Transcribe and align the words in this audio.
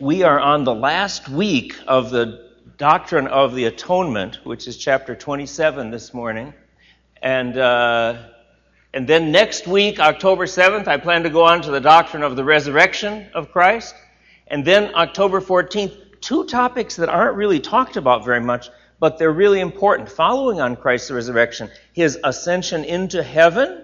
We 0.00 0.24
are 0.24 0.40
on 0.40 0.64
the 0.64 0.74
last 0.74 1.28
week 1.28 1.76
of 1.86 2.10
the 2.10 2.50
doctrine 2.78 3.28
of 3.28 3.54
the 3.54 3.66
atonement, 3.66 4.40
which 4.42 4.66
is 4.66 4.76
chapter 4.76 5.14
27 5.14 5.92
this 5.92 6.12
morning. 6.12 6.52
And, 7.22 7.56
uh, 7.56 8.16
and 8.92 9.06
then 9.06 9.30
next 9.30 9.68
week, 9.68 10.00
October 10.00 10.46
7th, 10.46 10.88
I 10.88 10.96
plan 10.96 11.22
to 11.22 11.30
go 11.30 11.44
on 11.44 11.62
to 11.62 11.70
the 11.70 11.80
doctrine 11.80 12.24
of 12.24 12.34
the 12.34 12.42
resurrection 12.42 13.28
of 13.34 13.52
Christ. 13.52 13.94
And 14.48 14.64
then 14.64 14.92
October 14.96 15.40
14th, 15.40 16.20
two 16.20 16.44
topics 16.46 16.96
that 16.96 17.08
aren't 17.08 17.36
really 17.36 17.60
talked 17.60 17.96
about 17.96 18.24
very 18.24 18.40
much, 18.40 18.70
but 18.98 19.16
they're 19.16 19.30
really 19.30 19.60
important. 19.60 20.08
Following 20.08 20.60
on 20.60 20.74
Christ's 20.74 21.12
resurrection, 21.12 21.70
his 21.92 22.18
ascension 22.24 22.82
into 22.82 23.22
heaven 23.22 23.83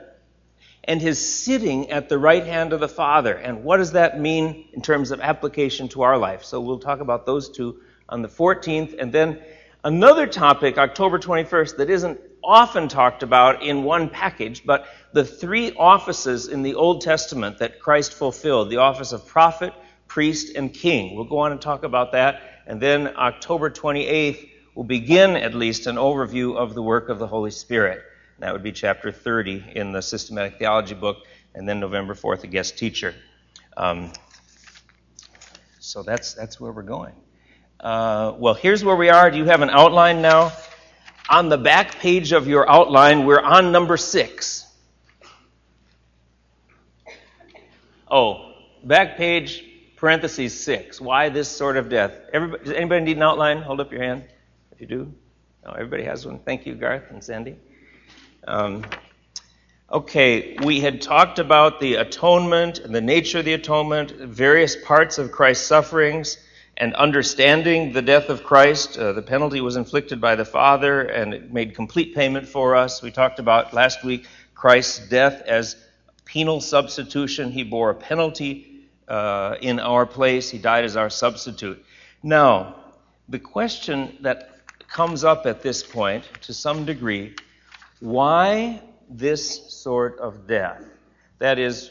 and 0.85 1.01
his 1.01 1.19
sitting 1.45 1.91
at 1.91 2.09
the 2.09 2.19
right 2.19 2.45
hand 2.45 2.73
of 2.73 2.81
the 2.81 2.89
Father. 2.89 3.35
And 3.35 3.65
what 3.65 3.77
does 3.77 3.93
that 3.93 4.19
mean 4.19 4.69
in 4.73 4.83
terms 4.83 5.11
of 5.11 5.21
application 5.21 5.89
to 5.91 6.03
our 6.03 6.19
life? 6.19 6.45
So 6.45 6.61
we'll 6.61 6.79
talk 6.79 7.01
about 7.01 7.27
those 7.27 7.51
two 7.51 7.81
on 8.09 8.23
the 8.23 8.29
14th. 8.29 8.97
And 8.99 9.13
then 9.13 9.41
another 9.85 10.27
topic, 10.27 10.79
October 10.79 11.19
21st, 11.19 11.77
that 11.77 11.91
isn't 11.91 12.21
often 12.43 12.89
talked 12.89 13.23
about 13.23 13.63
in 13.63 13.85
one 13.85 14.09
package, 14.09 14.65
but 14.65 14.87
the 15.13 15.25
three 15.25 15.73
offices 15.73 16.49
in 16.49 16.63
the 16.63 16.75
Old 16.75 17.03
Testament 17.03 17.59
that 17.59 17.81
Christ 17.81 18.15
fulfilled 18.15 18.71
the 18.71 18.79
office 18.79 19.13
of 19.13 19.27
prophet, 19.27 19.75
priest, 20.09 20.57
and 20.57 20.73
king. 20.73 21.15
We'll 21.15 21.27
go 21.27 21.39
on 21.39 21.53
and 21.53 21.61
talk 21.61 21.85
about 21.85 22.13
that. 22.13 22.41
And 22.67 22.81
then 22.81 23.09
October 23.17 23.71
28th, 23.71 24.49
we'll 24.75 24.85
begin 24.85 25.37
at 25.37 25.55
least 25.55 25.87
an 25.87 25.97
overview 25.97 26.57
of 26.57 26.75
the 26.75 26.83
work 26.83 27.09
of 27.09 27.19
the 27.19 27.27
Holy 27.27 27.51
Spirit. 27.51 28.03
That 28.41 28.55
would 28.55 28.63
be 28.63 28.73
chapter 28.73 29.13
30 29.13 29.73
in 29.75 29.93
the 29.93 30.01
Systematic 30.01 30.59
Theology 30.59 30.95
book, 30.95 31.27
and 31.55 31.69
then 31.69 31.79
November 31.79 32.15
4th, 32.15 32.43
a 32.43 32.47
guest 32.47 32.79
teacher. 32.79 33.15
Um, 33.77 34.13
so 35.79 36.03
that's, 36.03 36.33
that's 36.33 36.59
where 36.59 36.73
we're 36.73 36.83
going. 36.83 37.13
Uh, 37.79 38.33
well, 38.39 38.55
here's 38.55 38.83
where 38.83 38.97
we 38.97 39.11
are. 39.11 39.31
Do 39.31 39.37
you 39.37 39.45
have 39.45 39.61
an 39.61 39.69
outline 39.69 40.23
now? 40.23 40.53
On 41.29 41.51
the 41.51 41.59
back 41.59 41.99
page 41.99 42.33
of 42.33 42.49
your 42.49 42.69
outline, 42.69 43.27
we're 43.27 43.41
on 43.41 43.73
number 43.73 43.99
six. 43.99 44.67
Oh, 48.11 48.55
back 48.83 49.19
page, 49.19 49.65
parentheses 49.97 50.59
six. 50.59 50.99
Why 50.99 51.29
this 51.29 51.49
sort 51.49 51.77
of 51.77 51.91
death? 51.91 52.13
Everybody, 52.33 52.65
does 52.65 52.73
anybody 52.73 53.05
need 53.05 53.17
an 53.19 53.23
outline? 53.23 53.61
Hold 53.61 53.81
up 53.81 53.93
your 53.93 54.03
hand 54.03 54.25
if 54.73 54.81
you 54.81 54.87
do. 54.87 55.13
No, 55.63 55.73
everybody 55.73 56.05
has 56.05 56.25
one. 56.25 56.39
Thank 56.39 56.65
you, 56.65 56.75
Garth 56.75 57.11
and 57.11 57.23
Sandy. 57.23 57.57
Um, 58.47 58.85
okay, 59.91 60.57
we 60.63 60.81
had 60.81 61.03
talked 61.03 61.39
about 61.39 61.81
the 61.81 61.97
atonement 61.97 62.79
and 62.79 62.95
the 62.95 63.01
nature 63.01 63.41
of 63.41 63.45
the 63.45 63.53
atonement, 63.53 64.13
various 64.13 64.77
parts 64.77 65.19
of 65.19 65.31
Christ's 65.33 65.67
sufferings, 65.67 66.39
and 66.77 66.95
understanding 66.95 67.93
the 67.93 68.01
death 68.01 68.31
of 68.31 68.43
Christ. 68.43 68.97
Uh, 68.97 69.13
the 69.13 69.23
penalty 69.23 69.61
was 69.61 69.77
inflicted 69.77 70.21
by 70.21 70.35
the 70.35 70.47
Father, 70.47 71.03
and 71.03 71.35
it 71.35 71.53
made 71.53 71.75
complete 71.75 72.15
payment 72.15 72.49
for 72.49 72.75
us. 72.75 73.03
We 73.03 73.11
talked 73.11 73.39
about 73.39 73.75
last 73.75 74.03
week 74.03 74.27
Christ's 74.55 75.09
death 75.09 75.43
as 75.43 75.77
penal 76.25 76.61
substitution. 76.61 77.53
He 77.53 77.65
bore 77.65 77.91
a 77.91 77.95
penalty 77.95 78.87
uh, 79.07 79.57
in 79.61 79.81
our 79.81 80.07
place, 80.07 80.49
He 80.49 80.59
died 80.59 80.85
as 80.85 80.97
our 80.97 81.11
substitute. 81.11 81.85
Now, 82.23 82.77
the 83.29 83.39
question 83.39 84.17
that 84.21 84.61
comes 84.89 85.25
up 85.25 85.47
at 85.47 85.63
this 85.63 85.83
point, 85.83 86.25
to 86.43 86.55
some 86.55 86.85
degree, 86.85 87.35
why 88.01 88.83
this 89.09 89.73
sort 89.73 90.19
of 90.19 90.47
death? 90.47 90.85
That 91.39 91.59
is, 91.59 91.91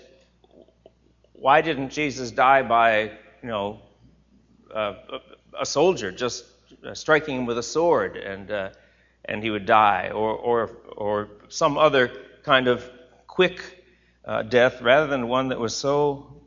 why 1.33 1.61
didn't 1.61 1.89
Jesus 1.89 2.31
die 2.31 2.63
by, 2.63 3.11
you 3.41 3.47
know, 3.47 3.79
uh, 4.73 4.93
a 5.59 5.65
soldier 5.65 6.11
just 6.11 6.45
striking 6.93 7.37
him 7.37 7.45
with 7.45 7.57
a 7.57 7.63
sword 7.63 8.17
and 8.17 8.51
uh, 8.51 8.69
and 9.25 9.43
he 9.43 9.49
would 9.49 9.65
die, 9.65 10.11
or 10.13 10.31
or 10.31 10.69
or 10.95 11.29
some 11.49 11.77
other 11.77 12.11
kind 12.43 12.67
of 12.67 12.89
quick 13.27 13.83
uh, 14.25 14.43
death 14.43 14.81
rather 14.81 15.07
than 15.07 15.27
one 15.27 15.49
that 15.49 15.59
was 15.59 15.75
so 15.75 16.41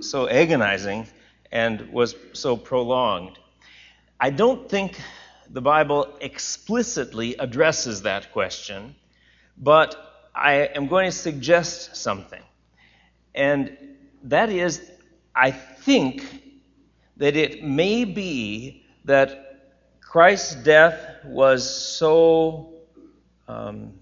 so 0.00 0.28
agonizing 0.28 1.06
and 1.52 1.92
was 1.92 2.14
so 2.32 2.56
prolonged? 2.56 3.38
I 4.20 4.30
don't 4.30 4.68
think 4.68 5.00
the 5.48 5.62
Bible 5.62 6.16
explicitly 6.20 7.36
addresses 7.36 8.02
that 8.02 8.32
question, 8.32 8.94
but 9.60 10.28
I 10.34 10.70
am 10.74 10.86
going 10.86 11.06
to 11.06 11.16
suggest 11.16 11.96
something. 11.96 12.42
And 13.34 13.76
that 14.24 14.50
is, 14.50 14.90
I 15.34 15.50
think 15.50 16.24
that 17.16 17.36
it 17.36 17.62
may 17.64 18.04
be 18.04 18.84
that 19.04 19.44
Christ's 20.00 20.54
death 20.54 20.98
was 21.24 21.68
so 21.68 22.74
um, 23.46 23.94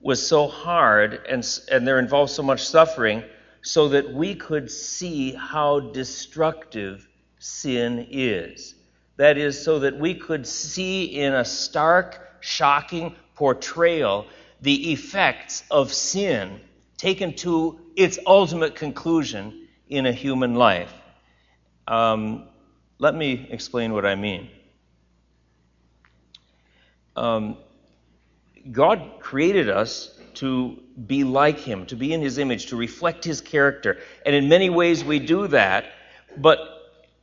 was 0.00 0.24
so 0.24 0.46
hard 0.46 1.26
and, 1.28 1.46
and 1.70 1.86
there 1.86 1.98
involved 1.98 2.30
so 2.30 2.42
much 2.42 2.66
suffering 2.66 3.22
so 3.62 3.88
that 3.88 4.12
we 4.12 4.34
could 4.34 4.70
see 4.70 5.32
how 5.32 5.80
destructive 5.80 7.08
sin 7.38 8.06
is. 8.10 8.74
That 9.16 9.36
is, 9.36 9.62
so 9.62 9.80
that 9.80 9.98
we 9.98 10.14
could 10.14 10.46
see 10.46 11.04
in 11.04 11.34
a 11.34 11.44
stark, 11.44 12.38
shocking 12.40 13.16
portrayal 13.38 14.26
the 14.60 14.90
effects 14.92 15.62
of 15.70 15.92
sin 15.92 16.60
taken 16.96 17.32
to 17.32 17.78
its 17.94 18.18
ultimate 18.26 18.74
conclusion 18.74 19.68
in 19.88 20.06
a 20.06 20.12
human 20.12 20.56
life. 20.56 20.92
Um, 21.86 22.48
let 22.98 23.14
me 23.14 23.46
explain 23.48 23.92
what 23.92 24.04
I 24.04 24.16
mean. 24.16 24.50
Um, 27.14 27.58
God 28.72 29.20
created 29.20 29.68
us 29.68 30.18
to 30.34 30.76
be 31.06 31.22
like 31.22 31.60
Him, 31.60 31.86
to 31.86 31.94
be 31.96 32.12
in 32.12 32.20
His 32.20 32.38
image, 32.38 32.66
to 32.66 32.76
reflect 32.76 33.24
His 33.24 33.40
character. 33.40 33.98
And 34.26 34.34
in 34.34 34.48
many 34.48 34.68
ways 34.68 35.04
we 35.04 35.20
do 35.20 35.46
that, 35.46 35.84
but 36.36 36.58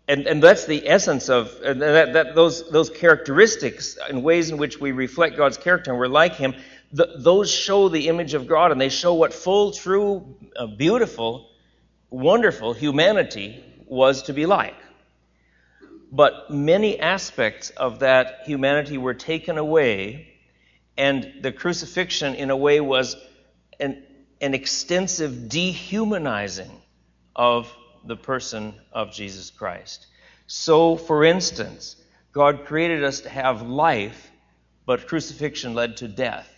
and, 0.08 0.28
and 0.28 0.42
that's 0.42 0.66
the 0.66 0.88
essence 0.88 1.30
of 1.30 1.60
that, 1.62 2.14
that, 2.14 2.36
those, 2.36 2.70
those 2.70 2.90
characteristics 2.90 3.98
and 4.08 4.24
ways 4.24 4.52
in 4.52 4.58
which 4.58 4.80
we 4.80 4.92
reflect 4.92 5.36
God's 5.36 5.58
character 5.58 5.92
and 5.92 6.00
we're 6.00 6.08
like 6.08 6.36
Him, 6.36 6.54
those 6.92 7.52
show 7.52 7.90
the 7.90 8.08
image 8.08 8.36
of 8.36 8.48
God 8.48 8.72
and 8.72 8.80
they 8.80 8.90
show 8.90 9.16
what 9.16 9.34
full, 9.34 9.72
true, 9.72 10.38
uh, 10.56 10.68
beautiful, 10.68 11.50
wonderful 12.12 12.74
humanity 12.74 13.64
was 13.88 14.24
to 14.24 14.34
be 14.34 14.46
like. 14.46 14.76
But 16.12 16.52
many 16.52 17.00
aspects 17.00 17.72
of 17.72 18.00
that 18.00 18.42
humanity 18.46 18.98
were 18.98 19.16
taken 19.16 19.58
away, 19.58 20.28
and 20.98 21.34
the 21.42 21.52
crucifixion, 21.52 22.36
in 22.36 22.52
a 22.52 22.56
way, 22.56 22.80
was 22.80 23.18
an, 23.80 24.04
an 24.40 24.54
extensive 24.54 25.50
dehumanizing 25.50 26.72
of 27.36 27.76
the 28.06 28.16
person 28.16 28.74
of 28.92 29.12
Jesus 29.12 29.50
Christ. 29.50 30.08
So, 30.48 30.96
for 30.96 31.24
instance, 31.24 31.96
God 32.32 32.66
created 32.66 33.04
us 33.04 33.22
to 33.22 33.30
have 33.30 33.62
life, 33.62 34.32
but 34.86 35.08
crucifixion 35.08 35.74
led 35.74 35.98
to 35.98 36.08
death. 36.08 36.52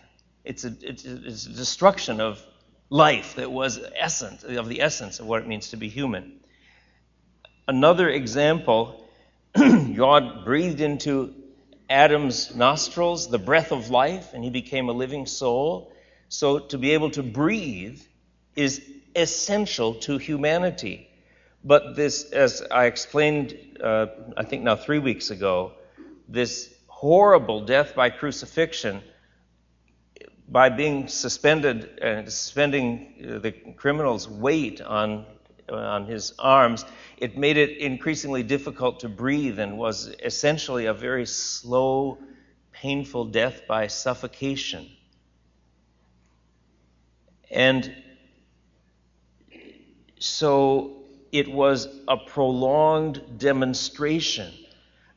It's 0.43 0.65
a, 0.65 0.73
it's 0.81 1.05
a, 1.05 1.49
destruction 1.53 2.19
of 2.19 2.43
life 2.89 3.35
that 3.35 3.51
was 3.51 3.79
essence 3.95 4.43
of 4.43 4.67
the 4.69 4.81
essence 4.81 5.19
of 5.19 5.27
what 5.27 5.41
it 5.41 5.47
means 5.47 5.69
to 5.69 5.77
be 5.77 5.89
human. 5.89 6.39
Another 7.67 8.09
example, 8.09 9.05
God 9.55 10.45
breathed 10.45 10.81
into 10.81 11.33
Adam's 11.89 12.55
nostrils 12.55 13.29
the 13.29 13.37
breath 13.37 13.71
of 13.71 13.89
life, 13.89 14.33
and 14.33 14.43
he 14.43 14.49
became 14.49 14.89
a 14.89 14.93
living 14.93 15.25
soul. 15.25 15.93
So 16.29 16.59
to 16.59 16.77
be 16.77 16.91
able 16.91 17.11
to 17.11 17.23
breathe 17.23 18.01
is 18.55 18.81
essential 19.15 19.95
to 19.95 20.17
humanity. 20.17 21.06
But 21.67 21.97
this, 21.97 22.31
as 22.31 22.63
I 22.71 22.85
explained, 22.85 23.77
uh, 23.83 24.07
I 24.37 24.45
think 24.45 24.63
now 24.63 24.77
three 24.77 24.99
weeks 24.99 25.31
ago, 25.31 25.73
this 26.29 26.73
horrible 26.87 27.65
death 27.65 27.93
by 27.93 28.09
crucifixion, 28.09 29.03
by 30.47 30.69
being 30.69 31.09
suspended 31.09 31.99
and 32.01 32.31
suspending 32.31 33.41
the 33.41 33.51
criminal's 33.75 34.29
weight 34.29 34.79
on 34.79 35.25
on 35.67 36.05
his 36.05 36.33
arms, 36.39 36.85
it 37.17 37.37
made 37.37 37.57
it 37.57 37.77
increasingly 37.79 38.41
difficult 38.41 39.01
to 39.01 39.09
breathe 39.09 39.59
and 39.59 39.77
was 39.77 40.15
essentially 40.23 40.85
a 40.85 40.93
very 40.93 41.25
slow, 41.25 42.17
painful 42.71 43.25
death 43.25 43.63
by 43.67 43.87
suffocation. 43.87 44.89
And 47.51 47.93
so 50.19 50.96
it 51.37 51.47
was 51.47 51.87
a 52.07 52.17
prolonged 52.17 53.21
demonstration 53.37 54.53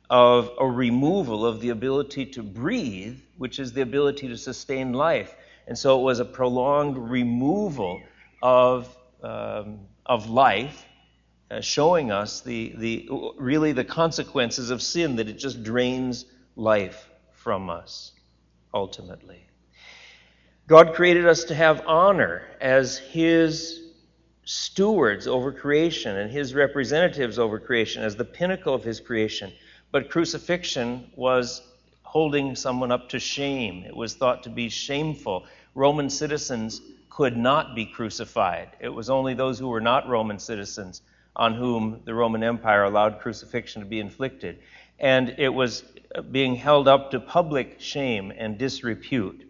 of 0.09 0.51
a 0.59 0.67
removal 0.67 1.45
of 1.45 1.61
the 1.61 1.69
ability 1.69 2.25
to 2.25 2.43
breathe, 2.43 3.17
which 3.37 3.59
is 3.59 3.73
the 3.73 3.81
ability 3.81 4.27
to 4.27 4.37
sustain 4.37 4.93
life. 4.93 5.33
And 5.67 5.77
so 5.77 5.99
it 5.99 6.03
was 6.03 6.19
a 6.19 6.25
prolonged 6.25 6.97
removal 6.97 8.01
of, 8.41 8.95
um, 9.23 9.79
of 10.05 10.29
life 10.29 10.85
uh, 11.49 11.61
showing 11.61 12.11
us 12.11 12.41
the, 12.41 12.73
the 12.77 13.09
really 13.37 13.71
the 13.71 13.83
consequences 13.83 14.69
of 14.69 14.81
sin, 14.81 15.17
that 15.17 15.27
it 15.27 15.37
just 15.37 15.63
drains 15.63 16.25
life 16.55 17.09
from 17.33 17.69
us 17.69 18.11
ultimately. 18.73 19.45
God 20.67 20.93
created 20.93 21.27
us 21.27 21.45
to 21.45 21.55
have 21.55 21.83
honor 21.85 22.43
as 22.61 22.97
His 22.97 23.90
stewards 24.43 25.27
over 25.27 25.51
creation 25.51 26.17
and 26.17 26.31
His 26.31 26.53
representatives 26.53 27.39
over 27.39 27.59
creation, 27.59 28.03
as 28.03 28.15
the 28.15 28.25
pinnacle 28.25 28.73
of 28.73 28.83
His 28.83 28.99
creation. 28.99 29.51
But 29.91 30.09
crucifixion 30.09 31.11
was 31.15 31.61
holding 32.03 32.55
someone 32.55 32.91
up 32.91 33.09
to 33.09 33.19
shame. 33.19 33.83
It 33.85 33.95
was 33.95 34.15
thought 34.15 34.43
to 34.43 34.49
be 34.49 34.69
shameful. 34.69 35.45
Roman 35.75 36.09
citizens 36.09 36.81
could 37.09 37.37
not 37.37 37.75
be 37.75 37.85
crucified. 37.85 38.69
It 38.79 38.89
was 38.89 39.09
only 39.09 39.33
those 39.33 39.59
who 39.59 39.67
were 39.67 39.81
not 39.81 40.07
Roman 40.07 40.39
citizens 40.39 41.01
on 41.35 41.53
whom 41.53 42.01
the 42.05 42.13
Roman 42.13 42.43
Empire 42.43 42.83
allowed 42.83 43.19
crucifixion 43.19 43.81
to 43.81 43.87
be 43.87 43.99
inflicted. 43.99 44.59
And 44.99 45.35
it 45.37 45.49
was 45.49 45.83
being 46.31 46.55
held 46.55 46.87
up 46.87 47.11
to 47.11 47.19
public 47.19 47.79
shame 47.79 48.33
and 48.35 48.57
disrepute. 48.57 49.49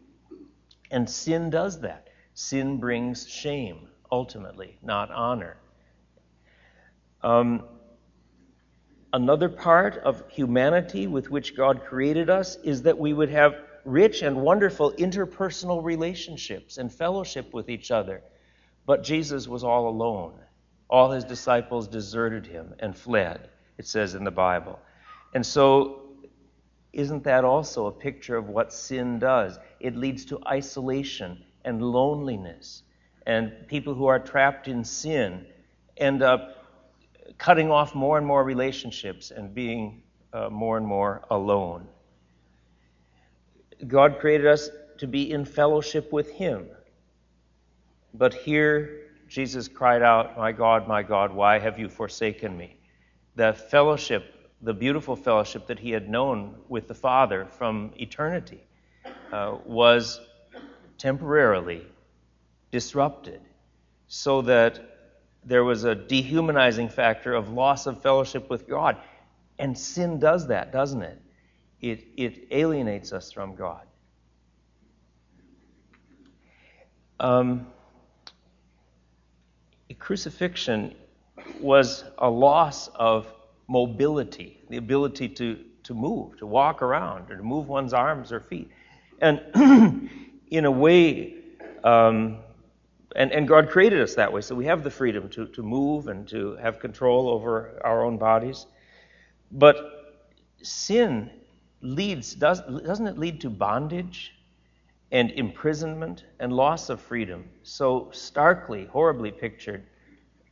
And 0.92 1.10
sin 1.10 1.50
does 1.50 1.82
that. 1.82 2.10
Sin 2.34 2.78
brings 2.78 3.28
shame, 3.28 3.88
ultimately, 4.12 4.78
not 4.84 5.12
honor. 5.12 5.58
Um, 7.24 7.64
another 9.14 9.50
part 9.50 9.98
of 9.98 10.24
humanity 10.30 11.08
with 11.08 11.30
which 11.30 11.56
God 11.56 11.86
created 11.86 12.30
us 12.30 12.58
is 12.64 12.84
that 12.84 12.98
we 12.98 13.14
would 13.14 13.30
have 13.30 13.56
rich 13.86 14.22
and 14.22 14.42
wonderful 14.42 14.92
interpersonal 14.94 15.84
relationships 15.84 16.78
and 16.78 16.92
fellowship 16.92 17.54
with 17.54 17.70
each 17.70 17.92
other. 17.92 18.22
But 18.86 19.04
Jesus 19.04 19.48
was 19.48 19.64
all 19.64 19.88
alone. 19.88 20.34
All 20.90 21.12
his 21.12 21.24
disciples 21.24 21.88
deserted 21.88 22.46
him 22.46 22.74
and 22.80 22.96
fled, 22.96 23.50
it 23.78 23.88
says 23.88 24.16
in 24.16 24.24
the 24.24 24.32
Bible. 24.32 24.80
And 25.34 25.46
so, 25.46 26.02
isn't 26.92 27.24
that 27.24 27.46
also 27.46 27.86
a 27.86 27.92
picture 27.92 28.36
of 28.36 28.50
what 28.50 28.74
sin 28.74 29.20
does? 29.20 29.58
It 29.80 29.96
leads 29.96 30.26
to 30.26 30.40
isolation 30.46 31.44
and 31.64 31.82
loneliness. 31.82 32.84
And 33.26 33.54
people 33.68 33.94
who 33.94 34.08
are 34.08 34.20
trapped 34.20 34.68
in 34.68 34.84
sin 34.84 35.46
end 35.98 36.22
up 36.22 36.62
cutting 37.38 37.72
off 37.72 37.96
more 37.96 38.18
and 38.18 38.26
more 38.26 38.44
relationships 38.44 39.32
and 39.32 39.54
being 39.54 40.04
uh, 40.34 40.50
more 40.50 40.78
and 40.78 40.86
more 40.86 41.22
alone. 41.30 41.88
God 43.88 44.20
created 44.20 44.48
us 44.48 44.70
to 45.00 45.08
be 45.08 45.32
in 45.32 45.46
fellowship 45.46 46.12
with 46.12 46.32
Him. 46.32 46.68
But 48.14 48.34
here, 48.34 49.02
Jesus 49.28 49.68
cried 49.68 50.02
out, 50.02 50.38
My 50.38 50.52
God, 50.52 50.88
my 50.88 51.04
God, 51.04 51.34
why 51.34 51.58
have 51.58 51.80
you 51.80 51.90
forsaken 51.90 52.56
me? 52.56 52.78
The 53.36 53.54
fellowship, 53.54 54.52
the 54.62 54.74
beautiful 54.74 55.16
fellowship 55.16 55.68
that 55.68 55.80
he 55.80 55.92
had 55.92 56.10
known 56.10 56.56
with 56.68 56.88
the 56.88 56.94
Father 56.94 57.46
from 57.46 57.94
eternity, 57.96 58.62
uh, 59.32 59.58
was 59.66 60.20
temporarily 60.98 61.86
disrupted 62.72 63.42
so 64.08 64.42
that 64.42 64.80
there 65.44 65.64
was 65.64 65.84
a 65.84 65.96
dehumanizing 65.96 66.90
factor 66.90 67.34
of 67.34 67.50
loss 67.50 67.88
of 67.88 68.02
fellowship 68.02 68.50
with 68.50 68.68
God. 68.68 68.98
And 69.60 69.78
sin 69.78 70.20
does 70.20 70.48
that, 70.48 70.72
doesn't 70.72 71.02
it? 71.02 71.22
it, 71.82 72.08
it 72.16 72.48
alienates 72.52 73.12
us 73.12 73.32
from 73.32 73.56
God. 73.56 73.86
Um, 77.20 77.68
crucifixion 80.00 80.96
was 81.60 82.04
a 82.18 82.30
loss 82.30 82.88
of 82.96 83.32
mobility, 83.68 84.60
the 84.70 84.78
ability 84.78 85.30
to, 85.30 85.60
to 85.84 85.94
move, 85.94 86.38
to 86.38 86.46
walk 86.46 86.82
around, 86.82 87.30
or 87.32 87.38
to 87.38 87.44
move 87.44 87.68
one's 87.68 87.94
arms 87.94 88.32
or 88.32 88.40
feet. 88.40 88.70
And 89.20 89.42
in 90.50 90.66
a 90.66 90.72
way, 90.72 91.36
um, 91.84 92.38
and, 93.16 93.32
and 93.32 93.48
God 93.48 93.70
created 93.70 94.02
us 94.02 94.16
that 94.16 94.32
way, 94.32 94.42
so 94.42 94.56
we 94.56 94.66
have 94.66 94.84
the 94.84 94.92
freedom 94.92 95.30
to, 95.30 95.48
to 95.48 95.64
move 95.64 96.08
and 96.08 96.28
to 96.30 96.56
have 96.58 96.80
control 96.80 97.30
over 97.30 97.80
our 97.84 98.04
own 98.04 98.18
bodies. 98.18 98.66
But 99.52 99.78
sin 100.62 101.30
leads, 101.82 102.36
does, 102.36 102.62
doesn't 102.62 103.08
it 103.08 103.18
lead 103.18 103.42
to 103.42 103.50
bondage 103.50 104.34
and 105.12 105.32
imprisonment 105.32 106.26
and 106.40 106.54
loss 106.54 106.90
of 106.90 107.02
freedom? 107.02 107.50
So 107.64 108.10
starkly, 108.12 108.86
horribly 108.86 109.32
pictured 109.32 109.84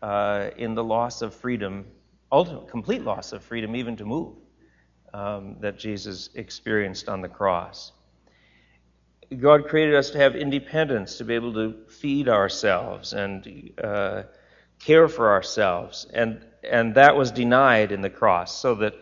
uh, 0.02 0.50
in 0.58 0.76
the 0.76 0.84
loss 0.84 1.22
of 1.22 1.34
freedom, 1.34 1.86
ultimate, 2.32 2.68
complete 2.68 3.04
loss 3.04 3.32
of 3.32 3.44
freedom, 3.44 3.76
even 3.76 3.96
to 3.98 4.06
move, 4.06 4.36
um, 5.14 5.58
that 5.62 5.78
Jesus 5.78 6.30
experienced 6.36 7.10
on 7.10 7.22
the 7.22 7.30
cross. 7.30 7.94
God 9.38 9.68
created 9.68 9.96
us 9.96 10.10
to 10.12 10.18
have 10.18 10.36
independence, 10.36 11.18
to 11.18 11.24
be 11.24 11.36
able 11.36 11.54
to 11.54 11.76
feed 11.88 12.28
ourselves 12.28 13.14
and 13.14 13.72
uh, 13.82 14.24
care 14.80 15.08
for 15.08 15.30
ourselves, 15.30 16.08
and 16.14 16.46
and 16.64 16.96
that 16.96 17.16
was 17.16 17.32
denied 17.32 17.92
in 17.92 18.02
the 18.02 18.10
cross, 18.10 18.58
so 18.58 18.76
that 18.76 18.96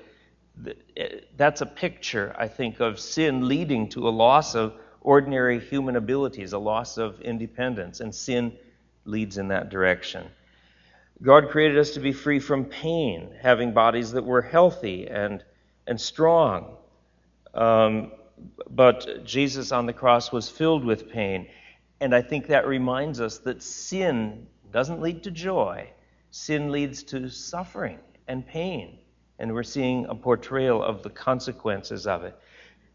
that's 1.36 1.62
a 1.62 1.66
picture, 1.66 2.36
I 2.38 2.48
think, 2.48 2.80
of 2.80 3.00
sin 3.00 3.48
leading 3.48 3.90
to 3.90 4.08
a 4.08 4.12
loss 4.12 4.56
of 4.56 4.74
ordinary 5.02 5.60
human 5.60 5.96
abilities, 5.96 6.54
a 6.54 6.60
loss 6.60 6.98
of 6.98 7.22
independence, 7.22 8.00
and 8.00 8.14
sin 8.14 8.58
leads 9.06 9.38
in 9.38 9.50
that 9.50 9.70
direction. 9.70 10.28
God 11.22 11.50
created 11.50 11.78
us 11.78 11.92
to 11.92 12.00
be 12.00 12.12
free 12.12 12.40
from 12.40 12.66
pain, 12.66 13.34
having 13.42 13.74
bodies 13.74 14.12
that 14.12 14.26
were 14.26 14.42
healthy 14.42 15.08
and, 15.08 15.44
and 15.88 16.00
strong. 16.00 16.76
Um, 17.54 18.12
but 18.70 19.24
Jesus 19.26 19.72
on 19.72 19.86
the 19.86 19.94
cross 19.94 20.32
was 20.32 20.50
filled 20.50 20.86
with 20.86 21.10
pain. 21.10 21.48
And 22.00 22.14
I 22.14 22.22
think 22.22 22.48
that 22.48 22.68
reminds 22.68 23.20
us 23.20 23.40
that 23.40 23.64
sin 23.64 24.48
doesn't 24.72 25.02
lead 25.02 25.24
to 25.24 25.32
joy, 25.32 25.90
sin 26.32 26.72
leads 26.72 27.04
to 27.04 27.30
suffering 27.30 28.00
and 28.28 28.46
pain 28.46 29.00
and 29.40 29.54
we're 29.54 29.64
seeing 29.64 30.06
a 30.08 30.16
portrayal 30.16 30.84
of 30.84 31.04
the 31.04 31.10
consequences 31.10 32.08
of 32.08 32.24
it. 32.24 32.36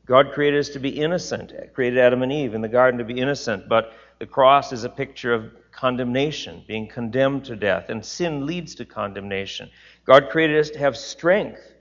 God 0.04 0.32
created 0.32 0.58
us 0.58 0.70
to 0.70 0.80
be 0.80 0.88
innocent, 0.88 1.52
created 1.74 1.98
Adam 1.98 2.22
and 2.22 2.32
Eve 2.32 2.54
in 2.54 2.60
the 2.60 2.68
garden 2.68 2.98
to 2.98 3.04
be 3.04 3.20
innocent, 3.20 3.68
but 3.68 3.92
the 4.18 4.26
cross 4.26 4.72
is 4.72 4.84
a 4.84 4.88
picture 4.88 5.32
of 5.32 5.52
condemnation, 5.70 6.64
being 6.66 6.88
condemned 6.88 7.44
to 7.44 7.56
death, 7.56 7.88
and 7.88 8.04
sin 8.04 8.44
leads 8.44 8.74
to 8.74 8.84
condemnation. 8.84 9.70
God 10.04 10.28
created 10.30 10.58
us 10.58 10.70
to 10.70 10.78
have 10.80 10.96
strength 10.96 11.71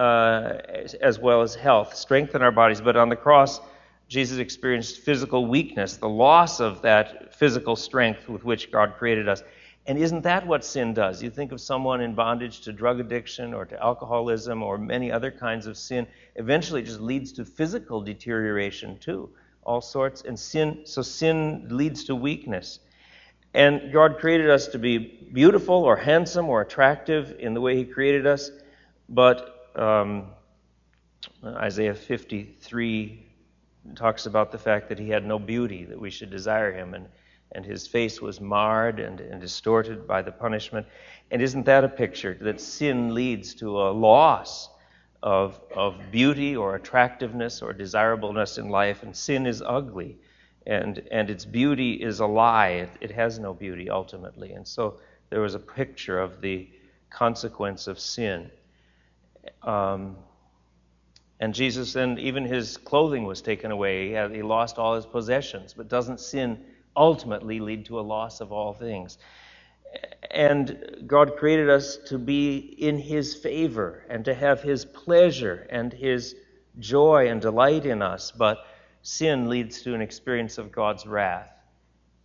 uh, 0.00 0.62
as 1.02 1.18
well 1.18 1.42
as 1.42 1.54
health, 1.54 1.94
strength 1.94 2.34
in 2.34 2.40
our 2.40 2.50
bodies, 2.50 2.80
but 2.80 2.96
on 2.96 3.10
the 3.10 3.16
cross, 3.16 3.60
Jesus 4.08 4.38
experienced 4.38 5.00
physical 5.00 5.44
weakness, 5.44 5.98
the 5.98 6.08
loss 6.08 6.58
of 6.58 6.80
that 6.82 7.34
physical 7.34 7.76
strength 7.76 8.26
with 8.26 8.42
which 8.42 8.72
God 8.72 8.94
created 8.96 9.28
us. 9.28 9.42
And 9.86 9.98
isn't 9.98 10.22
that 10.22 10.46
what 10.46 10.64
sin 10.64 10.94
does? 10.94 11.22
You 11.22 11.28
think 11.28 11.52
of 11.52 11.60
someone 11.60 12.00
in 12.00 12.14
bondage 12.14 12.62
to 12.62 12.72
drug 12.72 12.98
addiction 12.98 13.52
or 13.52 13.66
to 13.66 13.82
alcoholism 13.82 14.62
or 14.62 14.78
many 14.78 15.12
other 15.12 15.30
kinds 15.30 15.66
of 15.66 15.76
sin, 15.76 16.06
eventually 16.36 16.80
it 16.80 16.86
just 16.86 17.00
leads 17.00 17.30
to 17.32 17.44
physical 17.44 18.00
deterioration 18.00 18.96
too. 19.00 19.28
All 19.64 19.82
sorts 19.82 20.22
and 20.22 20.38
sin 20.38 20.80
so 20.84 21.02
sin 21.02 21.66
leads 21.70 22.04
to 22.04 22.16
weakness. 22.16 22.80
And 23.52 23.92
God 23.92 24.18
created 24.18 24.48
us 24.48 24.68
to 24.68 24.78
be 24.78 24.96
beautiful 25.32 25.74
or 25.74 25.96
handsome 25.96 26.48
or 26.48 26.62
attractive 26.62 27.36
in 27.38 27.52
the 27.52 27.60
way 27.60 27.76
He 27.76 27.84
created 27.84 28.26
us, 28.26 28.50
but 29.10 29.49
um, 29.76 30.26
Isaiah 31.44 31.94
53 31.94 33.26
talks 33.94 34.26
about 34.26 34.52
the 34.52 34.58
fact 34.58 34.88
that 34.88 34.98
He 34.98 35.08
had 35.08 35.24
no 35.24 35.38
beauty, 35.38 35.84
that 35.84 35.98
we 35.98 36.10
should 36.10 36.30
desire 36.30 36.72
Him. 36.72 36.94
And 36.94 37.06
and 37.52 37.64
his 37.64 37.86
face 37.86 38.20
was 38.20 38.40
marred 38.40 39.00
and, 39.00 39.20
and 39.20 39.40
distorted 39.40 40.06
by 40.06 40.22
the 40.22 40.32
punishment. 40.32 40.86
And 41.30 41.42
isn't 41.42 41.66
that 41.66 41.84
a 41.84 41.88
picture 41.88 42.36
that 42.40 42.60
sin 42.60 43.14
leads 43.14 43.54
to 43.54 43.80
a 43.80 43.90
loss 43.90 44.68
of, 45.22 45.60
of 45.74 45.96
beauty 46.10 46.56
or 46.56 46.76
attractiveness 46.76 47.60
or 47.60 47.72
desirableness 47.72 48.58
in 48.58 48.68
life? 48.68 49.02
And 49.02 49.16
sin 49.16 49.46
is 49.46 49.62
ugly, 49.62 50.16
and, 50.66 51.02
and 51.10 51.28
its 51.28 51.44
beauty 51.44 51.94
is 51.94 52.20
a 52.20 52.26
lie. 52.26 52.68
It, 52.68 52.90
it 53.00 53.10
has 53.10 53.38
no 53.38 53.52
beauty 53.52 53.90
ultimately. 53.90 54.52
And 54.52 54.66
so 54.66 55.00
there 55.30 55.40
was 55.40 55.54
a 55.54 55.60
picture 55.60 56.20
of 56.20 56.40
the 56.40 56.68
consequence 57.10 57.88
of 57.88 57.98
sin. 57.98 58.50
Um, 59.62 60.16
and 61.40 61.54
Jesus 61.54 61.94
then, 61.94 62.18
even 62.18 62.44
his 62.44 62.76
clothing 62.76 63.24
was 63.24 63.40
taken 63.40 63.70
away. 63.70 64.08
He, 64.08 64.12
had, 64.12 64.34
he 64.34 64.42
lost 64.42 64.78
all 64.78 64.94
his 64.94 65.06
possessions. 65.06 65.72
But 65.74 65.88
doesn't 65.88 66.20
sin 66.20 66.64
ultimately 66.96 67.60
lead 67.60 67.86
to 67.86 67.98
a 67.98 68.02
loss 68.02 68.40
of 68.40 68.52
all 68.52 68.74
things. 68.74 69.18
And 70.30 71.04
God 71.06 71.36
created 71.36 71.68
us 71.68 71.96
to 72.06 72.18
be 72.18 72.58
in 72.58 72.98
His 72.98 73.34
favor 73.34 74.04
and 74.08 74.24
to 74.24 74.34
have 74.34 74.62
His 74.62 74.84
pleasure 74.84 75.66
and 75.70 75.92
His 75.92 76.36
joy 76.78 77.28
and 77.28 77.40
delight 77.40 77.86
in 77.86 78.02
us, 78.02 78.30
but 78.30 78.58
sin 79.02 79.48
leads 79.48 79.82
to 79.82 79.94
an 79.94 80.00
experience 80.00 80.58
of 80.58 80.70
God's 80.70 81.06
wrath. 81.06 81.50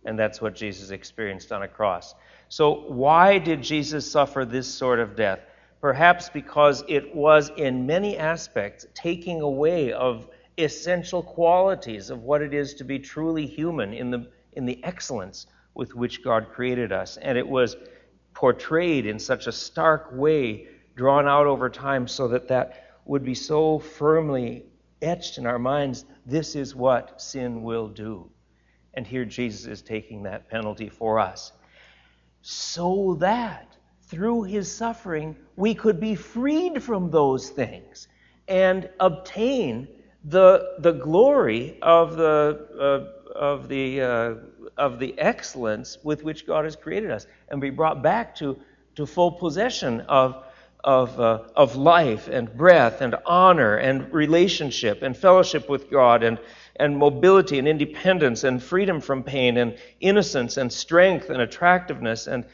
And 0.04 0.16
that's 0.16 0.40
what 0.40 0.54
Jesus 0.54 0.90
experienced 0.90 1.50
on 1.50 1.62
a 1.62 1.68
cross. 1.68 2.14
So, 2.48 2.84
why 2.88 3.38
did 3.38 3.62
Jesus 3.62 4.08
suffer 4.08 4.44
this 4.44 4.68
sort 4.68 5.00
of 5.00 5.16
death? 5.16 5.40
Perhaps 5.80 6.30
because 6.30 6.84
it 6.88 7.14
was, 7.14 7.50
in 7.56 7.86
many 7.86 8.16
aspects, 8.16 8.86
taking 8.94 9.40
away 9.40 9.92
of 9.92 10.28
essential 10.58 11.22
qualities 11.22 12.10
of 12.10 12.22
what 12.22 12.42
it 12.42 12.54
is 12.54 12.74
to 12.74 12.84
be 12.84 12.98
truly 12.98 13.46
human 13.46 13.92
in 13.92 14.10
the, 14.10 14.30
in 14.54 14.64
the 14.64 14.82
excellence 14.82 15.46
with 15.74 15.94
which 15.94 16.24
God 16.24 16.48
created 16.50 16.92
us. 16.92 17.18
And 17.18 17.36
it 17.36 17.46
was 17.46 17.76
portrayed 18.32 19.06
in 19.06 19.18
such 19.18 19.46
a 19.46 19.52
stark 19.52 20.10
way, 20.12 20.68
drawn 20.94 21.28
out 21.28 21.46
over 21.46 21.68
time, 21.68 22.08
so 22.08 22.28
that 22.28 22.48
that 22.48 23.00
would 23.04 23.24
be 23.24 23.34
so 23.34 23.78
firmly 23.78 24.64
etched 25.02 25.38
in 25.38 25.46
our 25.46 25.58
minds 25.58 26.04
this 26.24 26.56
is 26.56 26.74
what 26.74 27.20
sin 27.20 27.62
will 27.62 27.88
do. 27.88 28.30
And 28.94 29.06
here 29.06 29.24
Jesus 29.24 29.66
is 29.66 29.82
taking 29.82 30.22
that 30.22 30.48
penalty 30.48 30.88
for 30.88 31.18
us. 31.18 31.52
So 32.40 33.16
that 33.20 33.75
through 34.06 34.44
his 34.44 34.70
suffering, 34.70 35.36
we 35.56 35.74
could 35.74 35.98
be 35.98 36.14
freed 36.14 36.82
from 36.82 37.10
those 37.10 37.50
things 37.50 38.08
and 38.48 38.88
obtain 39.00 39.88
the, 40.24 40.76
the 40.78 40.92
glory 40.92 41.78
of 41.82 42.16
the, 42.16 42.66
uh, 42.78 43.36
of, 43.36 43.68
the, 43.68 44.00
uh, 44.00 44.34
of 44.76 44.98
the 44.98 45.18
excellence 45.18 45.98
with 46.04 46.22
which 46.22 46.46
God 46.46 46.64
has 46.64 46.76
created 46.76 47.10
us 47.10 47.26
and 47.48 47.60
be 47.60 47.70
brought 47.70 48.02
back 48.02 48.34
to, 48.36 48.56
to 48.94 49.06
full 49.06 49.32
possession 49.32 50.02
of, 50.02 50.44
of, 50.84 51.18
uh, 51.18 51.42
of 51.56 51.74
life 51.74 52.28
and 52.28 52.56
breath 52.56 53.00
and 53.00 53.16
honor 53.26 53.76
and 53.76 54.12
relationship 54.12 55.02
and 55.02 55.16
fellowship 55.16 55.68
with 55.68 55.90
God 55.90 56.22
and, 56.22 56.38
and 56.76 56.96
mobility 56.96 57.58
and 57.58 57.66
independence 57.66 58.44
and 58.44 58.62
freedom 58.62 59.00
from 59.00 59.24
pain 59.24 59.56
and 59.56 59.76
innocence 60.00 60.56
and 60.56 60.72
strength 60.72 61.28
and 61.28 61.42
attractiveness 61.42 62.28
and, 62.28 62.44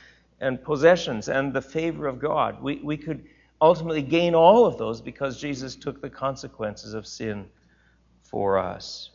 and 0.42 0.62
possessions 0.62 1.28
and 1.28 1.54
the 1.54 1.62
favor 1.62 2.06
of 2.06 2.18
God. 2.18 2.60
We, 2.60 2.80
we 2.82 2.96
could 2.96 3.24
ultimately 3.60 4.02
gain 4.02 4.34
all 4.34 4.66
of 4.66 4.76
those 4.76 5.00
because 5.00 5.40
Jesus 5.40 5.76
took 5.76 6.02
the 6.02 6.10
consequences 6.10 6.94
of 6.94 7.06
sin 7.06 7.46
for 8.22 8.58
us. 8.58 9.10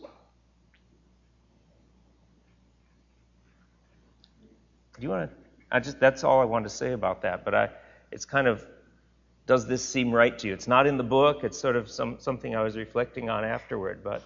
Do 4.95 5.03
you 5.03 5.09
want 5.09 5.29
to? 5.29 5.37
I 5.69 5.79
just 5.81 5.99
that's 5.99 6.23
all 6.23 6.39
I 6.39 6.45
wanted 6.45 6.69
to 6.69 6.75
say 6.75 6.93
about 6.93 7.21
that. 7.21 7.43
But 7.43 7.53
I, 7.53 7.69
it's 8.11 8.25
kind 8.25 8.47
of, 8.47 8.65
does 9.45 9.67
this 9.67 9.83
seem 9.83 10.11
right 10.11 10.39
to 10.39 10.47
you? 10.47 10.53
It's 10.53 10.67
not 10.67 10.87
in 10.87 10.97
the 10.97 11.03
book. 11.03 11.43
It's 11.43 11.57
sort 11.57 11.75
of 11.75 11.89
some 11.89 12.15
something 12.19 12.55
I 12.55 12.63
was 12.63 12.77
reflecting 12.77 13.29
on 13.29 13.43
afterward, 13.43 13.99
but 14.01 14.23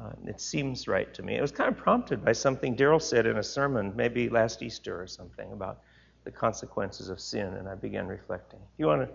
uh, 0.00 0.12
it 0.24 0.40
seems 0.40 0.86
right 0.86 1.12
to 1.14 1.22
me. 1.22 1.36
It 1.36 1.42
was 1.42 1.52
kind 1.52 1.68
of 1.68 1.76
prompted 1.76 2.24
by 2.24 2.32
something 2.32 2.76
Daryl 2.76 3.02
said 3.02 3.26
in 3.26 3.38
a 3.38 3.42
sermon, 3.42 3.92
maybe 3.96 4.28
last 4.28 4.62
Easter 4.62 5.02
or 5.02 5.06
something, 5.08 5.52
about 5.52 5.80
the 6.24 6.30
consequences 6.30 7.08
of 7.08 7.20
sin, 7.20 7.54
and 7.54 7.68
I 7.68 7.74
began 7.74 8.06
reflecting. 8.06 8.58
Do 8.58 8.64
you 8.78 8.86
want 8.86 9.08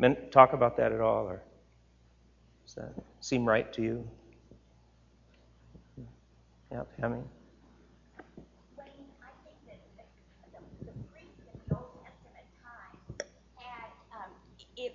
to 0.00 0.14
talk 0.30 0.52
about 0.52 0.76
that 0.78 0.92
at 0.92 1.00
all, 1.00 1.26
or? 1.26 1.42
Does 2.64 2.74
that 2.76 2.92
seem 3.20 3.44
right 3.44 3.72
to 3.72 3.82
you? 3.82 4.08
Yeah, 6.70 6.82
Pammy? 7.00 7.22
if 14.76 14.92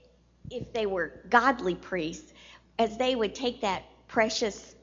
if 0.50 0.72
they 0.72 0.86
were 0.86 1.22
godly 1.30 1.76
priests, 1.76 2.34
as 2.80 2.98
they 2.98 3.16
would 3.16 3.36
take 3.36 3.60
that 3.62 3.84
precious, 4.08 4.76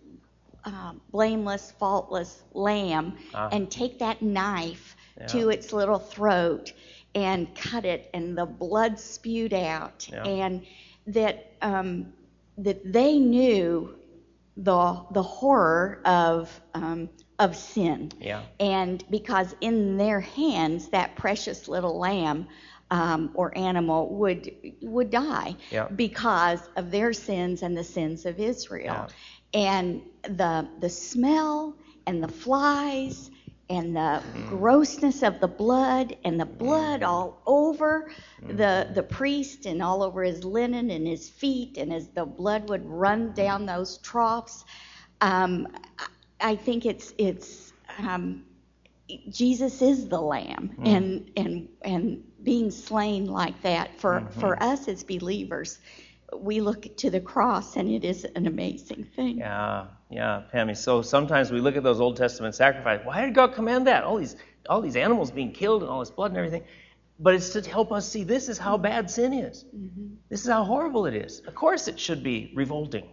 uh, 0.67 0.93
blameless, 1.11 1.73
faultless 1.79 2.43
lamb 2.53 3.17
ah. 3.35 3.49
and 3.51 3.71
take 3.71 3.99
that 3.99 4.21
knife 4.21 4.92
yeah. 5.19 5.27
to 5.27 5.51
its 5.51 5.73
little 5.73 5.99
throat 5.99 6.73
and 7.15 7.55
cut 7.55 7.85
it, 7.85 8.09
and 8.15 8.37
the 8.37 8.47
blood 8.47 8.99
spewed 8.99 9.53
out, 9.53 10.09
yeah. 10.11 10.25
and 10.25 10.65
that 11.07 11.53
um, 11.61 12.13
that 12.59 12.93
they 12.93 13.19
knew 13.19 13.95
the 14.57 15.01
the 15.11 15.23
horror 15.23 16.01
of 16.05 16.61
um, 16.75 17.09
of 17.39 17.57
sin. 17.57 18.13
Yeah. 18.21 18.43
And 18.61 19.05
because 19.11 19.55
in 19.61 19.97
their 19.97 20.21
hands 20.21 20.89
that 20.89 21.17
precious 21.17 21.69
little 21.69 21.99
lamb 21.99 22.47
um, 22.91 23.31
or 23.35 23.57
animal 23.57 24.15
would 24.15 24.53
would 24.83 25.11
die 25.11 25.57
yeah. 25.71 25.89
because 25.89 26.61
of 26.77 26.91
their 26.91 27.13
sins 27.13 27.63
and 27.63 27.77
the 27.77 27.85
sins 27.85 28.27
of 28.27 28.39
Israel. 28.39 29.09
And 29.55 30.03
the 30.23 30.69
the 30.81 30.89
smell 30.89 31.75
and 32.07 32.23
the 32.23 32.29
flies 32.29 33.31
and 33.73 33.97
the 33.97 34.23
mm. 34.23 34.49
grossness 34.51 35.23
of 35.23 35.41
the 35.41 35.49
blood 35.49 36.15
and 36.25 36.39
the 36.39 36.45
blood 36.45 37.01
mm. 37.01 37.09
all 37.09 37.43
over 37.47 38.11
mm. 38.45 38.57
the 38.57 38.93
the 38.95 39.03
priest 39.03 39.65
and 39.65 39.83
all 39.83 40.03
over 40.03 40.23
his 40.23 40.45
linen 40.45 40.91
and 40.91 41.07
his 41.07 41.31
feet 41.31 41.79
and 41.79 41.91
as 41.91 42.09
the 42.09 42.25
blood 42.25 42.69
would 42.69 42.85
run 42.85 43.33
down 43.33 43.65
those 43.65 43.97
troughs 43.99 44.65
um, 45.23 45.69
I 46.41 46.55
think 46.55 46.85
it's 46.85 47.15
it's 47.17 47.73
um, 47.99 48.45
Jesus 49.31 49.81
is 49.81 50.07
the 50.07 50.21
lamb 50.21 50.77
mm. 50.79 50.87
and 50.87 51.31
and 51.37 51.69
and 51.81 52.23
being 52.43 52.71
slain 52.71 53.27
like 53.27 53.61
that 53.63 53.99
for 53.99 54.21
mm-hmm. 54.21 54.41
for 54.41 54.63
us 54.63 54.87
as 54.87 55.03
believers 55.03 55.79
we 56.37 56.61
look 56.61 56.97
to 56.97 57.11
the 57.11 57.21
cross 57.21 57.77
and 57.77 57.89
it 57.89 58.05
is 58.05 58.25
an 58.25 58.47
amazing 58.47 59.05
thing. 59.17 59.39
Yeah, 59.39 59.87
yeah, 60.11 60.43
Pammy. 60.53 60.77
So 60.77 61.03
sometimes 61.03 61.51
we 61.51 61.61
look 61.61 61.77
at 61.77 61.83
those 61.83 62.01
Old 62.01 62.17
Testament 62.17 62.55
sacrifices. 62.55 63.07
Why 63.07 63.25
did 63.25 63.35
God 63.35 63.55
command 63.55 63.87
that? 63.87 64.05
All 64.05 64.19
these 64.19 64.37
all 64.69 64.81
these 64.81 64.97
animals 64.97 65.31
being 65.31 65.53
killed 65.53 65.83
and 65.83 65.91
all 65.91 66.01
this 66.01 66.11
blood 66.11 66.31
and 66.31 66.39
everything. 66.39 66.65
But 67.19 67.35
it's 67.35 67.51
to 67.51 67.61
help 67.63 67.93
us 67.93 68.09
see 68.09 68.25
this 68.25 68.49
is 68.49 68.59
how 68.59 68.77
bad 68.79 69.11
sin 69.11 69.33
is. 69.33 69.65
Mm-hmm. 69.65 70.15
This 70.29 70.43
is 70.43 70.51
how 70.51 70.65
horrible 70.65 71.07
it 71.07 71.15
is. 71.15 71.41
Of 71.41 71.55
course, 71.55 71.89
it 71.89 71.99
should 72.01 72.23
be 72.23 72.53
revolting, 72.55 73.09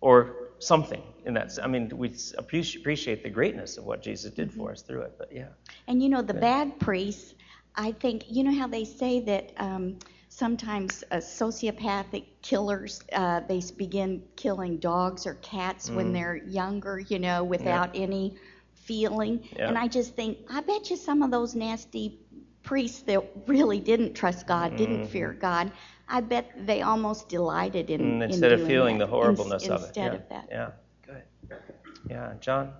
or 0.00 0.50
something 0.58 1.02
in 1.24 1.34
that. 1.34 1.58
I 1.62 1.66
mean, 1.66 1.90
we 1.94 2.14
appreciate 2.36 3.22
the 3.22 3.30
greatness 3.30 3.78
of 3.78 3.84
what 3.84 4.02
Jesus 4.02 4.32
did 4.32 4.52
for 4.52 4.72
us 4.72 4.82
through 4.82 5.02
it. 5.02 5.14
But 5.18 5.32
yeah. 5.32 5.48
And 5.86 6.02
you 6.02 6.08
know, 6.08 6.22
the 6.22 6.34
bad 6.34 6.78
priests. 6.78 7.34
I 7.78 7.92
think 7.92 8.24
you 8.28 8.42
know 8.42 8.54
how 8.58 8.66
they 8.66 8.84
say 8.84 9.20
that. 9.20 9.52
Um, 9.58 9.98
sometimes 10.28 11.04
uh, 11.10 11.16
sociopathic 11.16 12.24
killers 12.42 13.02
uh, 13.12 13.40
they 13.48 13.62
begin 13.76 14.22
killing 14.36 14.76
dogs 14.78 15.26
or 15.26 15.34
cats 15.34 15.88
mm. 15.88 15.96
when 15.96 16.12
they're 16.12 16.36
younger 16.36 16.98
you 16.98 17.18
know 17.18 17.44
without 17.44 17.94
yeah. 17.94 18.02
any 18.02 18.34
feeling 18.74 19.42
yeah. 19.56 19.68
and 19.68 19.78
i 19.78 19.88
just 19.88 20.14
think 20.14 20.38
i 20.50 20.60
bet 20.60 20.90
you 20.90 20.96
some 20.96 21.22
of 21.22 21.30
those 21.30 21.54
nasty 21.54 22.18
priests 22.62 23.02
that 23.02 23.22
really 23.46 23.80
didn't 23.80 24.14
trust 24.14 24.46
god 24.46 24.72
mm. 24.72 24.76
didn't 24.76 25.06
fear 25.06 25.32
god 25.32 25.70
i 26.08 26.20
bet 26.20 26.52
they 26.66 26.82
almost 26.82 27.28
delighted 27.28 27.90
in, 27.90 28.00
mm, 28.00 28.22
instead 28.24 28.52
in 28.52 28.60
of 28.60 28.66
feeling 28.66 28.98
the 28.98 29.06
horribleness 29.06 29.64
in, 29.64 29.72
of 29.72 29.82
it 29.82 29.86
instead 29.86 30.12
yeah. 30.12 30.18
of 30.18 30.28
that 30.28 30.48
yeah 30.50 30.70
good 31.06 31.22
yeah 32.08 32.32
john 32.40 32.72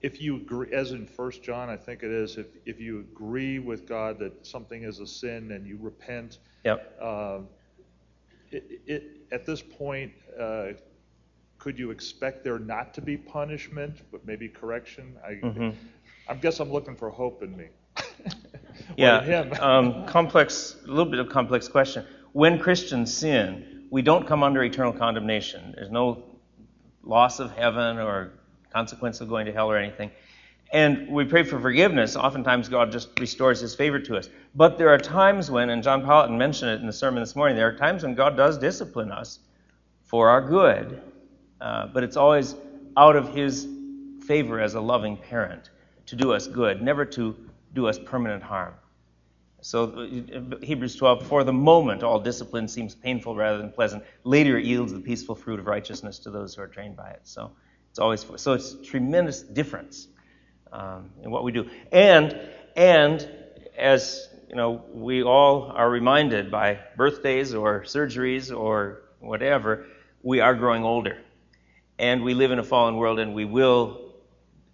if 0.00 0.20
you 0.20 0.36
agree, 0.36 0.72
as 0.72 0.92
in 0.92 1.06
First 1.06 1.42
John, 1.42 1.68
I 1.68 1.76
think 1.76 2.02
it 2.02 2.10
is, 2.10 2.36
if, 2.36 2.46
if 2.66 2.80
you 2.80 3.00
agree 3.00 3.58
with 3.58 3.86
God 3.86 4.18
that 4.18 4.46
something 4.46 4.82
is 4.82 5.00
a 5.00 5.06
sin 5.06 5.52
and 5.52 5.66
you 5.66 5.78
repent, 5.80 6.38
yep. 6.64 6.96
Uh, 7.00 7.40
it, 8.50 8.80
it, 8.86 9.04
at 9.30 9.44
this 9.44 9.62
point, 9.62 10.12
uh, 10.40 10.68
could 11.58 11.78
you 11.78 11.90
expect 11.90 12.44
there 12.44 12.58
not 12.58 12.94
to 12.94 13.00
be 13.00 13.16
punishment, 13.16 14.02
but 14.10 14.26
maybe 14.26 14.48
correction? 14.48 15.16
I, 15.24 15.32
mm-hmm. 15.32 15.70
I 16.28 16.34
guess 16.34 16.60
I'm 16.60 16.72
looking 16.72 16.96
for 16.96 17.10
hope 17.10 17.42
in 17.42 17.56
me. 17.56 17.66
yeah, 18.96 19.40
um, 19.60 20.06
complex, 20.06 20.76
a 20.84 20.88
little 20.88 21.10
bit 21.10 21.20
of 21.20 21.28
complex 21.28 21.68
question. 21.68 22.06
When 22.32 22.58
Christians 22.58 23.12
sin, 23.12 23.86
we 23.90 24.02
don't 24.02 24.26
come 24.26 24.42
under 24.42 24.62
eternal 24.62 24.92
condemnation. 24.92 25.72
There's 25.74 25.90
no 25.90 26.24
loss 27.02 27.40
of 27.40 27.52
heaven 27.52 27.98
or 27.98 28.37
consequence 28.78 29.20
of 29.20 29.28
going 29.28 29.44
to 29.46 29.52
hell 29.52 29.68
or 29.68 29.76
anything. 29.76 30.08
And 30.72 31.08
we 31.08 31.24
pray 31.24 31.42
for 31.42 31.58
forgiveness. 31.58 32.14
Oftentimes, 32.14 32.68
God 32.68 32.92
just 32.92 33.08
restores 33.18 33.60
His 33.60 33.74
favor 33.74 33.98
to 33.98 34.16
us. 34.16 34.28
But 34.54 34.78
there 34.78 34.90
are 34.90 34.98
times 34.98 35.50
when, 35.50 35.70
and 35.70 35.82
John 35.82 36.02
Powlett 36.02 36.30
mentioned 36.30 36.70
it 36.70 36.80
in 36.80 36.86
the 36.86 36.92
sermon 36.92 37.20
this 37.22 37.34
morning, 37.34 37.56
there 37.56 37.68
are 37.68 37.76
times 37.76 38.04
when 38.04 38.14
God 38.14 38.36
does 38.36 38.56
discipline 38.58 39.10
us 39.10 39.40
for 40.04 40.28
our 40.28 40.40
good. 40.40 41.02
Uh, 41.60 41.86
but 41.88 42.04
it's 42.04 42.16
always 42.16 42.54
out 42.96 43.16
of 43.16 43.34
His 43.34 43.66
favor 44.26 44.60
as 44.60 44.74
a 44.74 44.80
loving 44.80 45.16
parent 45.16 45.70
to 46.06 46.14
do 46.14 46.32
us 46.32 46.46
good, 46.46 46.82
never 46.82 47.04
to 47.04 47.34
do 47.74 47.88
us 47.88 47.98
permanent 47.98 48.42
harm. 48.42 48.74
So, 49.60 49.84
uh, 49.84 50.56
Hebrews 50.62 50.94
12, 50.96 51.26
for 51.26 51.42
the 51.42 51.52
moment, 51.52 52.02
all 52.04 52.20
discipline 52.20 52.68
seems 52.68 52.94
painful 52.94 53.34
rather 53.34 53.58
than 53.58 53.72
pleasant. 53.72 54.04
Later, 54.22 54.58
it 54.58 54.64
yields 54.64 54.92
the 54.92 55.00
peaceful 55.00 55.34
fruit 55.34 55.58
of 55.58 55.66
righteousness 55.66 56.18
to 56.20 56.30
those 56.30 56.54
who 56.54 56.62
are 56.62 56.68
trained 56.68 56.96
by 56.96 57.10
it. 57.10 57.22
So, 57.24 57.50
it's 57.98 58.00
always 58.00 58.40
so 58.40 58.52
it's 58.52 58.76
tremendous 58.84 59.42
difference 59.42 60.06
um, 60.72 61.10
in 61.24 61.32
what 61.32 61.42
we 61.42 61.50
do, 61.50 61.68
and 61.90 62.38
and 62.76 63.28
as 63.76 64.28
you 64.48 64.54
know, 64.54 64.84
we 64.92 65.22
all 65.24 65.72
are 65.74 65.90
reminded 65.90 66.50
by 66.50 66.78
birthdays 66.96 67.54
or 67.54 67.82
surgeries 67.82 68.56
or 68.56 69.02
whatever, 69.18 69.86
we 70.22 70.40
are 70.40 70.54
growing 70.54 70.84
older, 70.84 71.18
and 71.98 72.22
we 72.22 72.34
live 72.34 72.52
in 72.52 72.60
a 72.60 72.62
fallen 72.62 72.96
world, 72.96 73.18
and 73.18 73.34
we 73.34 73.44
will 73.44 74.14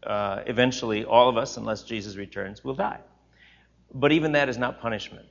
uh, 0.02 0.43
eventually, 0.47 1.07
all 1.07 1.31
of 1.31 1.38
us, 1.38 1.57
unless 1.57 1.83
Jesus 1.83 2.16
returns, 2.16 2.62
will 2.62 2.75
die. 2.75 3.00
But 3.93 4.12
even 4.12 4.33
that 4.33 4.50
is 4.50 4.59
not 4.59 4.81
punishment. 4.81 5.28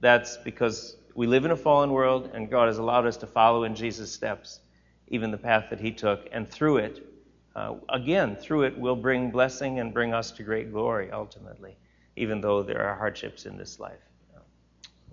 That's 0.00 0.36
because 0.38 0.96
we 1.14 1.28
live 1.28 1.44
in 1.44 1.52
a 1.52 1.56
fallen 1.56 1.92
world, 1.92 2.30
and 2.34 2.50
God 2.50 2.66
has 2.66 2.78
allowed 2.78 3.06
us 3.06 3.16
to 3.18 3.28
follow 3.28 3.62
in 3.62 3.76
Jesus' 3.76 4.12
steps, 4.12 4.60
even 5.06 5.30
the 5.30 5.38
path 5.38 5.66
that 5.70 5.78
He 5.80 5.92
took, 5.92 6.28
and 6.32 6.48
through 6.48 6.78
it, 6.78 7.06
uh, 7.54 7.74
again, 7.88 8.36
through 8.36 8.64
it, 8.64 8.78
will 8.78 8.96
bring 8.96 9.30
blessing 9.30 9.80
and 9.80 9.92
bring 9.92 10.14
us 10.14 10.30
to 10.32 10.42
great 10.42 10.70
glory 10.72 11.10
ultimately, 11.10 11.76
even 12.16 12.40
though 12.40 12.62
there 12.62 12.86
are 12.86 12.96
hardships 12.96 13.46
in 13.46 13.56
this 13.56 13.80
life. 13.80 13.98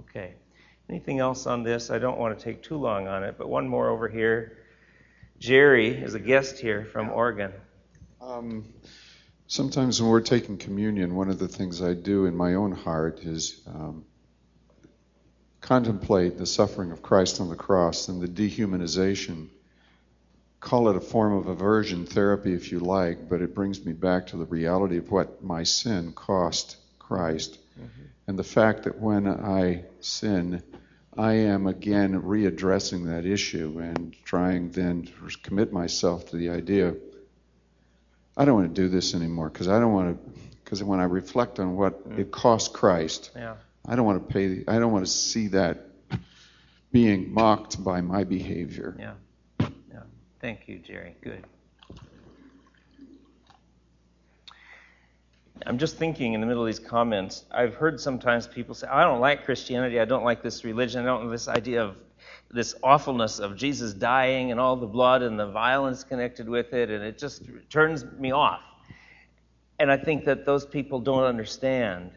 Okay. 0.02 0.34
Anything 0.90 1.20
else 1.20 1.48
on 1.48 1.64
this? 1.64 1.90
I 1.90 1.98
don't 1.98 2.18
want 2.18 2.38
to 2.38 2.44
take 2.44 2.62
too 2.62 2.78
long 2.78 3.08
on 3.08 3.24
it, 3.24 3.36
but 3.38 3.50
one 3.50 3.68
more 3.68 3.90
over 3.90 4.08
here. 4.08 4.58
Jerry 5.40 5.90
is 5.90 6.14
a 6.14 6.20
guest 6.20 6.60
here 6.60 6.86
from 6.86 7.10
Oregon. 7.10 7.52
Um, 8.22 8.66
sometimes 9.48 10.02
when 10.02 10.12
we're 10.12 10.22
taking 10.22 10.58
communion, 10.58 11.16
one 11.16 11.30
of 11.30 11.40
the 11.40 11.48
things 11.48 11.82
I 11.82 11.94
do 11.94 12.26
in 12.26 12.36
my 12.36 12.54
own 12.54 12.72
heart 12.72 13.22
is 13.22 13.62
um, 13.68 14.06
contemplate 15.60 16.38
the 16.38 16.46
suffering 16.46 16.92
of 16.92 17.02
Christ 17.02 17.42
on 17.42 17.50
the 17.50 17.56
cross 17.56 18.08
and 18.08 18.22
the 18.22 18.28
dehumanization. 18.28 19.50
Call 20.66 20.90
it 20.90 20.96
a 20.96 21.02
form 21.02 21.34
of 21.34 21.46
aversion 21.48 22.08
therapy 22.08 22.54
if 22.54 22.72
you 22.72 22.80
like, 22.80 23.30
but 23.30 23.42
it 23.42 23.54
brings 23.54 23.86
me 23.86 23.94
back 23.94 24.28
to 24.28 24.38
the 24.38 24.46
reality 24.46 24.98
of 24.98 25.12
what 25.12 25.44
my 25.44 25.62
sin 25.62 26.12
cost 26.14 26.78
Christ. 26.98 27.60
Mm-hmm. 27.80 28.02
And 28.28 28.40
the 28.40 28.44
fact 28.44 28.84
that 28.84 29.00
when 29.00 29.28
I 29.28 29.86
sin, 30.00 30.64
I 31.16 31.34
am 31.34 31.68
again 31.68 32.20
readdressing 32.20 33.06
that 33.06 33.28
issue 33.28 33.78
and 33.80 34.16
trying 34.24 34.72
then 34.72 35.04
to 35.04 35.38
commit 35.44 35.72
myself 35.72 36.32
to 36.32 36.38
the 36.38 36.50
idea 36.50 36.96
I 38.38 38.46
don't 38.46 38.56
want 38.56 38.76
to 38.76 38.82
do 38.82 38.90
this 38.90 39.16
anymore 39.16 39.50
because 39.50 39.68
I 39.68 39.80
don't 39.80 39.94
want 39.94 40.18
to 40.18 40.42
because 40.64 40.84
when 40.84 41.00
I 41.00 41.04
reflect 41.04 41.60
on 41.60 41.76
what 41.76 42.10
mm. 42.10 42.20
it 42.20 42.32
cost 42.32 42.74
Christ, 42.74 43.32
yeah. 43.36 43.56
I 43.88 43.96
don't 43.96 44.06
want 44.06 44.28
to 44.28 44.34
pay 44.34 44.64
I 44.68 44.80
don't 44.80 44.92
want 44.92 45.06
to 45.06 45.12
see 45.12 45.48
that 45.50 45.86
being 46.92 47.34
mocked 47.34 47.82
by 47.84 48.02
my 48.02 48.24
behavior. 48.24 48.96
Yeah. 49.00 49.14
Thank 50.46 50.68
you, 50.68 50.78
Jerry. 50.78 51.16
Good. 51.24 51.44
I'm 55.66 55.80
just 55.80 55.98
thinking 55.98 56.34
in 56.34 56.40
the 56.40 56.46
middle 56.46 56.62
of 56.62 56.68
these 56.68 56.78
comments, 56.78 57.46
I've 57.50 57.74
heard 57.74 58.00
sometimes 58.00 58.46
people 58.46 58.76
say, 58.76 58.86
I 58.86 59.06
don't 59.06 59.20
like 59.20 59.44
Christianity, 59.44 60.00
I 60.00 60.06
don't 60.06 60.24
like 60.24 60.44
this 60.44 60.64
religion, 60.64 61.02
I 61.02 61.06
don't 61.06 61.32
this 61.32 61.48
idea 61.48 61.84
of 61.84 61.96
this 62.52 62.76
awfulness 62.84 63.40
of 63.40 63.56
Jesus 63.56 63.96
dying 63.96 64.52
and 64.52 64.60
all 64.60 64.76
the 64.76 64.86
blood 64.86 65.24
and 65.24 65.40
the 65.40 65.48
violence 65.48 66.04
connected 66.04 66.48
with 66.48 66.74
it, 66.74 66.92
and 66.92 67.04
it 67.04 67.18
just 67.18 67.42
turns 67.72 68.06
me 68.06 68.30
off. 68.30 68.62
And 69.80 69.92
I 69.92 69.98
think 69.98 70.26
that 70.26 70.46
those 70.46 70.64
people 70.64 71.00
don't 71.00 71.24
understand 71.24 72.12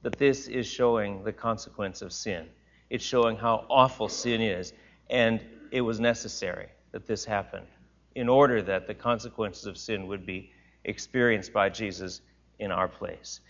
that 0.00 0.16
this 0.16 0.48
is 0.48 0.66
showing 0.66 1.22
the 1.22 1.34
consequence 1.34 2.00
of 2.00 2.14
sin. 2.14 2.46
It's 2.88 3.04
showing 3.04 3.36
how 3.36 3.66
awful 3.68 4.08
sin 4.08 4.40
is, 4.40 4.72
and 5.10 5.44
it 5.70 5.82
was 5.82 6.00
necessary 6.00 6.68
that 6.92 7.06
this 7.06 7.24
happened 7.24 7.66
in 8.14 8.28
order 8.28 8.62
that 8.62 8.86
the 8.86 8.94
consequences 8.94 9.66
of 9.66 9.76
sin 9.76 10.06
would 10.06 10.26
be 10.26 10.50
experienced 10.84 11.52
by 11.52 11.68
Jesus 11.68 12.20
in 12.58 12.72
our 12.72 12.88
place. 12.88 13.40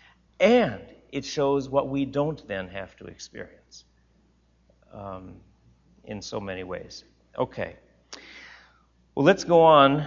And 0.41 0.81
it 1.11 1.25
shows 1.25 1.69
what 1.69 1.89
we 1.89 2.05
don't 2.05 2.47
then 2.47 2.69
have 2.69 2.97
to 2.97 3.07
experience 3.07 3.85
um, 4.93 5.35
in 6.05 6.21
so 6.21 6.41
many 6.41 6.65
ways. 6.65 7.05
Okay. 7.37 7.77
Well, 9.15 9.25
let's 9.25 9.45
go 9.45 9.63
on 9.63 10.07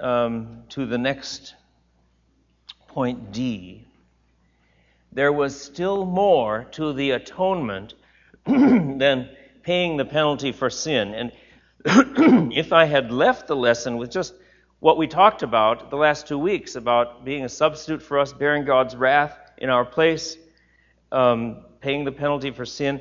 um, 0.00 0.64
to 0.70 0.86
the 0.86 0.98
next 0.98 1.54
point 2.88 3.32
D. 3.32 3.86
There 5.12 5.32
was 5.32 5.60
still 5.60 6.04
more 6.04 6.64
to 6.72 6.92
the 6.92 7.12
atonement 7.12 7.94
than 8.46 9.28
paying 9.62 9.96
the 9.96 10.04
penalty 10.04 10.52
for 10.52 10.70
sin. 10.70 11.14
And 11.14 11.32
if 11.86 12.72
I 12.72 12.84
had 12.84 13.10
left 13.10 13.48
the 13.48 13.56
lesson 13.56 13.96
with 13.96 14.10
just 14.10 14.34
what 14.78 14.96
we 14.96 15.08
talked 15.08 15.42
about 15.42 15.90
the 15.90 15.96
last 15.96 16.28
two 16.28 16.38
weeks 16.38 16.76
about 16.76 17.24
being 17.24 17.44
a 17.44 17.48
substitute 17.48 18.02
for 18.02 18.18
us, 18.18 18.32
bearing 18.32 18.64
God's 18.64 18.94
wrath 18.94 19.36
in 19.58 19.68
our 19.68 19.84
place, 19.84 20.36
um, 21.10 21.64
paying 21.80 22.04
the 22.04 22.12
penalty 22.12 22.52
for 22.52 22.64
sin. 22.64 23.00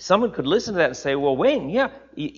Someone 0.00 0.32
could 0.32 0.46
listen 0.46 0.74
to 0.74 0.78
that 0.78 0.86
and 0.86 0.96
say, 0.96 1.14
well, 1.14 1.36
Wayne, 1.36 1.70
yeah, 1.70 1.90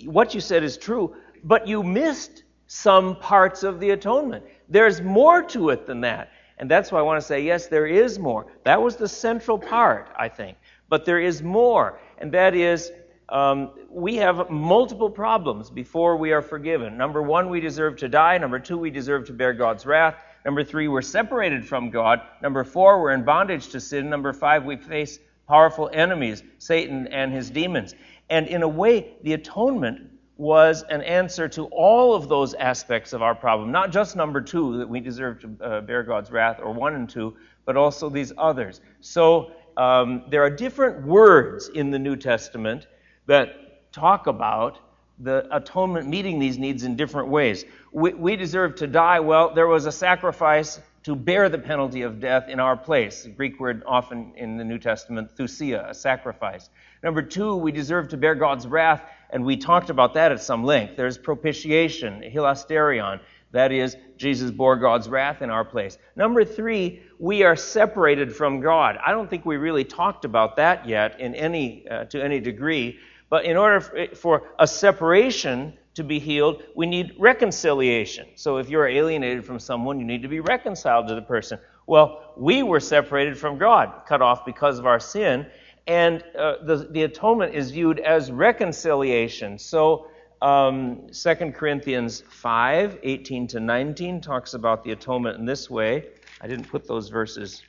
what 0.05 0.35
you 0.35 0.41
said 0.41 0.63
is 0.63 0.77
true, 0.77 1.17
but 1.43 1.67
you 1.67 1.83
missed 1.83 2.45
some 2.67 3.17
parts 3.17 3.63
of 3.63 3.81
the 3.81 3.91
atonement. 3.91 4.45
There's 4.69 5.01
more 5.01 5.43
to 5.45 5.71
it 5.71 5.87
than 5.87 6.03
that. 6.03 6.31
And 6.59 6.71
that's 6.71 6.93
why 6.93 6.99
I 6.99 7.03
want 7.03 7.21
to 7.21 7.27
say, 7.27 7.43
yes, 7.43 7.67
there 7.67 7.87
is 7.87 8.19
more. 8.19 8.47
That 8.65 8.81
was 8.81 8.97
the 8.97 9.09
central 9.09 9.59
part, 9.59 10.11
I 10.19 10.29
think. 10.29 10.59
But 10.89 11.05
there 11.05 11.21
is 11.21 11.43
more, 11.43 11.99
and 12.19 12.33
that 12.33 12.55
is 12.55 12.93
um, 13.29 13.71
we 13.91 14.17
have 14.17 14.51
multiple 14.51 15.11
problems 15.11 15.69
before 15.69 16.17
we 16.17 16.33
are 16.33 16.43
forgiven. 16.43 16.97
Number 16.97 17.23
one, 17.23 17.49
we 17.49 17.61
deserve 17.61 17.97
to 17.97 18.09
die. 18.09 18.39
Number 18.39 18.61
two, 18.61 18.79
we 18.79 18.91
deserve 18.91 19.27
to 19.27 19.33
bear 19.33 19.53
God's 19.53 19.85
wrath. 19.85 20.17
Number 20.45 20.63
three, 20.63 20.87
we're 20.87 21.03
separated 21.03 21.67
from 21.67 21.91
God. 21.91 22.21
Number 22.41 22.63
four, 22.63 23.03
we're 23.03 23.13
in 23.13 23.25
bondage 23.25 23.69
to 23.71 23.81
sin. 23.81 24.09
Number 24.09 24.33
five, 24.33 24.65
we 24.65 24.77
face 24.77 25.19
powerful 25.49 25.91
enemies, 25.93 26.45
Satan 26.59 27.09
and 27.09 27.33
his 27.33 27.51
demons. 27.51 27.95
And 28.31 28.47
in 28.47 28.63
a 28.63 28.69
way, 28.69 29.15
the 29.23 29.33
atonement 29.33 30.11
was 30.37 30.85
an 30.91 31.03
answer 31.03 31.49
to 31.49 31.65
all 31.67 32.15
of 32.15 32.29
those 32.29 32.55
aspects 32.55 33.13
of 33.13 33.23
our 33.23 33.35
problem. 33.35 33.73
Not 33.73 33.91
just 33.91 34.17
number 34.17 34.41
two, 34.41 34.79
that 34.79 34.89
we 34.89 35.01
deserve 35.01 35.41
to 35.41 35.65
uh, 35.65 35.81
bear 35.81 36.03
God's 36.03 36.31
wrath, 36.31 36.61
or 36.63 36.73
one 36.73 36.95
and 36.95 37.09
two, 37.09 37.37
but 37.65 37.77
also 37.77 38.11
these 38.11 38.33
others. 38.37 38.81
So 39.01 39.51
um, 39.77 40.25
there 40.31 40.43
are 40.43 40.51
different 40.51 41.07
words 41.07 41.69
in 41.69 41.91
the 41.91 41.99
New 41.99 42.17
Testament 42.17 42.87
that 43.27 43.93
talk 43.93 44.27
about 44.27 44.79
the 45.19 45.47
atonement 45.55 46.07
meeting 46.07 46.39
these 46.39 46.59
needs 46.59 46.85
in 46.85 46.97
different 46.97 47.29
ways. 47.29 47.65
We, 47.93 48.13
we, 48.13 48.37
deserve 48.37 48.77
to 48.77 48.87
die. 48.87 49.21
Well, 49.21 49.55
there 49.55 49.67
was 49.67 49.87
a 49.87 49.93
sacrifice 49.93 50.79
to 51.05 51.15
bear 51.15 51.49
the 51.49 51.59
penalty 51.59 52.03
of 52.03 52.21
death 52.21 52.49
in 52.49 52.61
our 52.61 52.77
place. 52.77 53.23
The 53.23 53.31
Greek 53.31 53.59
word 53.59 53.83
often 53.87 54.33
in 54.37 54.57
the 54.57 54.65
New 54.65 54.79
Testament, 54.79 55.35
thusia, 55.37 55.89
a 55.89 55.95
sacrifice. 55.95 56.69
Number 57.03 57.23
two, 57.23 57.57
we 57.57 57.73
deserve 57.73 58.09
to 58.09 58.17
bear 58.17 58.35
God's 58.35 58.67
wrath, 58.67 59.03
and 59.31 59.45
we 59.45 59.57
talked 59.57 59.89
about 59.89 60.15
that 60.15 60.33
at 60.33 60.43
some 60.43 60.65
length. 60.65 60.97
There's 60.97 61.17
propitiation, 61.17 62.23
hilasterion. 62.23 63.21
That 63.53 63.73
is, 63.73 63.97
Jesus 64.17 64.51
bore 64.51 64.77
God's 64.77 65.09
wrath 65.09 65.41
in 65.41 65.49
our 65.49 65.65
place. 65.65 65.97
Number 66.17 66.45
three, 66.45 67.03
we 67.19 67.45
are 67.45 67.57
separated 67.57 68.35
from 68.35 68.61
God. 68.61 68.99
I 69.05 69.13
don't 69.13 69.31
think 69.31 69.47
we 69.47 69.57
really 69.57 69.85
talked 69.85 70.25
about 70.25 70.57
that 70.57 70.87
yet 70.87 71.21
in 71.21 71.35
any, 71.35 71.87
uh, 71.89 72.05
to 72.07 72.23
any 72.23 72.41
degree. 72.41 72.99
But 73.29 73.45
in 73.45 73.57
order 73.57 73.81
for 74.15 74.51
a 74.59 74.67
separation 74.67 75.75
to 75.95 76.05
be 76.05 76.19
healed, 76.19 76.63
we 76.77 76.87
need 76.87 77.15
reconciliation. 77.19 78.29
So 78.37 78.59
if 78.59 78.69
you're 78.69 78.87
alienated 78.87 79.45
from 79.45 79.59
someone, 79.59 79.99
you 79.99 80.07
need 80.07 80.23
to 80.23 80.29
be 80.29 80.41
reconciled 80.41 81.09
to 81.09 81.15
the 81.15 81.23
person. 81.23 81.59
Well, 81.87 82.35
we 82.37 82.63
were 82.63 82.81
separated 82.81 83.39
from 83.39 83.59
God, 83.59 84.03
cut 84.07 84.23
off 84.23 84.45
because 84.45 84.79
of 84.79 84.87
our 84.87 85.01
sin, 85.01 85.47
and 85.87 86.23
uh, 86.39 86.65
the, 86.65 86.89
the 86.91 87.03
atonement 87.05 87.55
is 87.55 87.71
viewed 87.71 88.01
as 88.01 88.31
reconciliation. 88.31 89.59
So 89.59 90.09
um, 90.43 91.07
2 91.13 91.35
Corinthians 91.53 92.23
5, 92.29 92.99
18 93.03 93.47
to 93.49 93.61
19 93.61 94.21
talks 94.21 94.55
about 94.55 94.85
the 94.85 94.93
atonement 94.93 95.39
in 95.39 95.47
this 95.47 95.71
way. 95.71 96.09
I 96.41 96.47
didn't 96.47 96.69
put 96.69 96.87
those 96.87 97.09
verses 97.09 97.63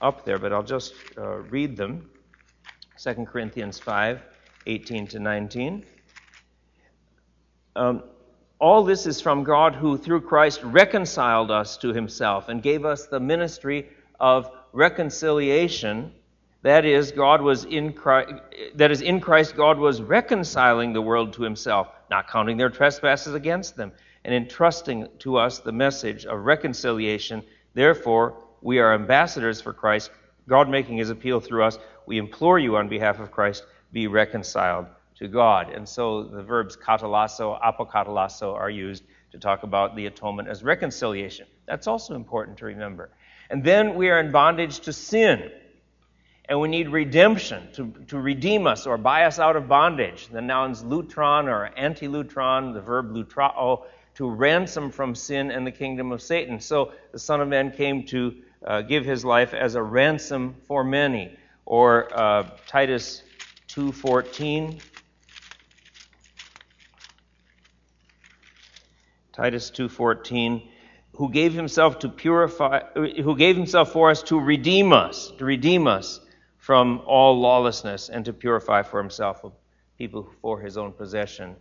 up 0.00 0.24
there, 0.24 0.38
but 0.38 0.52
I'll 0.52 0.62
just 0.62 0.94
uh, 1.18 1.38
read 1.38 1.76
them. 1.76 2.10
2 2.98 3.14
Corinthians 3.24 3.78
5, 3.78 4.22
18 4.66 5.06
to 5.08 5.18
19. 5.18 5.84
Um, 7.76 8.02
all 8.58 8.84
this 8.84 9.06
is 9.06 9.20
from 9.20 9.44
God 9.44 9.74
who, 9.74 9.98
through 9.98 10.22
Christ, 10.22 10.62
reconciled 10.62 11.50
us 11.50 11.76
to 11.78 11.92
himself 11.92 12.48
and 12.48 12.62
gave 12.62 12.84
us 12.84 13.06
the 13.06 13.20
ministry 13.20 13.88
of 14.18 14.50
reconciliation. 14.72 16.12
That 16.62 16.84
is, 16.84 17.12
God 17.12 17.42
was 17.42 17.64
in 17.64 17.92
Christ, 17.92 18.32
that 18.74 18.90
is, 18.90 19.02
in 19.02 19.20
Christ, 19.20 19.56
God 19.56 19.78
was 19.78 20.00
reconciling 20.00 20.94
the 20.94 21.02
world 21.02 21.34
to 21.34 21.42
himself, 21.42 21.88
not 22.10 22.28
counting 22.28 22.56
their 22.56 22.70
trespasses 22.70 23.34
against 23.34 23.76
them, 23.76 23.92
and 24.24 24.34
entrusting 24.34 25.06
to 25.20 25.36
us 25.36 25.58
the 25.58 25.72
message 25.72 26.24
of 26.24 26.44
reconciliation. 26.44 27.42
Therefore, 27.74 28.42
we 28.62 28.78
are 28.78 28.94
ambassadors 28.94 29.60
for 29.60 29.74
Christ, 29.74 30.10
God 30.48 30.68
making 30.70 30.96
his 30.96 31.10
appeal 31.10 31.40
through 31.40 31.64
us. 31.64 31.78
We 32.06 32.16
implore 32.18 32.58
you 32.58 32.76
on 32.76 32.88
behalf 32.88 33.20
of 33.20 33.30
Christ 33.30 33.64
be 33.96 34.06
reconciled 34.08 34.84
to 35.14 35.26
God. 35.26 35.72
And 35.72 35.88
so 35.88 36.22
the 36.22 36.42
verbs 36.42 36.76
katalasso, 36.76 37.58
apokatalasso 37.62 38.52
are 38.52 38.68
used 38.68 39.04
to 39.32 39.38
talk 39.38 39.62
about 39.62 39.96
the 39.96 40.04
atonement 40.04 40.48
as 40.48 40.62
reconciliation. 40.62 41.46
That's 41.64 41.86
also 41.86 42.14
important 42.14 42.58
to 42.58 42.66
remember. 42.66 43.08
And 43.48 43.64
then 43.64 43.94
we 43.94 44.10
are 44.10 44.20
in 44.20 44.30
bondage 44.30 44.80
to 44.80 44.92
sin. 44.92 45.50
And 46.46 46.60
we 46.60 46.68
need 46.68 46.90
redemption 46.90 47.72
to, 47.72 47.90
to 48.08 48.18
redeem 48.18 48.66
us 48.66 48.86
or 48.86 48.98
buy 48.98 49.24
us 49.24 49.38
out 49.38 49.56
of 49.56 49.66
bondage. 49.66 50.28
The 50.28 50.42
nouns 50.42 50.82
lutron 50.82 51.48
or 51.48 51.70
antilutron, 51.78 52.74
the 52.74 52.82
verb 52.82 53.14
lutrao, 53.14 53.84
to 54.16 54.28
ransom 54.28 54.90
from 54.90 55.14
sin 55.14 55.50
and 55.50 55.66
the 55.66 55.72
kingdom 55.72 56.12
of 56.12 56.20
Satan. 56.20 56.60
So 56.60 56.92
the 57.12 57.18
Son 57.18 57.40
of 57.40 57.48
Man 57.48 57.70
came 57.70 58.04
to 58.08 58.34
uh, 58.62 58.82
give 58.82 59.06
his 59.06 59.24
life 59.24 59.54
as 59.54 59.74
a 59.74 59.82
ransom 59.82 60.54
for 60.68 60.84
many. 60.84 61.34
Or 61.64 62.14
uh, 62.14 62.50
Titus 62.66 63.22
2:14. 63.76 64.80
Titus 69.34 69.70
2:14 69.70 70.70
who 71.16 71.30
gave 71.30 71.52
himself 71.52 71.98
to 71.98 72.08
purify 72.08 72.80
who 72.94 73.36
gave 73.36 73.54
himself 73.54 73.92
for 73.92 74.10
us 74.10 74.22
to 74.22 74.40
redeem 74.40 74.94
us 74.94 75.30
to 75.32 75.44
redeem 75.44 75.86
us 75.86 76.20
from 76.56 77.02
all 77.04 77.38
lawlessness 77.38 78.08
and 78.08 78.24
to 78.24 78.32
purify 78.32 78.82
for 78.82 78.98
himself 78.98 79.44
people 79.98 80.26
for 80.40 80.58
his 80.58 80.78
own 80.78 80.90
possession 80.90 81.54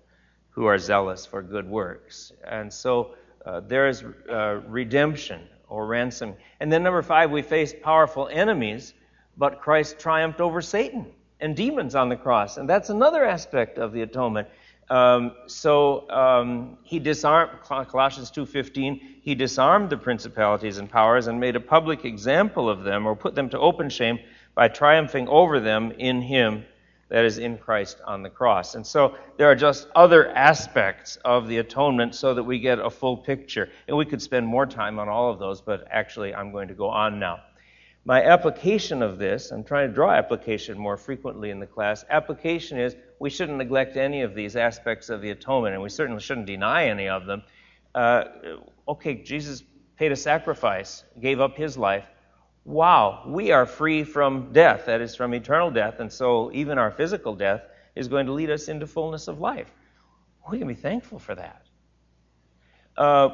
who 0.52 0.66
are 0.66 0.78
zealous 0.78 1.26
for 1.26 1.42
good 1.42 1.70
works. 1.70 2.32
And 2.48 2.72
so 2.72 3.16
uh, 3.46 3.60
there 3.60 3.90
is 3.90 4.06
uh, 4.30 4.62
redemption 4.68 5.42
or 5.68 5.86
ransom. 5.86 6.36
And 6.62 6.72
then 6.72 6.82
number 6.82 7.02
5 7.02 7.30
we 7.30 7.42
face 7.42 7.74
powerful 7.84 8.30
enemies 8.32 8.94
but 9.36 9.60
Christ 9.60 10.00
triumphed 10.00 10.40
over 10.40 10.62
Satan 10.62 11.12
and 11.46 11.56
demons 11.56 11.96
on 11.96 12.10
the 12.10 12.16
cross 12.16 12.58
and 12.58 12.68
that's 12.68 12.90
another 12.90 13.24
aspect 13.24 13.78
of 13.78 13.94
the 13.94 14.02
atonement 14.02 14.48
um, 14.90 15.32
so 15.48 16.10
um, 16.12 16.78
he 16.84 17.00
disarmed 17.00 17.52
Colossians 17.64 18.32
2:15. 18.32 19.02
He 19.22 19.34
disarmed 19.34 19.90
the 19.90 19.98
principalities 19.98 20.78
and 20.78 20.90
powers 20.90 21.28
and 21.28 21.40
made 21.40 21.56
a 21.56 21.60
public 21.60 22.06
example 22.06 22.70
of 22.70 22.84
them, 22.84 23.08
or 23.08 23.16
put 23.16 23.34
them 23.34 23.50
to 23.50 23.60
open 23.60 23.90
shame 23.90 24.20
by 24.54 24.68
triumphing 24.68 25.28
over 25.28 25.60
them 25.60 25.92
in 25.98 26.22
Him, 26.22 26.66
that 27.10 27.26
is 27.26 27.40
in 27.40 27.58
Christ 27.58 28.00
on 28.06 28.22
the 28.22 28.30
cross. 28.30 28.76
And 28.76 28.86
so 28.86 29.16
there 29.38 29.50
are 29.50 29.56
just 29.56 29.88
other 29.96 30.30
aspects 30.30 31.18
of 31.26 31.48
the 31.48 31.58
atonement, 31.58 32.14
so 32.14 32.36
that 32.36 32.44
we 32.44 32.60
get 32.60 32.78
a 32.78 32.90
full 32.90 33.18
picture. 33.18 33.70
And 33.88 33.98
we 33.98 34.06
could 34.06 34.22
spend 34.22 34.46
more 34.46 34.68
time 34.68 35.00
on 35.00 35.10
all 35.10 35.32
of 35.32 35.40
those, 35.40 35.62
but 35.62 35.88
actually 35.90 36.36
I'm 36.36 36.52
going 36.52 36.68
to 36.68 36.76
go 36.76 36.90
on 36.90 37.20
now. 37.20 37.40
My 38.08 38.24
application 38.24 39.02
of 39.02 39.18
this, 39.18 39.50
I'm 39.50 39.64
trying 39.64 39.90
to 39.90 39.94
draw 39.94 40.12
application 40.12 40.78
more 40.78 40.96
frequently 40.96 41.50
in 41.50 41.60
the 41.60 41.66
class. 41.66 42.06
Application 42.08 42.80
is 42.80 42.96
we 43.20 43.32
shouldn't 43.32 43.58
neglect 43.58 43.98
any 43.98 44.22
of 44.22 44.36
these 44.36 44.56
aspects 44.56 45.10
of 45.10 45.22
the 45.22 45.32
atonement, 45.32 45.74
and 45.74 45.82
we 45.82 45.90
certainly 45.90 46.22
shouldn't 46.22 46.46
deny 46.46 46.86
any 46.86 47.10
of 47.10 47.26
them. 47.26 47.42
Uh, 47.96 48.26
okay, 48.88 49.16
Jesus 49.16 49.64
paid 49.98 50.12
a 50.12 50.16
sacrifice, 50.16 51.04
gave 51.20 51.40
up 51.40 51.58
his 51.58 51.80
life. 51.80 52.06
Wow, 52.64 53.24
we 53.26 53.52
are 53.52 53.66
free 53.66 54.04
from 54.04 54.54
death, 54.54 54.86
that 54.86 55.02
is, 55.02 55.16
from 55.16 55.34
eternal 55.34 55.72
death, 55.72 56.00
and 56.00 56.14
so 56.14 56.52
even 56.54 56.78
our 56.78 56.92
physical 56.92 57.34
death 57.34 57.64
is 57.96 58.08
going 58.08 58.28
to 58.28 58.34
lead 58.34 58.52
us 58.52 58.68
into 58.68 58.86
fullness 58.86 59.28
of 59.28 59.40
life. 59.40 59.72
We 60.52 60.60
can 60.60 60.68
be 60.68 60.76
thankful 60.76 61.18
for 61.18 61.34
that. 61.34 61.64
Uh, 62.96 63.30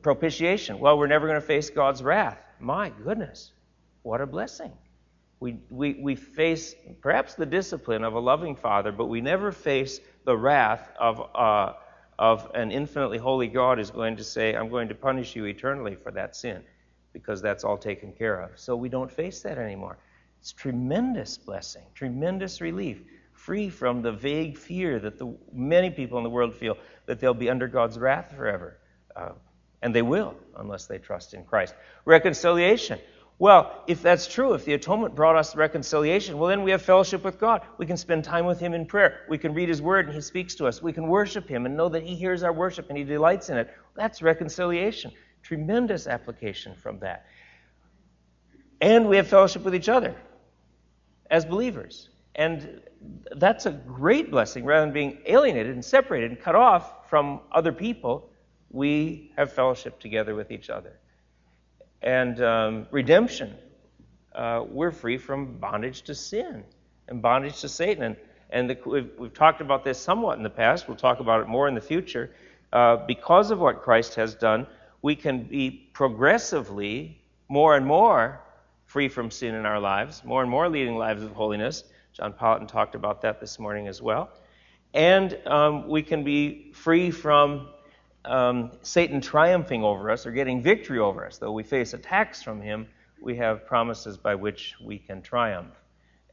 propitiation. 0.00 0.78
Well, 0.78 0.98
we're 0.98 1.08
never 1.08 1.26
going 1.26 1.40
to 1.40 1.46
face 1.46 1.68
God's 1.68 2.02
wrath. 2.02 2.38
My 2.58 2.88
goodness. 2.88 3.52
What 4.08 4.22
a 4.22 4.26
blessing. 4.26 4.72
We, 5.38 5.58
we, 5.68 5.92
we 5.92 6.14
face 6.14 6.74
perhaps 7.02 7.34
the 7.34 7.44
discipline 7.44 8.04
of 8.04 8.14
a 8.14 8.18
loving 8.18 8.56
father, 8.56 8.90
but 8.90 9.04
we 9.04 9.20
never 9.20 9.52
face 9.52 10.00
the 10.24 10.34
wrath 10.34 10.90
of, 10.98 11.20
uh, 11.34 11.74
of 12.18 12.50
an 12.54 12.72
infinitely 12.72 13.18
holy 13.18 13.48
God 13.48 13.76
who's 13.76 13.90
going 13.90 14.16
to 14.16 14.24
say, 14.24 14.54
I'm 14.54 14.70
going 14.70 14.88
to 14.88 14.94
punish 14.94 15.36
you 15.36 15.44
eternally 15.44 15.94
for 15.94 16.10
that 16.12 16.34
sin, 16.36 16.62
because 17.12 17.42
that's 17.42 17.64
all 17.64 17.76
taken 17.76 18.14
care 18.14 18.40
of. 18.40 18.58
So 18.58 18.76
we 18.76 18.88
don't 18.88 19.12
face 19.12 19.42
that 19.42 19.58
anymore. 19.58 19.98
It's 20.40 20.52
tremendous 20.52 21.36
blessing, 21.36 21.84
tremendous 21.94 22.62
relief, 22.62 23.02
free 23.34 23.68
from 23.68 24.00
the 24.00 24.12
vague 24.12 24.56
fear 24.56 24.98
that 25.00 25.18
the, 25.18 25.36
many 25.52 25.90
people 25.90 26.16
in 26.16 26.24
the 26.24 26.30
world 26.30 26.54
feel 26.54 26.78
that 27.04 27.20
they'll 27.20 27.34
be 27.34 27.50
under 27.50 27.68
God's 27.68 27.98
wrath 27.98 28.32
forever. 28.34 28.78
Uh, 29.14 29.32
and 29.82 29.94
they 29.94 30.02
will, 30.02 30.34
unless 30.56 30.86
they 30.86 30.96
trust 30.96 31.34
in 31.34 31.44
Christ. 31.44 31.74
Reconciliation. 32.06 32.98
Well, 33.40 33.84
if 33.86 34.02
that's 34.02 34.26
true, 34.26 34.54
if 34.54 34.64
the 34.64 34.74
atonement 34.74 35.14
brought 35.14 35.36
us 35.36 35.54
reconciliation, 35.54 36.38
well, 36.38 36.48
then 36.48 36.64
we 36.64 36.72
have 36.72 36.82
fellowship 36.82 37.22
with 37.22 37.38
God. 37.38 37.62
We 37.78 37.86
can 37.86 37.96
spend 37.96 38.24
time 38.24 38.46
with 38.46 38.58
Him 38.58 38.74
in 38.74 38.84
prayer. 38.84 39.20
We 39.28 39.38
can 39.38 39.54
read 39.54 39.68
His 39.68 39.80
Word 39.80 40.06
and 40.06 40.14
He 40.14 40.20
speaks 40.20 40.56
to 40.56 40.66
us. 40.66 40.82
We 40.82 40.92
can 40.92 41.06
worship 41.06 41.48
Him 41.48 41.64
and 41.64 41.76
know 41.76 41.88
that 41.88 42.02
He 42.02 42.16
hears 42.16 42.42
our 42.42 42.52
worship 42.52 42.88
and 42.88 42.98
He 42.98 43.04
delights 43.04 43.48
in 43.48 43.56
it. 43.56 43.72
That's 43.94 44.22
reconciliation. 44.22 45.12
Tremendous 45.42 46.08
application 46.08 46.74
from 46.74 46.98
that. 46.98 47.26
And 48.80 49.08
we 49.08 49.16
have 49.16 49.28
fellowship 49.28 49.62
with 49.62 49.74
each 49.74 49.88
other 49.88 50.16
as 51.30 51.44
believers. 51.44 52.08
And 52.34 52.80
that's 53.36 53.66
a 53.66 53.70
great 53.70 54.32
blessing. 54.32 54.64
Rather 54.64 54.84
than 54.84 54.92
being 54.92 55.18
alienated 55.26 55.74
and 55.74 55.84
separated 55.84 56.32
and 56.32 56.40
cut 56.40 56.56
off 56.56 57.08
from 57.08 57.40
other 57.52 57.72
people, 57.72 58.30
we 58.70 59.30
have 59.36 59.52
fellowship 59.52 60.00
together 60.00 60.34
with 60.34 60.50
each 60.50 60.70
other 60.70 60.98
and 62.02 62.42
um, 62.42 62.86
redemption. 62.90 63.54
Uh, 64.34 64.64
we're 64.68 64.92
free 64.92 65.18
from 65.18 65.58
bondage 65.58 66.02
to 66.02 66.14
sin 66.14 66.64
and 67.08 67.22
bondage 67.22 67.60
to 67.60 67.68
Satan. 67.68 68.02
And, 68.02 68.16
and 68.50 68.70
the, 68.70 68.78
we've, 68.86 69.10
we've, 69.18 69.34
talked 69.34 69.60
about 69.60 69.84
this 69.84 69.98
somewhat 69.98 70.36
in 70.38 70.44
the 70.44 70.50
past. 70.50 70.88
We'll 70.88 70.96
talk 70.96 71.20
about 71.20 71.40
it 71.40 71.48
more 71.48 71.66
in 71.68 71.74
the 71.74 71.80
future. 71.80 72.30
Uh, 72.72 72.96
because 73.06 73.50
of 73.50 73.58
what 73.58 73.82
Christ 73.82 74.14
has 74.14 74.34
done, 74.34 74.66
we 75.02 75.16
can 75.16 75.44
be 75.44 75.70
progressively 75.92 77.20
more 77.48 77.76
and 77.76 77.86
more 77.86 78.40
free 78.84 79.08
from 79.08 79.30
sin 79.30 79.54
in 79.54 79.66
our 79.66 79.80
lives, 79.80 80.22
more 80.24 80.42
and 80.42 80.50
more 80.50 80.68
leading 80.68 80.96
lives 80.96 81.22
of 81.22 81.32
holiness. 81.32 81.84
John 82.12 82.32
Politan 82.32 82.68
talked 82.68 82.94
about 82.94 83.22
that 83.22 83.40
this 83.40 83.58
morning 83.58 83.86
as 83.86 84.00
well. 84.02 84.30
And 84.94 85.38
um, 85.46 85.88
we 85.88 86.02
can 86.02 86.24
be 86.24 86.72
free 86.72 87.10
from 87.10 87.68
um, 88.28 88.72
Satan 88.82 89.20
triumphing 89.20 89.82
over 89.82 90.10
us 90.10 90.26
or 90.26 90.30
getting 90.30 90.62
victory 90.62 90.98
over 90.98 91.26
us. 91.26 91.38
Though 91.38 91.52
we 91.52 91.62
face 91.62 91.94
attacks 91.94 92.42
from 92.42 92.60
him, 92.60 92.86
we 93.20 93.36
have 93.36 93.66
promises 93.66 94.16
by 94.16 94.34
which 94.34 94.74
we 94.80 94.98
can 94.98 95.22
triumph. 95.22 95.74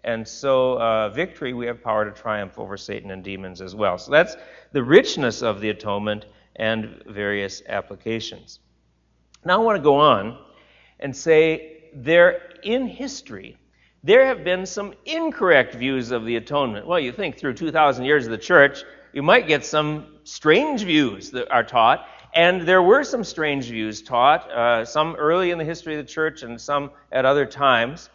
And 0.04 0.28
so, 0.28 0.80
uh, 0.80 1.10
victory, 1.10 1.54
we 1.54 1.66
have 1.66 1.82
power 1.82 2.06
to 2.06 2.12
triumph 2.12 2.60
over 2.60 2.78
Satan 2.78 3.10
and 3.10 3.24
demons 3.24 3.60
as 3.60 3.74
well. 3.74 3.98
So, 3.98 4.12
that's 4.12 4.36
the 4.72 4.84
richness 4.84 5.42
of 5.42 5.62
the 5.62 5.70
atonement 5.70 6.28
and 6.58 7.02
various 7.08 7.64
applications. 7.68 8.60
Now, 9.44 9.60
I 9.60 9.64
want 9.64 9.78
to 9.78 9.84
go 9.84 9.96
on 9.96 10.38
and 11.00 11.16
say 11.16 11.90
there, 11.94 12.54
in 12.64 12.88
history, 12.88 13.58
there 14.04 14.26
have 14.26 14.44
been 14.44 14.68
some 14.68 14.94
incorrect 15.06 15.74
views 15.74 16.12
of 16.12 16.26
the 16.26 16.36
atonement. 16.36 16.86
Well, 16.86 17.00
you 17.00 17.12
think 17.12 17.38
through 17.38 17.56
2,000 17.56 18.06
years 18.06 18.26
of 18.26 18.32
the 18.32 18.38
church, 18.38 18.84
you 19.14 19.24
might 19.24 19.48
get 19.48 19.66
some 19.66 20.15
strange 20.26 20.84
views 20.84 21.32
that 21.32 21.50
are 21.50 21.64
taught. 21.64 22.06
And 22.34 22.64
there 22.64 22.82
were 22.82 23.06
some 23.06 23.24
strange 23.24 23.66
views 23.66 24.02
taught, 24.02 24.52
uh, 24.52 24.84
some 24.84 25.16
early 25.16 25.52
in 25.52 25.58
the 25.58 25.64
history 25.64 25.98
of 25.98 26.06
the 26.06 26.12
church 26.12 26.44
and 26.44 26.60
some 26.60 26.92
at 27.12 27.24
other 27.24 27.46
times. 27.46 28.10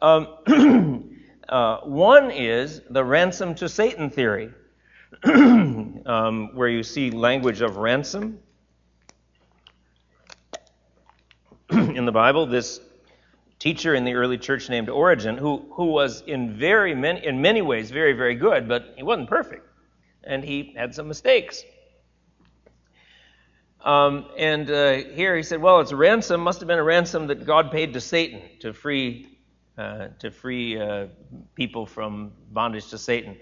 Um, 0.00 0.28
uh, 1.48 1.80
one 1.80 2.30
is 2.30 2.80
the 2.88 3.04
ransom 3.04 3.54
to 3.56 3.68
Satan 3.68 4.08
theory, 4.08 4.50
um, 5.24 6.50
where 6.54 6.68
you 6.68 6.82
see 6.82 7.10
language 7.10 7.60
of 7.60 7.76
ransom 7.76 8.38
in 11.70 12.06
the 12.06 12.12
Bible. 12.12 12.46
This 12.46 12.80
teacher 13.58 13.94
in 13.94 14.04
the 14.04 14.14
early 14.14 14.38
church 14.38 14.70
named 14.70 14.88
Origen, 14.88 15.36
who, 15.36 15.66
who 15.72 15.86
was 15.86 16.22
in, 16.22 16.56
very 16.56 16.94
many, 16.94 17.26
in 17.26 17.42
many 17.42 17.60
ways 17.60 17.90
very, 17.90 18.12
very 18.12 18.36
good, 18.36 18.68
but 18.68 18.94
he 18.96 19.02
wasn't 19.02 19.28
perfect 19.28 19.65
and 20.26 20.44
he 20.44 20.74
had 20.76 20.94
some 20.94 21.08
mistakes. 21.08 21.64
Um, 23.84 24.26
and 24.36 24.68
uh, 24.70 24.94
here 24.94 25.36
he 25.36 25.42
said, 25.42 25.62
well, 25.62 25.80
it's 25.80 25.92
a 25.92 25.96
ransom. 25.96 26.40
Must 26.40 26.58
have 26.60 26.66
been 26.66 26.78
a 26.78 26.84
ransom 26.84 27.28
that 27.28 27.46
God 27.46 27.70
paid 27.70 27.92
to 27.94 28.00
Satan 28.00 28.42
to 28.60 28.72
free 28.72 29.36
uh, 29.78 30.08
to 30.20 30.30
free 30.30 30.80
uh, 30.80 31.06
people 31.54 31.86
from 31.86 32.32
bondage 32.50 32.88
to 32.88 32.98
Satan. 32.98 33.36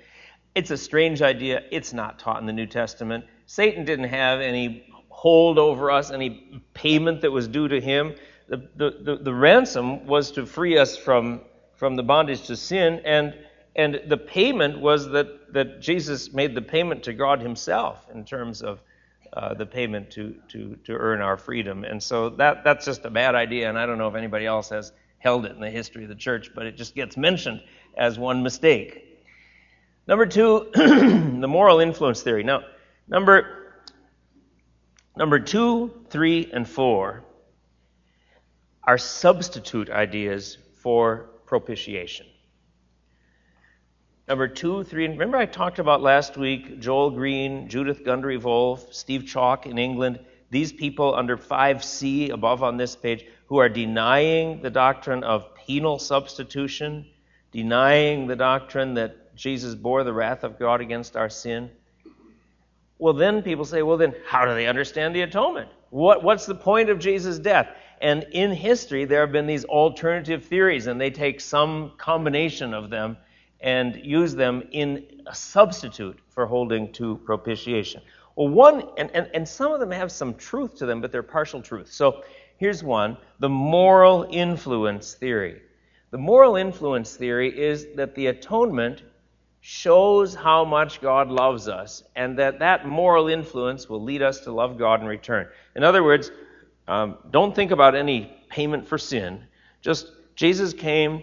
It's 0.54 0.70
a 0.70 0.76
strange 0.76 1.22
idea. 1.22 1.62
It's 1.70 1.92
not 1.92 2.18
taught 2.18 2.40
in 2.40 2.46
the 2.46 2.52
New 2.52 2.66
Testament. 2.66 3.24
Satan 3.46 3.84
didn't 3.84 4.08
have 4.08 4.40
any 4.40 4.92
hold 5.08 5.58
over 5.58 5.90
us, 5.90 6.10
any 6.10 6.60
payment 6.74 7.20
that 7.20 7.30
was 7.30 7.46
due 7.46 7.68
to 7.68 7.80
him. 7.80 8.14
The, 8.48 8.68
the, 8.76 8.90
the, 9.00 9.16
the 9.16 9.34
ransom 9.34 10.06
was 10.06 10.32
to 10.32 10.44
free 10.44 10.76
us 10.76 10.96
from, 10.96 11.40
from 11.76 11.96
the 11.96 12.02
bondage 12.02 12.42
to 12.48 12.56
sin, 12.56 13.00
and 13.04 13.34
and 13.76 14.00
the 14.06 14.16
payment 14.16 14.80
was 14.80 15.08
that, 15.10 15.52
that 15.52 15.80
Jesus 15.80 16.32
made 16.32 16.54
the 16.54 16.62
payment 16.62 17.02
to 17.04 17.12
God 17.12 17.40
Himself 17.40 18.06
in 18.12 18.24
terms 18.24 18.62
of 18.62 18.80
uh, 19.32 19.52
the 19.54 19.66
payment 19.66 20.12
to, 20.12 20.34
to, 20.48 20.76
to 20.84 20.92
earn 20.92 21.20
our 21.20 21.36
freedom. 21.36 21.82
And 21.82 22.00
so 22.00 22.30
that, 22.30 22.62
that's 22.62 22.84
just 22.84 23.04
a 23.04 23.10
bad 23.10 23.34
idea, 23.34 23.68
and 23.68 23.76
I 23.76 23.84
don't 23.84 23.98
know 23.98 24.06
if 24.06 24.14
anybody 24.14 24.46
else 24.46 24.68
has 24.68 24.92
held 25.18 25.44
it 25.44 25.52
in 25.52 25.60
the 25.60 25.70
history 25.70 26.04
of 26.04 26.08
the 26.08 26.14
church, 26.14 26.50
but 26.54 26.66
it 26.66 26.76
just 26.76 26.94
gets 26.94 27.16
mentioned 27.16 27.60
as 27.96 28.16
one 28.18 28.42
mistake. 28.44 29.24
Number 30.06 30.26
two, 30.26 30.70
the 30.74 31.48
moral 31.48 31.80
influence 31.80 32.22
theory. 32.22 32.44
Now, 32.44 32.60
number, 33.08 33.82
number 35.16 35.40
two, 35.40 35.92
three, 36.10 36.50
and 36.52 36.68
four 36.68 37.24
are 38.84 38.98
substitute 38.98 39.90
ideas 39.90 40.58
for 40.76 41.30
propitiation. 41.46 42.26
Number 44.26 44.48
two, 44.48 44.84
three. 44.84 45.06
Remember, 45.06 45.36
I 45.36 45.44
talked 45.44 45.78
about 45.78 46.00
last 46.00 46.38
week 46.38 46.80
Joel 46.80 47.10
Green, 47.10 47.68
Judith 47.68 48.06
Gundry 48.06 48.40
Volf, 48.40 48.94
Steve 48.94 49.24
Chalke 49.24 49.66
in 49.66 49.76
England. 49.76 50.18
These 50.50 50.72
people 50.72 51.14
under 51.14 51.36
5C 51.36 52.30
above 52.30 52.62
on 52.62 52.78
this 52.78 52.96
page 52.96 53.26
who 53.48 53.58
are 53.58 53.68
denying 53.68 54.62
the 54.62 54.70
doctrine 54.70 55.24
of 55.24 55.54
penal 55.54 55.98
substitution, 55.98 57.06
denying 57.52 58.26
the 58.26 58.36
doctrine 58.36 58.94
that 58.94 59.36
Jesus 59.36 59.74
bore 59.74 60.04
the 60.04 60.14
wrath 60.14 60.42
of 60.42 60.58
God 60.58 60.80
against 60.80 61.18
our 61.18 61.28
sin. 61.28 61.70
Well, 62.98 63.12
then 63.12 63.42
people 63.42 63.66
say, 63.66 63.82
well, 63.82 63.98
then 63.98 64.14
how 64.26 64.46
do 64.46 64.54
they 64.54 64.68
understand 64.68 65.14
the 65.14 65.20
atonement? 65.20 65.68
What, 65.90 66.24
what's 66.24 66.46
the 66.46 66.54
point 66.54 66.88
of 66.88 66.98
Jesus' 66.98 67.38
death? 67.38 67.68
And 68.00 68.24
in 68.32 68.52
history, 68.52 69.04
there 69.04 69.20
have 69.20 69.32
been 69.32 69.46
these 69.46 69.66
alternative 69.66 70.46
theories, 70.46 70.86
and 70.86 70.98
they 70.98 71.10
take 71.10 71.42
some 71.42 71.92
combination 71.98 72.72
of 72.72 72.88
them 72.88 73.18
and 73.64 73.96
use 74.04 74.34
them 74.34 74.62
in 74.72 75.22
a 75.26 75.34
substitute 75.34 76.18
for 76.28 76.46
holding 76.46 76.92
to 76.92 77.16
propitiation. 77.24 78.02
Well, 78.36 78.48
one, 78.48 78.84
and, 78.98 79.10
and, 79.12 79.28
and 79.32 79.48
some 79.48 79.72
of 79.72 79.80
them 79.80 79.90
have 79.90 80.12
some 80.12 80.34
truth 80.34 80.76
to 80.76 80.86
them, 80.86 81.00
but 81.00 81.10
they're 81.10 81.22
partial 81.22 81.62
truth. 81.62 81.90
So 81.90 82.22
here's 82.58 82.84
one 82.84 83.16
the 83.40 83.48
moral 83.48 84.28
influence 84.30 85.14
theory. 85.14 85.62
The 86.10 86.18
moral 86.18 86.56
influence 86.56 87.16
theory 87.16 87.58
is 87.58 87.86
that 87.96 88.14
the 88.14 88.26
atonement 88.26 89.02
shows 89.62 90.34
how 90.34 90.62
much 90.66 91.00
God 91.00 91.30
loves 91.30 91.66
us, 91.66 92.02
and 92.14 92.38
that 92.38 92.58
that 92.58 92.86
moral 92.86 93.28
influence 93.28 93.88
will 93.88 94.02
lead 94.02 94.20
us 94.20 94.40
to 94.40 94.52
love 94.52 94.76
God 94.76 95.00
in 95.00 95.06
return. 95.06 95.48
In 95.74 95.82
other 95.82 96.04
words, 96.04 96.30
um, 96.86 97.16
don't 97.30 97.56
think 97.56 97.70
about 97.70 97.94
any 97.94 98.30
payment 98.50 98.86
for 98.86 98.98
sin. 98.98 99.42
Just 99.80 100.12
Jesus 100.36 100.74
came, 100.74 101.22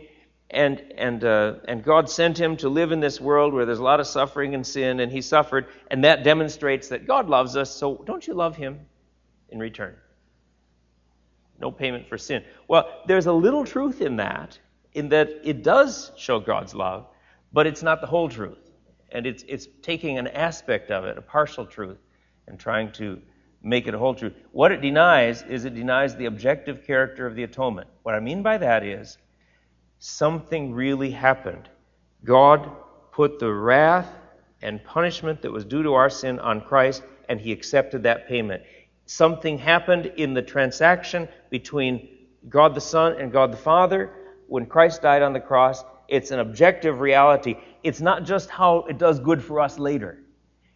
and 0.51 0.83
and 0.97 1.23
uh, 1.23 1.55
and 1.65 1.83
God 1.83 2.09
sent 2.09 2.39
him 2.39 2.57
to 2.57 2.69
live 2.69 2.91
in 2.91 2.99
this 2.99 3.19
world 3.19 3.53
where 3.53 3.65
there's 3.65 3.79
a 3.79 3.83
lot 3.83 3.99
of 3.99 4.07
suffering 4.07 4.53
and 4.53 4.67
sin, 4.67 4.99
and 4.99 5.11
he 5.11 5.21
suffered, 5.21 5.67
and 5.89 6.03
that 6.03 6.23
demonstrates 6.23 6.89
that 6.89 7.07
God 7.07 7.29
loves 7.29 7.55
us. 7.55 7.73
So 7.73 8.03
don't 8.05 8.25
you 8.27 8.33
love 8.33 8.55
him 8.55 8.81
in 9.49 9.59
return? 9.59 9.95
No 11.59 11.71
payment 11.71 12.07
for 12.07 12.17
sin. 12.17 12.43
Well, 12.67 12.89
there's 13.07 13.27
a 13.27 13.33
little 13.33 13.65
truth 13.65 14.01
in 14.01 14.17
that, 14.17 14.59
in 14.93 15.09
that 15.09 15.29
it 15.43 15.63
does 15.63 16.11
show 16.17 16.39
God's 16.39 16.75
love, 16.75 17.07
but 17.53 17.65
it's 17.65 17.83
not 17.83 18.01
the 18.01 18.07
whole 18.07 18.27
truth, 18.27 18.69
and 19.09 19.25
it's 19.25 19.43
it's 19.47 19.67
taking 19.81 20.17
an 20.17 20.27
aspect 20.27 20.91
of 20.91 21.05
it, 21.05 21.17
a 21.17 21.21
partial 21.21 21.65
truth, 21.65 21.99
and 22.47 22.59
trying 22.59 22.91
to 22.93 23.21
make 23.63 23.87
it 23.87 23.93
a 23.93 23.97
whole 23.97 24.15
truth. 24.15 24.33
What 24.51 24.73
it 24.73 24.81
denies 24.81 25.43
is 25.43 25.63
it 25.63 25.75
denies 25.75 26.15
the 26.15 26.25
objective 26.25 26.85
character 26.85 27.25
of 27.25 27.35
the 27.35 27.43
atonement. 27.43 27.87
What 28.03 28.15
I 28.15 28.19
mean 28.19 28.43
by 28.43 28.57
that 28.57 28.83
is 28.83 29.17
something 30.01 30.73
really 30.73 31.11
happened. 31.11 31.69
God 32.25 32.71
put 33.11 33.37
the 33.37 33.53
wrath 33.53 34.11
and 34.63 34.83
punishment 34.83 35.43
that 35.43 35.51
was 35.51 35.63
due 35.63 35.83
to 35.83 35.93
our 35.93 36.09
sin 36.09 36.39
on 36.39 36.61
Christ, 36.61 37.03
and 37.29 37.39
he 37.39 37.51
accepted 37.51 38.01
that 38.03 38.27
payment. 38.27 38.63
Something 39.05 39.59
happened 39.59 40.07
in 40.17 40.33
the 40.33 40.41
transaction 40.41 41.29
between 41.51 42.09
God 42.49 42.73
the 42.73 42.81
Son 42.81 43.13
and 43.21 43.31
God 43.31 43.53
the 43.53 43.57
Father 43.57 44.11
when 44.47 44.65
Christ 44.65 45.03
died 45.03 45.21
on 45.21 45.33
the 45.33 45.39
cross. 45.39 45.83
It's 46.07 46.31
an 46.31 46.39
objective 46.39 46.99
reality. 46.99 47.57
It's 47.83 48.01
not 48.01 48.23
just 48.23 48.49
how 48.49 48.85
it 48.89 48.97
does 48.97 49.19
good 49.19 49.43
for 49.43 49.59
us 49.59 49.77
later, 49.77 50.17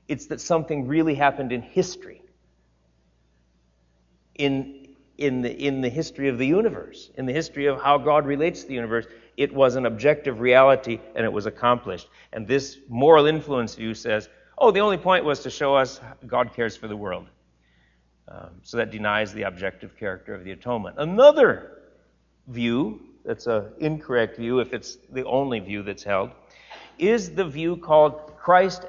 it's 0.08 0.28
that 0.28 0.40
something 0.40 0.88
really 0.88 1.16
happened 1.16 1.52
in 1.52 1.64
history. 1.64 2.22
In 4.36 4.85
in 5.18 5.42
the, 5.42 5.52
in 5.52 5.82
the 5.82 5.90
history 5.90 6.28
of 6.28 6.38
the 6.38 6.46
universe, 6.46 7.10
in 7.18 7.26
the 7.26 7.34
history 7.34 7.68
of 7.68 7.82
how 7.82 7.98
God 7.98 8.26
relates 8.26 8.62
to 8.62 8.68
the 8.68 8.74
universe. 8.74 9.06
It 9.38 9.54
was 9.54 9.76
an 9.76 9.86
objective 9.86 10.40
reality 10.40 11.00
and 11.16 11.26
it 11.26 11.32
was 11.32 11.46
accomplished. 11.46 12.10
And 12.34 12.48
this 12.48 12.78
moral 12.90 13.26
influence 13.26 13.76
view 13.76 13.94
says, 13.94 14.30
oh, 14.58 14.72
the 14.72 14.80
only 14.80 14.98
point 14.98 15.26
was 15.26 15.42
to 15.42 15.50
show 15.50 15.76
us 15.76 16.00
God 16.28 16.54
cares 16.54 16.76
for 16.76 16.88
the 16.88 16.98
world. 16.98 17.28
Um, 18.28 18.50
so 18.64 18.78
that 18.78 18.92
denies 18.92 19.34
the 19.34 19.44
objective 19.44 19.96
character 19.98 20.34
of 20.34 20.44
the 20.44 20.52
atonement. 20.52 20.96
Another 20.98 21.84
view, 22.48 23.02
that's 23.24 23.46
an 23.48 23.66
incorrect 23.80 24.38
view 24.38 24.60
if 24.60 24.74
it's 24.74 24.98
the 25.12 25.24
only 25.26 25.60
view 25.60 25.84
that's 25.84 26.04
held, 26.04 26.32
is 26.98 27.32
the 27.32 27.46
view 27.46 27.78
called 27.78 28.34
Christ, 28.38 28.86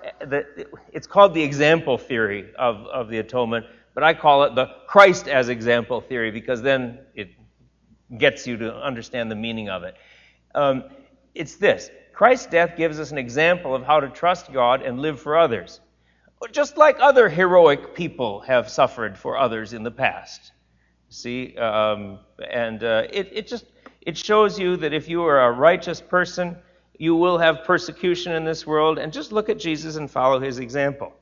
it's 0.93 1.07
called 1.07 1.35
the 1.35 1.43
example 1.43 1.99
theory 1.99 2.51
of, 2.59 2.77
of 2.87 3.09
the 3.09 3.19
atonement, 3.19 3.67
but 3.97 4.05
I 4.05 4.13
call 4.13 4.45
it 4.45 4.55
the 4.55 4.67
Christ 4.87 5.27
as 5.27 5.49
example 5.49 6.03
theory 6.03 6.31
because 6.31 6.61
then 6.61 6.99
it 7.15 7.31
gets 8.19 8.47
you 8.47 8.59
to 8.59 8.77
understand 8.77 9.31
the 9.31 9.35
meaning 9.35 9.71
of 9.71 9.85
it. 9.85 9.97
Um, 10.55 10.85
it's 11.35 11.57
this 11.57 11.91
Christ's 12.13 12.47
death 12.49 12.77
gives 12.77 13.01
us 13.01 13.11
an 13.11 13.17
example 13.17 13.75
of 13.75 13.85
how 13.85 14.01
to 14.01 14.11
trust 14.11 14.53
God 14.53 14.83
and 14.83 15.01
live 15.01 15.19
for 15.19 15.39
others, 15.39 15.81
just 16.53 16.77
like 16.77 16.99
other 17.01 17.31
heroic 17.31 17.95
people 17.95 18.41
have 18.41 18.69
suffered 18.69 19.17
for 19.17 19.39
others 19.39 19.73
in 19.73 19.83
the 19.83 19.91
past. 19.91 20.53
See, 21.09 21.57
um, 21.57 22.19
and 22.51 22.85
uh, 22.85 23.05
it, 23.11 23.31
it 23.33 23.47
just 23.47 23.65
it 24.03 24.19
shows 24.19 24.59
you 24.59 24.77
that 24.77 24.93
if 24.93 25.09
you 25.09 25.23
are 25.25 25.49
a 25.49 25.53
righteous 25.53 26.03
person, 26.03 26.59
you 26.99 27.17
will 27.17 27.39
have 27.39 27.65
persecution 27.65 28.33
in 28.33 28.45
this 28.45 28.67
world, 28.67 28.99
and 28.99 29.11
just 29.11 29.33
look 29.33 29.49
at 29.49 29.59
Jesus 29.59 29.97
and 29.97 30.11
follow 30.11 30.39
his 30.39 30.59
example. 30.59 31.15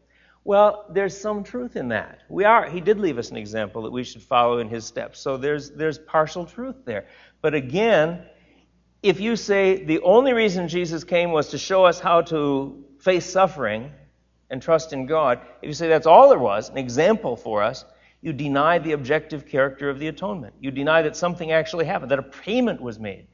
Well, 0.45 0.85
there's 0.91 1.19
some 1.19 1.43
truth 1.43 1.75
in 1.75 1.89
that. 1.89 2.21
We 2.29 2.45
are 2.45 2.69
he 2.69 2.81
did 2.83 3.01
leave 3.01 3.17
us 3.17 3.31
an 3.31 3.39
example 3.39 3.83
that 3.83 3.91
we 3.91 4.05
should 4.05 4.23
follow 4.23 4.59
in 4.59 4.69
his 4.69 4.85
steps. 4.85 5.19
So 5.19 5.39
there's 5.39 5.71
there's 5.71 5.99
partial 5.99 6.45
truth 6.45 6.85
there. 6.85 7.07
But 7.41 7.55
again, 7.55 8.27
if 9.03 9.21
you 9.21 9.37
say 9.37 9.85
the 9.85 10.01
only 10.01 10.35
reason 10.35 10.69
Jesus 10.69 11.03
came 11.03 11.33
was 11.33 11.49
to 11.49 11.59
show 11.59 11.85
us 11.87 11.99
how 11.99 12.21
to 12.23 12.85
face 13.01 13.25
suffering 13.25 13.91
and 14.51 14.61
trust 14.61 14.93
in 14.93 15.07
God, 15.07 15.41
if 15.63 15.69
you 15.69 15.75
say 15.75 15.89
that's 15.89 16.07
all 16.07 16.29
there 16.29 16.39
was, 16.39 16.69
an 16.69 16.77
example 16.77 17.37
for 17.37 17.63
us, 17.63 17.85
you 18.21 18.33
deny 18.33 18.79
the 18.79 18.93
objective 18.93 19.47
character 19.47 19.89
of 19.89 19.99
the 19.99 20.09
atonement. 20.09 20.55
You 20.61 20.71
deny 20.71 21.03
that 21.03 21.17
something 21.17 21.53
actually 21.53 21.87
happened, 21.87 22.11
that 22.11 22.19
a 22.19 22.23
payment 22.23 22.81
was 22.81 22.99
made 22.99 23.27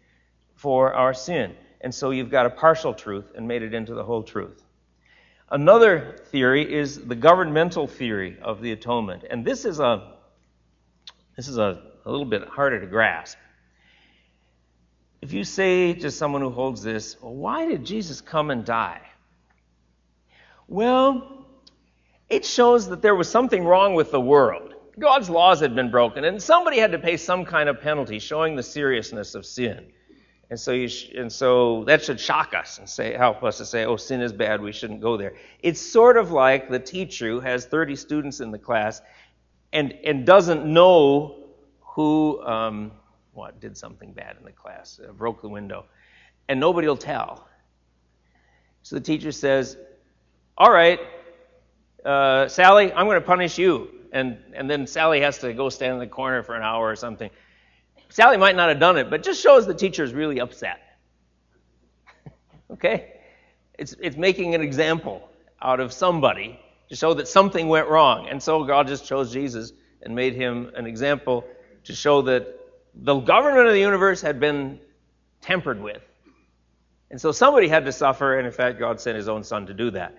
for 0.54 0.94
our 0.94 1.14
sin. 1.14 1.54
And 1.80 1.94
so 1.94 2.10
you've 2.10 2.30
got 2.30 2.46
a 2.46 2.50
partial 2.50 2.94
truth 2.94 3.32
and 3.34 3.46
made 3.46 3.62
it 3.62 3.74
into 3.74 3.94
the 3.94 4.04
whole 4.04 4.22
truth. 4.22 4.64
Another 5.50 6.16
theory 6.30 6.72
is 6.72 7.04
the 7.04 7.16
governmental 7.16 7.86
theory 7.86 8.38
of 8.40 8.60
the 8.60 8.72
atonement. 8.72 9.24
And 9.28 9.44
this 9.44 9.64
is 9.64 9.80
a 9.80 10.14
this 11.36 11.48
is 11.48 11.58
a, 11.58 11.82
a 12.04 12.10
little 12.10 12.26
bit 12.26 12.46
harder 12.46 12.80
to 12.80 12.86
grasp. 12.86 13.38
If 15.22 15.32
you 15.32 15.44
say 15.44 15.94
to 15.94 16.10
someone 16.10 16.42
who 16.42 16.50
holds 16.50 16.82
this, 16.82 17.20
well, 17.20 17.34
why 17.34 17.66
did 17.66 17.84
Jesus 17.84 18.20
come 18.20 18.50
and 18.50 18.64
die? 18.64 19.00
Well, 20.68 21.46
it 22.28 22.44
shows 22.44 22.88
that 22.88 23.02
there 23.02 23.14
was 23.14 23.28
something 23.28 23.64
wrong 23.64 23.94
with 23.94 24.12
the 24.12 24.20
world. 24.20 24.74
God's 24.98 25.28
laws 25.30 25.60
had 25.60 25.74
been 25.74 25.90
broken, 25.90 26.24
and 26.24 26.42
somebody 26.42 26.78
had 26.78 26.92
to 26.92 26.98
pay 26.98 27.16
some 27.16 27.44
kind 27.44 27.68
of 27.68 27.80
penalty, 27.80 28.18
showing 28.18 28.54
the 28.54 28.62
seriousness 28.62 29.34
of 29.34 29.44
sin. 29.44 29.92
And 30.50 30.58
so, 30.58 30.86
sh- 30.88 31.10
and 31.16 31.32
so 31.32 31.84
that 31.84 32.04
should 32.04 32.18
shock 32.18 32.54
us 32.54 32.78
and 32.78 32.88
say, 32.88 33.14
help 33.14 33.44
us 33.44 33.58
to 33.58 33.64
say, 33.64 33.84
oh, 33.84 33.96
sin 33.96 34.20
is 34.20 34.32
bad, 34.32 34.60
we 34.60 34.72
shouldn't 34.72 35.00
go 35.00 35.16
there. 35.16 35.34
It's 35.62 35.80
sort 35.80 36.16
of 36.16 36.32
like 36.32 36.68
the 36.68 36.80
teacher 36.80 37.28
who 37.28 37.40
has 37.40 37.66
30 37.66 37.94
students 37.94 38.40
in 38.40 38.50
the 38.50 38.58
class 38.58 39.00
and, 39.72 39.92
and 40.04 40.26
doesn't 40.26 40.66
know 40.66 41.36
who, 41.80 42.42
um, 42.42 42.90
what, 43.32 43.60
did 43.60 43.76
something 43.76 44.12
bad 44.12 44.36
in 44.38 44.44
the 44.44 44.50
class, 44.50 45.00
uh, 45.08 45.12
broke 45.12 45.40
the 45.40 45.48
window, 45.48 45.84
and 46.48 46.58
nobody 46.58 46.88
will 46.88 46.96
tell. 46.96 47.46
So 48.82 48.96
the 48.96 49.02
teacher 49.02 49.30
says, 49.30 49.76
all 50.58 50.72
right, 50.72 50.98
uh, 52.04 52.48
Sally, 52.48 52.92
I'm 52.92 53.06
going 53.06 53.20
to 53.20 53.26
punish 53.26 53.56
you. 53.56 53.88
And, 54.12 54.38
and 54.54 54.68
then 54.68 54.88
Sally 54.88 55.20
has 55.20 55.38
to 55.38 55.52
go 55.52 55.68
stand 55.68 55.92
in 55.92 55.98
the 56.00 56.08
corner 56.08 56.42
for 56.42 56.56
an 56.56 56.62
hour 56.62 56.88
or 56.90 56.96
something. 56.96 57.30
Sally 58.10 58.36
might 58.36 58.56
not 58.56 58.68
have 58.68 58.80
done 58.80 58.98
it, 58.98 59.08
but 59.08 59.22
just 59.22 59.40
shows 59.40 59.66
the 59.66 59.74
teacher 59.74 60.02
is 60.04 60.12
really 60.12 60.40
upset. 60.40 60.80
okay? 62.70 63.14
It's, 63.78 63.94
it's 64.00 64.16
making 64.16 64.54
an 64.54 64.60
example 64.60 65.28
out 65.62 65.80
of 65.80 65.92
somebody 65.92 66.60
to 66.88 66.96
show 66.96 67.14
that 67.14 67.28
something 67.28 67.68
went 67.68 67.88
wrong. 67.88 68.28
And 68.28 68.42
so 68.42 68.64
God 68.64 68.88
just 68.88 69.06
chose 69.06 69.32
Jesus 69.32 69.72
and 70.02 70.14
made 70.14 70.34
him 70.34 70.72
an 70.74 70.86
example 70.86 71.44
to 71.84 71.94
show 71.94 72.22
that 72.22 72.48
the 72.94 73.20
government 73.20 73.68
of 73.68 73.72
the 73.72 73.80
universe 73.80 74.20
had 74.20 74.40
been 74.40 74.80
tempered 75.40 75.80
with. 75.80 76.02
And 77.10 77.20
so 77.20 77.30
somebody 77.30 77.68
had 77.68 77.84
to 77.84 77.92
suffer, 77.92 78.38
and 78.38 78.46
in 78.46 78.52
fact, 78.52 78.78
God 78.78 79.00
sent 79.00 79.16
his 79.16 79.28
own 79.28 79.44
son 79.44 79.66
to 79.66 79.74
do 79.74 79.90
that. 79.92 80.18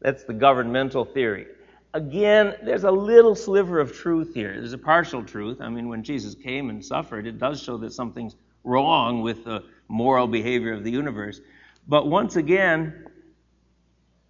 That's 0.00 0.24
the 0.24 0.32
governmental 0.32 1.04
theory 1.04 1.46
again, 1.94 2.54
there's 2.62 2.84
a 2.84 2.90
little 2.90 3.34
sliver 3.34 3.80
of 3.80 3.92
truth 3.92 4.34
here. 4.34 4.52
There's 4.52 4.72
a 4.72 4.78
partial 4.78 5.22
truth. 5.22 5.60
I 5.60 5.68
mean, 5.68 5.88
when 5.88 6.02
Jesus 6.02 6.34
came 6.34 6.70
and 6.70 6.84
suffered, 6.84 7.26
it 7.26 7.38
does 7.38 7.62
show 7.62 7.76
that 7.78 7.92
something's 7.92 8.36
wrong 8.64 9.22
with 9.22 9.44
the 9.44 9.64
moral 9.88 10.26
behavior 10.26 10.72
of 10.72 10.84
the 10.84 10.90
universe. 10.90 11.40
But 11.86 12.08
once 12.08 12.36
again, 12.36 13.06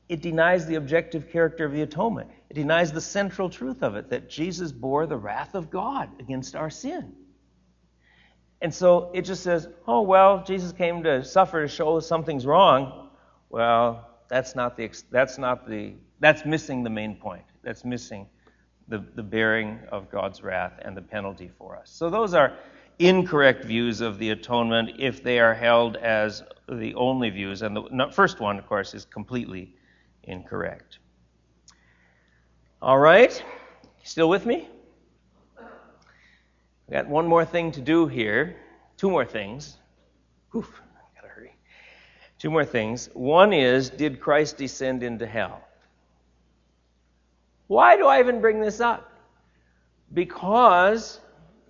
it 0.08 0.22
denies 0.22 0.66
the 0.66 0.74
objective 0.74 1.30
character 1.30 1.64
of 1.64 1.72
the 1.72 1.82
atonement. 1.82 2.30
It 2.50 2.54
denies 2.54 2.92
the 2.92 3.00
central 3.00 3.48
truth 3.48 3.82
of 3.82 3.96
it 3.96 4.10
that 4.10 4.28
Jesus 4.28 4.72
bore 4.72 5.06
the 5.06 5.16
wrath 5.16 5.54
of 5.54 5.70
God 5.70 6.08
against 6.20 6.56
our 6.56 6.70
sin. 6.70 7.12
And 8.60 8.72
so 8.72 9.10
it 9.12 9.22
just 9.22 9.42
says, 9.42 9.68
oh, 9.86 10.02
well, 10.02 10.44
Jesus 10.44 10.72
came 10.72 11.02
to 11.02 11.24
suffer 11.24 11.62
to 11.62 11.68
show 11.68 11.98
something's 12.00 12.46
wrong. 12.46 13.10
Well, 13.50 14.08
that's 14.28 14.54
not 14.54 14.76
the 14.76 14.90
that's 15.10 15.36
not 15.36 15.68
the 15.68 15.94
that's 16.20 16.44
missing 16.46 16.84
the 16.84 16.90
main 16.90 17.16
point. 17.16 17.42
That's 17.62 17.84
missing 17.84 18.26
the, 18.88 19.04
the 19.14 19.22
bearing 19.22 19.78
of 19.90 20.10
God's 20.10 20.42
wrath 20.42 20.78
and 20.82 20.96
the 20.96 21.02
penalty 21.02 21.50
for 21.58 21.76
us. 21.76 21.90
So 21.90 22.10
those 22.10 22.34
are 22.34 22.56
incorrect 22.98 23.64
views 23.64 24.00
of 24.00 24.18
the 24.18 24.30
atonement 24.30 24.90
if 24.98 25.22
they 25.22 25.38
are 25.38 25.54
held 25.54 25.96
as 25.96 26.42
the 26.68 26.94
only 26.94 27.30
views. 27.30 27.62
And 27.62 27.76
the 27.76 28.10
first 28.12 28.40
one, 28.40 28.58
of 28.58 28.66
course, 28.66 28.94
is 28.94 29.04
completely 29.04 29.74
incorrect. 30.24 30.98
All 32.80 32.98
right? 32.98 33.42
Still 34.02 34.28
with 34.28 34.46
me? 34.46 34.68
We 36.88 36.94
got 36.94 37.08
one 37.08 37.26
more 37.26 37.44
thing 37.44 37.72
to 37.72 37.80
do 37.80 38.06
here. 38.06 38.56
Two 38.96 39.10
more 39.10 39.24
things. 39.24 39.78
Oof, 40.54 40.82
gotta 41.14 41.28
hurry. 41.28 41.56
Two 42.38 42.50
more 42.50 42.64
things. 42.64 43.08
One 43.14 43.52
is, 43.52 43.88
did 43.88 44.20
Christ 44.20 44.58
descend 44.58 45.02
into 45.02 45.26
hell? 45.26 45.64
Why 47.72 47.96
do 47.96 48.06
I 48.06 48.20
even 48.20 48.42
bring 48.42 48.60
this 48.60 48.82
up? 48.82 49.10
Because 50.12 51.20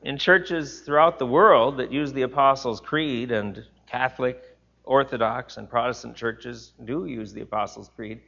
in 0.03 0.19
churches 0.19 0.81
throughout 0.81 1.21
the 1.21 1.27
world 1.27 1.77
that 1.77 1.93
use 1.93 2.13
the 2.13 2.23
Apostles' 2.23 2.81
Creed, 2.81 3.31
and 3.31 3.65
Catholic, 3.87 4.43
Orthodox, 4.83 5.59
and 5.59 5.71
Protestant 5.71 6.17
churches 6.17 6.73
do 6.85 7.07
use 7.07 7.33
the 7.33 7.43
Apostles' 7.43 7.89
Creed, 7.95 8.21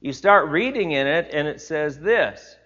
you 0.00 0.12
start 0.12 0.48
reading 0.48 0.90
in 0.90 1.06
it, 1.06 1.30
and 1.32 1.46
it 1.46 1.60
says 1.60 2.00
this 2.00 2.56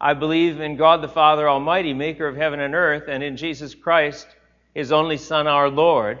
I 0.00 0.14
believe 0.14 0.60
in 0.60 0.76
God 0.76 1.02
the 1.02 1.08
Father 1.08 1.48
Almighty, 1.48 1.92
maker 1.92 2.28
of 2.28 2.36
heaven 2.36 2.60
and 2.60 2.76
earth, 2.76 3.08
and 3.08 3.20
in 3.20 3.36
Jesus 3.36 3.74
Christ, 3.74 4.28
his 4.76 4.92
only 4.92 5.16
Son, 5.16 5.48
our 5.48 5.68
Lord, 5.68 6.20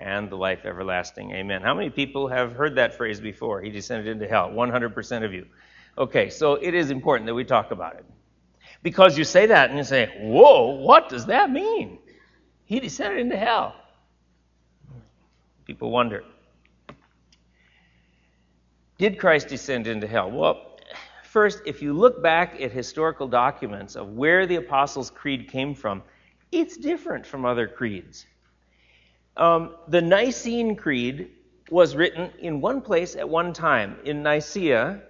and 0.00 0.30
the 0.30 0.36
life 0.36 0.64
everlasting. 0.64 1.32
Amen. 1.32 1.62
How 1.62 1.74
many 1.74 1.90
people 1.90 2.26
have 2.28 2.52
heard 2.52 2.76
that 2.76 2.94
phrase 2.94 3.20
before? 3.20 3.60
He 3.60 3.70
descended 3.70 4.08
into 4.08 4.26
hell. 4.26 4.50
100% 4.50 5.24
of 5.24 5.32
you. 5.32 5.46
Okay, 5.98 6.30
so 6.30 6.54
it 6.54 6.74
is 6.74 6.90
important 6.90 7.26
that 7.26 7.34
we 7.34 7.44
talk 7.44 7.70
about 7.70 7.96
it. 7.96 8.06
Because 8.82 9.18
you 9.18 9.24
say 9.24 9.46
that 9.46 9.68
and 9.68 9.78
you 9.78 9.84
say, 9.84 10.10
whoa, 10.20 10.76
what 10.76 11.10
does 11.10 11.26
that 11.26 11.50
mean? 11.50 11.98
He 12.64 12.80
descended 12.80 13.20
into 13.20 13.36
hell. 13.36 13.74
People 15.66 15.90
wonder 15.90 16.24
Did 18.96 19.18
Christ 19.18 19.48
descend 19.48 19.86
into 19.86 20.06
hell? 20.06 20.30
Well, 20.30 20.78
first, 21.24 21.60
if 21.66 21.82
you 21.82 21.92
look 21.92 22.22
back 22.22 22.60
at 22.60 22.72
historical 22.72 23.28
documents 23.28 23.96
of 23.96 24.14
where 24.14 24.46
the 24.46 24.56
Apostles' 24.56 25.10
Creed 25.10 25.48
came 25.48 25.74
from, 25.74 26.02
it's 26.50 26.76
different 26.76 27.26
from 27.26 27.44
other 27.44 27.68
creeds. 27.68 28.26
Um, 29.40 29.74
the 29.88 30.02
Nicene 30.02 30.76
Creed 30.76 31.30
was 31.70 31.96
written 31.96 32.30
in 32.40 32.60
one 32.60 32.82
place 32.82 33.16
at 33.16 33.26
one 33.26 33.54
time, 33.54 33.96
in 34.04 34.22
Nicaea 34.22 35.00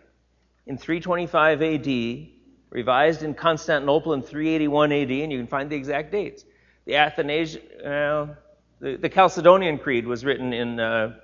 in 0.67 0.79
325 0.79 1.63
AD, 1.63 2.29
revised 2.71 3.25
in 3.25 3.35
Constantinople 3.35 4.13
in 4.13 4.23
381 4.23 4.93
AD, 4.93 5.11
and 5.11 5.33
you 5.33 5.39
can 5.39 5.49
find 5.49 5.69
the 5.69 5.75
exact 5.75 6.13
dates. 6.13 6.45
The 6.85 6.95
Athanasian, 6.95 7.63
uh, 7.85 8.35
the, 8.79 8.97
the 8.97 9.09
Chalcedonian 9.09 9.83
Creed 9.83 10.07
was 10.07 10.25
written 10.25 10.53
in, 10.53 10.79
uh, 10.79 11.17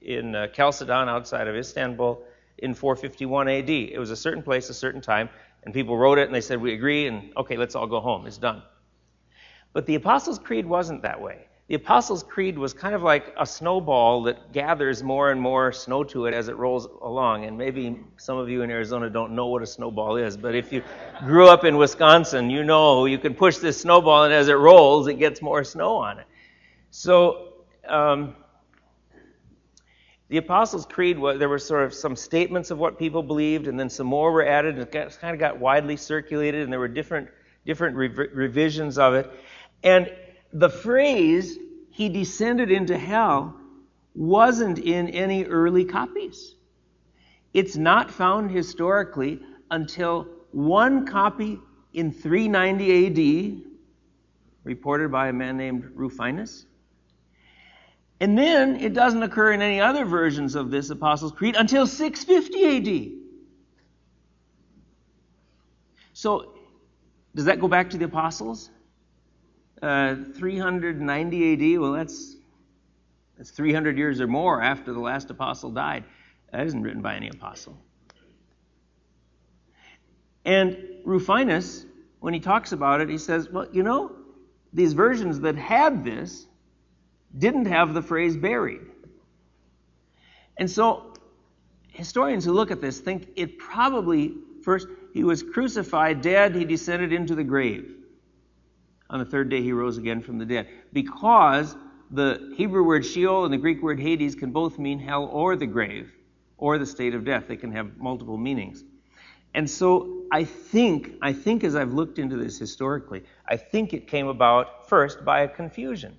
in 0.00 0.34
uh, 0.34 0.46
Chalcedon 0.46 1.10
outside 1.10 1.48
of 1.48 1.56
Istanbul 1.56 2.24
in 2.56 2.72
451 2.72 3.48
AD. 3.48 3.68
It 3.68 3.98
was 3.98 4.10
a 4.10 4.16
certain 4.16 4.42
place, 4.42 4.70
a 4.70 4.74
certain 4.74 5.02
time, 5.02 5.28
and 5.64 5.74
people 5.74 5.98
wrote 5.98 6.16
it 6.16 6.24
and 6.26 6.34
they 6.34 6.40
said, 6.40 6.62
We 6.62 6.72
agree, 6.72 7.06
and 7.06 7.36
okay, 7.36 7.58
let's 7.58 7.74
all 7.74 7.86
go 7.86 8.00
home. 8.00 8.26
It's 8.26 8.38
done. 8.38 8.62
But 9.74 9.84
the 9.84 9.96
Apostles' 9.96 10.38
Creed 10.38 10.64
wasn't 10.64 11.02
that 11.02 11.20
way. 11.20 11.48
The 11.68 11.74
Apostles' 11.74 12.22
Creed 12.22 12.56
was 12.56 12.72
kind 12.72 12.94
of 12.94 13.02
like 13.02 13.34
a 13.36 13.44
snowball 13.44 14.22
that 14.24 14.52
gathers 14.52 15.02
more 15.02 15.32
and 15.32 15.40
more 15.40 15.72
snow 15.72 16.04
to 16.04 16.26
it 16.26 16.34
as 16.34 16.46
it 16.46 16.56
rolls 16.56 16.86
along. 17.02 17.44
And 17.44 17.58
maybe 17.58 17.98
some 18.18 18.38
of 18.38 18.48
you 18.48 18.62
in 18.62 18.70
Arizona 18.70 19.10
don't 19.10 19.32
know 19.32 19.48
what 19.48 19.62
a 19.62 19.66
snowball 19.66 20.16
is, 20.16 20.36
but 20.36 20.54
if 20.54 20.72
you 20.72 20.84
grew 21.24 21.48
up 21.48 21.64
in 21.64 21.76
Wisconsin, 21.76 22.50
you 22.50 22.62
know 22.62 23.06
you 23.06 23.18
can 23.18 23.34
push 23.34 23.56
this 23.56 23.80
snowball, 23.80 24.24
and 24.24 24.32
as 24.32 24.46
it 24.46 24.52
rolls, 24.52 25.08
it 25.08 25.14
gets 25.14 25.42
more 25.42 25.64
snow 25.64 25.96
on 25.96 26.20
it. 26.20 26.26
So, 26.92 27.54
um, 27.88 28.36
the 30.28 30.36
Apostles' 30.36 30.86
Creed, 30.86 31.18
there 31.38 31.48
were 31.48 31.58
sort 31.58 31.82
of 31.82 31.94
some 31.94 32.14
statements 32.14 32.70
of 32.70 32.78
what 32.78 32.96
people 32.96 33.24
believed, 33.24 33.66
and 33.66 33.78
then 33.78 33.90
some 33.90 34.06
more 34.06 34.30
were 34.30 34.46
added. 34.46 34.74
And 34.74 34.82
it 34.84 34.92
got, 34.92 35.18
kind 35.18 35.34
of 35.34 35.40
got 35.40 35.58
widely 35.58 35.96
circulated, 35.96 36.62
and 36.62 36.72
there 36.72 36.80
were 36.80 36.86
different, 36.86 37.28
different 37.64 37.96
rev- 37.96 38.30
revisions 38.32 38.98
of 38.98 39.14
it. 39.14 39.30
And 39.82 40.10
the 40.52 40.70
phrase, 40.70 41.58
he 41.90 42.08
descended 42.08 42.70
into 42.70 42.96
hell, 42.96 43.54
wasn't 44.14 44.78
in 44.78 45.08
any 45.08 45.44
early 45.44 45.84
copies. 45.84 46.54
It's 47.52 47.76
not 47.76 48.10
found 48.10 48.50
historically 48.50 49.40
until 49.70 50.26
one 50.52 51.06
copy 51.06 51.58
in 51.92 52.12
390 52.12 53.56
AD, 53.56 53.62
reported 54.64 55.10
by 55.10 55.28
a 55.28 55.32
man 55.32 55.56
named 55.56 55.90
Rufinus. 55.94 56.66
And 58.20 58.36
then 58.36 58.76
it 58.76 58.94
doesn't 58.94 59.22
occur 59.22 59.52
in 59.52 59.60
any 59.60 59.80
other 59.80 60.04
versions 60.04 60.54
of 60.54 60.70
this 60.70 60.88
Apostles' 60.90 61.32
Creed 61.32 61.56
until 61.56 61.86
650 61.86 63.12
AD. 63.12 63.12
So, 66.14 66.54
does 67.34 67.44
that 67.44 67.60
go 67.60 67.68
back 67.68 67.90
to 67.90 67.98
the 67.98 68.06
Apostles? 68.06 68.70
Uh, 69.82 70.16
390 70.34 71.74
AD, 71.74 71.80
well, 71.80 71.92
that's, 71.92 72.36
that's 73.36 73.50
300 73.50 73.98
years 73.98 74.20
or 74.20 74.26
more 74.26 74.62
after 74.62 74.92
the 74.92 75.00
last 75.00 75.30
apostle 75.30 75.70
died. 75.70 76.04
That 76.52 76.66
isn't 76.66 76.82
written 76.82 77.02
by 77.02 77.14
any 77.16 77.28
apostle. 77.28 77.76
And 80.44 80.78
Rufinus, 81.04 81.84
when 82.20 82.32
he 82.32 82.40
talks 82.40 82.72
about 82.72 83.00
it, 83.00 83.10
he 83.10 83.18
says, 83.18 83.50
well, 83.50 83.66
you 83.72 83.82
know, 83.82 84.12
these 84.72 84.92
versions 84.92 85.40
that 85.40 85.56
had 85.56 86.04
this 86.04 86.46
didn't 87.36 87.66
have 87.66 87.94
the 87.94 88.02
phrase 88.02 88.36
buried. 88.36 88.80
And 90.56 90.70
so 90.70 91.14
historians 91.90 92.44
who 92.44 92.52
look 92.52 92.70
at 92.70 92.80
this 92.80 93.00
think 93.00 93.28
it 93.36 93.58
probably 93.58 94.34
first 94.62 94.86
he 95.12 95.24
was 95.24 95.42
crucified, 95.42 96.20
dead, 96.20 96.54
he 96.54 96.64
descended 96.64 97.12
into 97.12 97.34
the 97.34 97.44
grave. 97.44 97.95
On 99.10 99.18
the 99.18 99.24
third 99.24 99.48
day 99.48 99.62
he 99.62 99.72
rose 99.72 99.98
again 99.98 100.20
from 100.20 100.38
the 100.38 100.44
dead. 100.44 100.68
Because 100.92 101.76
the 102.10 102.54
Hebrew 102.56 102.84
word 102.84 103.04
Sheol 103.04 103.44
and 103.44 103.52
the 103.52 103.58
Greek 103.58 103.82
word 103.82 104.00
Hades 104.00 104.34
can 104.34 104.50
both 104.50 104.78
mean 104.78 104.98
hell 104.98 105.24
or 105.26 105.56
the 105.56 105.66
grave 105.66 106.12
or 106.58 106.78
the 106.78 106.86
state 106.86 107.14
of 107.14 107.24
death. 107.24 107.44
They 107.48 107.56
can 107.56 107.72
have 107.72 107.96
multiple 107.98 108.36
meanings. 108.36 108.84
And 109.54 109.68
so 109.68 110.24
I 110.30 110.44
think, 110.44 111.14
I 111.22 111.32
think 111.32 111.64
as 111.64 111.76
I've 111.76 111.92
looked 111.92 112.18
into 112.18 112.36
this 112.36 112.58
historically, 112.58 113.24
I 113.46 113.56
think 113.56 113.94
it 113.94 114.06
came 114.06 114.26
about 114.26 114.88
first 114.88 115.24
by 115.24 115.40
a 115.40 115.48
confusion. 115.48 116.18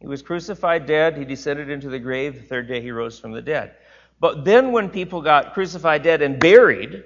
He 0.00 0.06
was 0.06 0.22
crucified 0.22 0.86
dead. 0.86 1.16
He 1.16 1.24
descended 1.24 1.70
into 1.70 1.88
the 1.88 1.98
grave. 1.98 2.34
The 2.34 2.42
third 2.42 2.68
day 2.68 2.80
he 2.80 2.90
rose 2.90 3.18
from 3.18 3.32
the 3.32 3.42
dead. 3.42 3.76
But 4.20 4.44
then 4.44 4.72
when 4.72 4.90
people 4.90 5.22
got 5.22 5.54
crucified 5.54 6.02
dead 6.02 6.22
and 6.22 6.40
buried, 6.40 7.04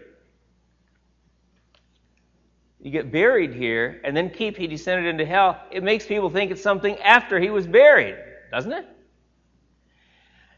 you 2.81 2.91
get 2.91 3.11
buried 3.11 3.55
here 3.55 4.01
and 4.05 4.17
then 4.17 4.31
keep 4.31 4.57
he 4.57 4.67
descended 4.67 5.07
into 5.07 5.24
hell, 5.24 5.61
it 5.70 5.83
makes 5.83 6.07
people 6.07 6.31
think 6.31 6.51
it's 6.51 6.62
something 6.62 6.97
after 6.99 7.41
he 7.41 7.51
was 7.51 7.66
buried, 7.66 8.16
doesn't 8.51 8.72
it? 8.72 8.87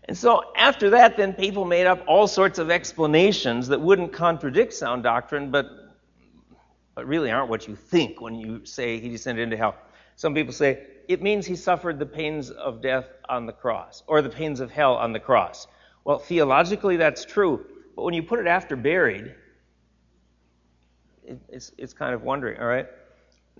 And 0.04 0.16
so 0.16 0.42
after 0.56 0.90
that, 0.90 1.16
then 1.16 1.34
people 1.34 1.64
made 1.64 1.86
up 1.86 2.02
all 2.06 2.26
sorts 2.26 2.58
of 2.58 2.70
explanations 2.70 3.68
that 3.68 3.80
wouldn't 3.80 4.12
contradict 4.12 4.72
sound 4.72 5.02
doctrine, 5.02 5.50
but, 5.50 5.66
but 6.94 7.06
really 7.06 7.30
aren't 7.30 7.50
what 7.50 7.68
you 7.68 7.76
think 7.76 8.20
when 8.20 8.34
you 8.34 8.64
say 8.64 8.98
he 8.98 9.10
descended 9.10 9.42
into 9.42 9.56
hell. 9.56 9.76
Some 10.16 10.34
people 10.34 10.54
say 10.54 10.82
it 11.08 11.22
means 11.22 11.46
he 11.46 11.56
suffered 11.56 11.98
the 11.98 12.06
pains 12.06 12.50
of 12.50 12.80
death 12.80 13.06
on 13.28 13.46
the 13.46 13.52
cross, 13.52 14.02
or 14.06 14.22
the 14.22 14.30
pains 14.30 14.60
of 14.60 14.70
hell 14.70 14.94
on 14.94 15.12
the 15.12 15.20
cross. 15.20 15.66
Well, 16.04 16.18
theologically, 16.18 16.96
that's 16.96 17.24
true, 17.26 17.66
but 17.94 18.02
when 18.02 18.14
you 18.14 18.22
put 18.22 18.38
it 18.38 18.46
after 18.46 18.76
buried, 18.76 19.34
it's, 21.48 21.72
it's 21.78 21.92
kind 21.92 22.14
of 22.14 22.22
wondering, 22.22 22.60
all 22.60 22.66
right? 22.66 22.86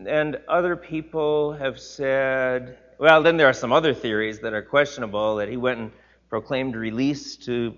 And 0.06 0.38
other 0.48 0.76
people 0.76 1.52
have 1.54 1.78
said, 1.80 2.78
well, 2.98 3.22
then 3.22 3.36
there 3.36 3.48
are 3.48 3.54
some 3.54 3.72
other 3.72 3.94
theories 3.94 4.40
that 4.40 4.52
are 4.52 4.62
questionable 4.62 5.36
that 5.36 5.48
he 5.48 5.56
went 5.56 5.80
and 5.80 5.92
proclaimed 6.28 6.76
release 6.76 7.36
to 7.36 7.74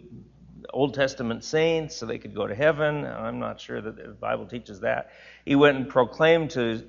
Old 0.72 0.94
Testament 0.94 1.44
saints 1.44 1.96
so 1.96 2.06
they 2.06 2.18
could 2.18 2.34
go 2.34 2.46
to 2.46 2.54
heaven. 2.54 3.04
I'm 3.06 3.38
not 3.38 3.60
sure 3.60 3.80
that 3.80 3.96
the 3.96 4.08
Bible 4.08 4.46
teaches 4.46 4.80
that. 4.80 5.10
He 5.44 5.56
went 5.56 5.76
and 5.76 5.88
proclaimed 5.88 6.50
to 6.50 6.84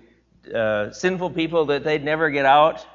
uh, 0.53 0.91
sinful 0.91 1.31
people 1.31 1.65
that 1.65 1.83
they'd 1.83 2.03
never 2.03 2.29
get 2.29 2.45
out. 2.45 2.85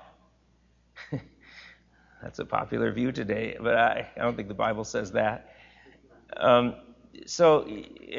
That's 2.22 2.38
a 2.38 2.44
popular 2.44 2.92
view 2.92 3.12
today, 3.12 3.56
but 3.60 3.76
I, 3.76 4.08
I, 4.16 4.22
don't 4.22 4.36
think 4.36 4.48
the 4.48 4.54
Bible 4.54 4.84
says 4.84 5.12
that. 5.12 5.54
Um, 6.36 6.74
so, 7.26 7.68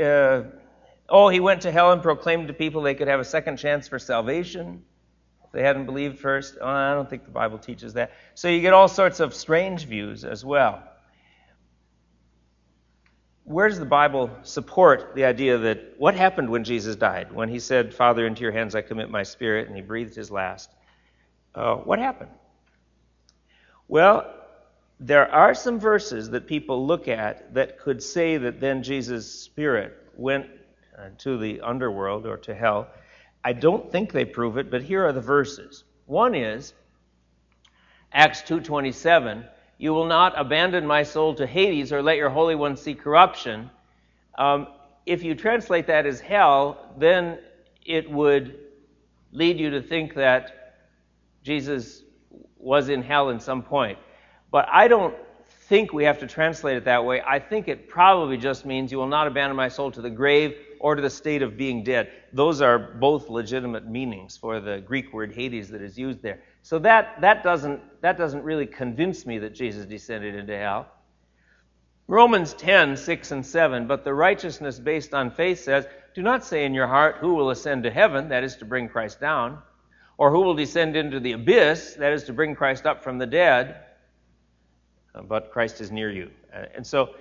uh, 0.01 0.43
oh, 1.09 1.29
he 1.29 1.39
went 1.39 1.61
to 1.61 1.71
hell 1.71 1.91
and 1.91 2.01
proclaimed 2.01 2.47
to 2.47 2.53
people 2.53 2.81
they 2.81 2.95
could 2.95 3.07
have 3.07 3.19
a 3.19 3.25
second 3.25 3.57
chance 3.57 3.87
for 3.87 3.99
salvation 3.99 4.83
if 5.45 5.51
they 5.51 5.63
hadn't 5.63 5.85
believed 5.85 6.19
first. 6.19 6.57
Oh, 6.59 6.67
I 6.67 6.93
don't 6.93 7.09
think 7.09 7.25
the 7.25 7.31
Bible 7.31 7.57
teaches 7.57 7.93
that. 7.93 8.11
So 8.35 8.47
you 8.47 8.61
get 8.61 8.73
all 8.73 8.87
sorts 8.87 9.19
of 9.19 9.33
strange 9.33 9.85
views 9.85 10.23
as 10.23 10.43
well 10.43 10.83
where 13.47 13.69
does 13.69 13.79
the 13.79 13.85
Bible 13.85 14.29
support 14.43 15.15
the 15.15 15.23
idea 15.23 15.57
that 15.57 15.93
what 15.97 16.15
happened 16.15 16.49
when 16.49 16.65
Jesus 16.65 16.97
died? 16.97 17.31
When 17.31 17.47
he 17.47 17.59
said, 17.59 17.93
Father, 17.93 18.27
into 18.27 18.41
your 18.41 18.51
hands 18.51 18.75
I 18.75 18.81
commit 18.81 19.09
my 19.09 19.23
spirit, 19.23 19.67
and 19.67 19.75
he 19.75 19.81
breathed 19.81 20.15
his 20.15 20.29
last. 20.29 20.69
Uh, 21.55 21.75
what 21.75 21.97
happened? 21.97 22.31
Well, 23.87 24.29
there 24.99 25.31
are 25.31 25.53
some 25.53 25.79
verses 25.79 26.31
that 26.31 26.45
people 26.45 26.85
look 26.85 27.07
at 27.07 27.53
that 27.53 27.79
could 27.79 28.03
say 28.03 28.35
that 28.35 28.59
then 28.59 28.83
Jesus' 28.83 29.31
spirit 29.31 29.93
went 30.17 30.47
uh, 30.97 31.09
to 31.19 31.37
the 31.37 31.61
underworld 31.61 32.25
or 32.25 32.37
to 32.37 32.55
hell. 32.55 32.87
I 33.43 33.53
don't 33.53 33.91
think 33.91 34.11
they 34.11 34.25
prove 34.25 34.57
it, 34.57 34.71
but 34.71 34.81
here 34.83 35.05
are 35.05 35.13
the 35.13 35.21
verses. 35.21 35.83
One 36.05 36.35
is 36.35 36.73
Acts 38.11 38.41
2:27 38.41 39.45
you 39.77 39.93
will 39.93 40.05
not 40.05 40.33
abandon 40.39 40.85
my 40.87 41.03
soul 41.03 41.35
to 41.35 41.45
Hades 41.45 41.93
or 41.93 42.01
let 42.01 42.17
your 42.17 42.29
Holy 42.29 42.55
One 42.55 42.75
see 42.75 42.95
corruption. 42.95 43.69
Um, 44.37 44.67
if 45.05 45.23
you 45.23 45.35
translate 45.35 45.87
that 45.87 46.05
as 46.05 46.19
hell, 46.19 46.93
then 46.97 47.39
it 47.85 48.09
would 48.09 48.59
lead 49.31 49.59
you 49.59 49.69
to 49.71 49.81
think 49.81 50.15
that 50.15 50.79
Jesus 51.43 52.03
was 52.57 52.89
in 52.89 53.03
hell 53.03 53.29
in 53.29 53.39
some 53.39 53.61
point. 53.61 53.99
But 54.51 54.67
I 54.71 54.87
don't 54.87 55.15
think 55.67 55.93
we 55.93 56.05
have 56.05 56.19
to 56.19 56.27
translate 56.27 56.77
it 56.77 56.85
that 56.85 57.05
way. 57.05 57.21
I 57.21 57.39
think 57.39 57.67
it 57.67 57.87
probably 57.87 58.37
just 58.37 58.65
means 58.65 58.91
you 58.91 58.97
will 58.97 59.07
not 59.07 59.27
abandon 59.27 59.55
my 59.55 59.67
soul 59.67 59.91
to 59.91 60.01
the 60.01 60.09
grave 60.09 60.55
or 60.79 60.95
to 60.95 61.01
the 61.01 61.09
state 61.09 61.41
of 61.41 61.57
being 61.57 61.83
dead. 61.83 62.11
Those 62.33 62.61
are 62.61 62.77
both 62.77 63.29
legitimate 63.29 63.87
meanings 63.87 64.37
for 64.37 64.59
the 64.59 64.79
Greek 64.79 65.13
word 65.13 65.33
Hades 65.33 65.69
that 65.69 65.81
is 65.81 65.97
used 65.97 66.21
there. 66.21 66.41
So 66.61 66.79
that, 66.79 67.21
that, 67.21 67.43
doesn't, 67.43 68.01
that 68.01 68.17
doesn't 68.17 68.43
really 68.43 68.65
convince 68.65 69.25
me 69.25 69.39
that 69.39 69.53
Jesus 69.53 69.85
descended 69.85 70.35
into 70.35 70.57
hell. 70.57 70.87
Romans 72.07 72.53
10, 72.53 72.95
6 72.95 73.31
and 73.31 73.45
7, 73.45 73.87
but 73.87 74.03
the 74.03 74.13
righteousness 74.13 74.79
based 74.79 75.13
on 75.13 75.29
faith 75.29 75.59
says, 75.59 75.85
Do 76.15 76.21
not 76.21 76.45
say 76.45 76.63
in 76.63 76.73
your 76.73 76.87
heart, 76.87 77.17
Who 77.19 77.33
will 77.33 77.49
ascend 77.49 77.83
to 77.83 77.91
heaven, 77.91 78.29
that 78.29 78.43
is 78.43 78.55
to 78.57 78.65
bring 78.65 78.87
Christ 78.87 79.19
down, 79.19 79.59
or 80.17 80.31
who 80.31 80.41
will 80.41 80.55
descend 80.55 80.95
into 80.95 81.19
the 81.19 81.33
abyss, 81.33 81.95
that 81.95 82.13
is 82.13 82.23
to 82.25 82.33
bring 82.33 82.55
Christ 82.55 82.85
up 82.85 83.03
from 83.03 83.17
the 83.17 83.25
dead, 83.25 83.83
but 85.25 85.51
Christ 85.51 85.81
is 85.81 85.91
near 85.91 86.11
you. 86.11 86.31
Uh, 86.53 86.65
and 86.75 86.85
so, 86.85 87.15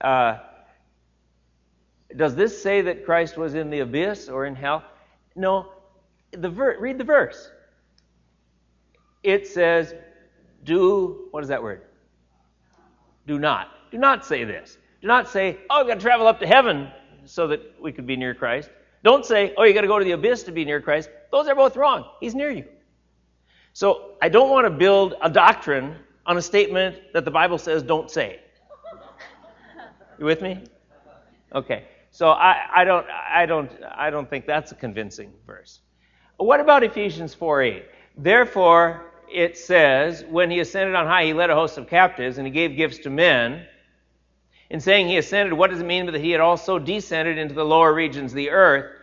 uh, 0.00 0.38
does 2.16 2.34
this 2.34 2.60
say 2.60 2.82
that 2.82 3.04
Christ 3.04 3.36
was 3.36 3.54
in 3.54 3.70
the 3.70 3.80
abyss 3.80 4.28
or 4.28 4.46
in 4.46 4.54
hell? 4.54 4.84
No. 5.36 5.72
The 6.32 6.48
ver- 6.48 6.78
read 6.78 6.98
the 6.98 7.04
verse 7.04 7.50
it 9.22 9.46
says, 9.46 9.94
do, 10.64 11.28
what 11.30 11.42
is 11.42 11.48
that 11.48 11.62
word? 11.62 11.82
Do 13.26 13.38
not. 13.38 13.68
Do 13.90 13.98
not 13.98 14.24
say 14.24 14.44
this. 14.44 14.78
Do 15.00 15.08
not 15.08 15.28
say, 15.28 15.58
oh, 15.68 15.80
I've 15.80 15.86
got 15.86 15.94
to 15.94 16.00
travel 16.00 16.26
up 16.26 16.40
to 16.40 16.46
heaven 16.46 16.90
so 17.24 17.46
that 17.48 17.60
we 17.80 17.92
could 17.92 18.06
be 18.06 18.16
near 18.16 18.34
Christ. 18.34 18.70
Don't 19.02 19.24
say, 19.24 19.54
oh, 19.56 19.64
you 19.64 19.72
got 19.72 19.82
to 19.82 19.86
go 19.86 19.98
to 19.98 20.04
the 20.04 20.12
abyss 20.12 20.42
to 20.44 20.52
be 20.52 20.64
near 20.64 20.80
Christ. 20.80 21.10
Those 21.30 21.48
are 21.48 21.54
both 21.54 21.76
wrong. 21.76 22.04
He's 22.20 22.34
near 22.34 22.50
you. 22.50 22.64
So 23.72 24.12
I 24.20 24.28
don't 24.28 24.50
want 24.50 24.66
to 24.66 24.70
build 24.70 25.14
a 25.22 25.30
doctrine 25.30 25.96
on 26.26 26.36
a 26.36 26.42
statement 26.42 26.96
that 27.14 27.24
the 27.24 27.30
Bible 27.30 27.58
says 27.58 27.82
don't 27.82 28.10
say. 28.10 28.40
You 30.18 30.26
with 30.26 30.42
me? 30.42 30.62
Okay. 31.54 31.84
So 32.10 32.30
I, 32.30 32.66
I 32.74 32.84
don't 32.84 33.06
I 33.08 33.46
don't 33.46 33.70
I 33.94 34.10
don't 34.10 34.28
think 34.28 34.46
that's 34.46 34.72
a 34.72 34.74
convincing 34.74 35.32
verse. 35.46 35.80
What 36.36 36.60
about 36.60 36.82
Ephesians 36.82 37.34
4:8? 37.34 37.84
Therefore, 38.16 39.10
it 39.32 39.56
says, 39.56 40.24
when 40.28 40.50
he 40.50 40.58
ascended 40.60 40.94
on 40.94 41.06
high, 41.06 41.24
he 41.24 41.32
led 41.32 41.50
a 41.50 41.54
host 41.54 41.78
of 41.78 41.88
captives 41.88 42.38
and 42.38 42.46
he 42.46 42.52
gave 42.52 42.76
gifts 42.76 42.98
to 42.98 43.10
men. 43.10 43.66
In 44.70 44.80
saying 44.80 45.08
he 45.08 45.18
ascended, 45.18 45.52
what 45.52 45.70
does 45.70 45.80
it 45.80 45.86
mean 45.86 46.06
that 46.06 46.20
he 46.20 46.30
had 46.30 46.40
also 46.40 46.78
descended 46.78 47.38
into 47.38 47.54
the 47.54 47.64
lower 47.64 47.92
regions 47.92 48.32
of 48.32 48.36
the 48.36 48.50
earth? 48.50 48.96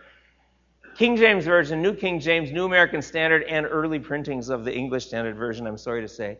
King 0.96 1.16
James 1.16 1.44
Version, 1.44 1.80
New 1.80 1.94
King 1.94 2.18
James, 2.20 2.50
New 2.50 2.64
American 2.64 3.02
Standard, 3.02 3.44
and 3.44 3.66
early 3.66 3.98
printings 3.98 4.48
of 4.48 4.64
the 4.64 4.74
English 4.74 5.06
Standard 5.06 5.36
Version, 5.36 5.66
I'm 5.66 5.78
sorry 5.78 6.00
to 6.00 6.08
say, 6.08 6.38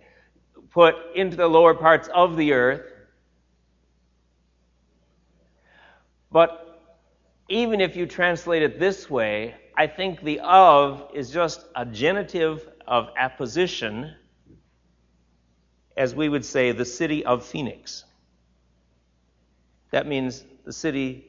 put 0.71 0.97
into 1.15 1.37
the 1.37 1.47
lower 1.47 1.75
parts 1.75 2.09
of 2.13 2.37
the 2.37 2.53
earth. 2.53 2.83
But 6.31 6.65
even 7.49 7.81
if 7.81 7.97
you 7.97 8.07
translate 8.07 8.63
it 8.63 8.79
this 8.79 9.09
way, 9.09 9.55
I 9.77 9.87
think 9.87 10.23
the 10.23 10.41
of 10.41 11.11
is 11.15 11.31
just 11.31 11.65
a 11.75 11.87
genitive 11.87 12.69
of 12.87 13.09
apposition, 13.17 14.15
as 15.97 16.15
we 16.15 16.29
would 16.29 16.45
say, 16.45 16.73
the 16.73 16.85
city 16.85 17.25
of 17.25 17.45
Phoenix. 17.45 18.05
That 19.91 20.07
means 20.07 20.45
the 20.65 20.73
city 20.73 21.25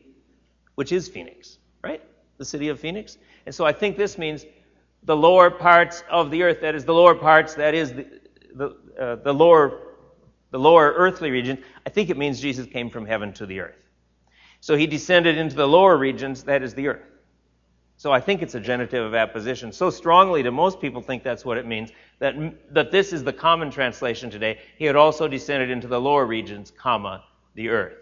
which 0.76 0.91
is 0.91 1.08
Phoenix, 1.08 1.58
right? 1.84 2.02
The 2.38 2.45
city 2.45 2.70
of 2.70 2.80
Phoenix. 2.80 3.18
And 3.45 3.54
so 3.54 3.66
I 3.66 3.74
think 3.74 3.97
this 3.97 4.18
means 4.18 4.45
the 5.04 5.16
lower 5.16 5.50
parts 5.50 6.04
of 6.10 6.32
the 6.32 6.43
earth, 6.43 6.62
that 6.62 6.76
is 6.76 6.86
the 6.86 6.93
lower 6.93 7.16
parts, 7.16 7.56
that 7.56 7.74
is 7.74 7.93
the, 7.93 8.08
the, 8.56 8.66
uh, 9.00 9.16
the 9.16 9.34
lower 9.34 9.89
the 10.52 10.60
lower 10.60 10.93
earthly 10.95 11.32
region, 11.32 11.64
I 11.86 11.89
think 11.89 12.10
it 12.10 12.18
means 12.18 12.39
Jesus 12.39 12.66
came 12.66 12.89
from 12.89 13.06
heaven 13.06 13.34
to 13.34 13.45
the 13.45 13.60
earth. 13.60 13.89
So 14.62 14.76
he 14.76 14.88
descended 14.88 15.38
into 15.38 15.55
the 15.55 15.68
lower 15.68 15.97
regions, 15.97 16.43
that 16.43 16.64
is 16.64 16.74
the 16.74 16.89
earth. 16.89 17.03
So 17.97 18.14
I 18.14 18.22
think 18.22 18.41
it's 18.41 18.55
a 18.55 18.60
genitive 18.62 19.05
of 19.05 19.14
apposition. 19.14 19.74
So 19.74 19.89
strongly 19.89 20.41
do 20.41 20.51
most 20.51 20.80
people 20.80 21.01
think 21.01 21.22
that's 21.22 21.43
what 21.43 21.57
it 21.57 21.66
means, 21.66 21.91
that, 22.20 22.34
that 22.74 22.91
this 22.91 23.12
is 23.12 23.26
the 23.26 23.34
common 23.34 23.70
translation 23.72 24.30
today. 24.30 24.60
He 24.78 24.86
had 24.86 24.95
also 24.95 25.28
descended 25.28 25.70
into 25.70 25.88
the 25.88 25.99
lower 25.99 26.26
regions, 26.26 26.72
comma, 26.72 27.26
the 27.55 27.68
earth. 27.68 27.97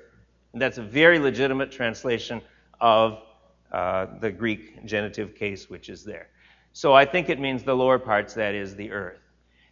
And 0.54 0.62
that's 0.62 0.78
a 0.78 0.84
very 0.84 1.18
legitimate 1.18 1.72
translation 1.72 2.42
of 2.80 3.24
uh, 3.72 4.06
the 4.22 4.30
Greek 4.32 4.86
genitive 4.86 5.36
case 5.36 5.68
which 5.68 5.90
is 5.90 6.04
there. 6.04 6.30
So 6.74 6.94
I 6.94 7.06
think 7.06 7.30
it 7.30 7.40
means 7.40 7.64
the 7.64 7.76
lower 7.76 7.98
parts, 7.98 8.36
that 8.36 8.54
is, 8.54 8.76
the 8.76 8.92
earth. 8.92 9.20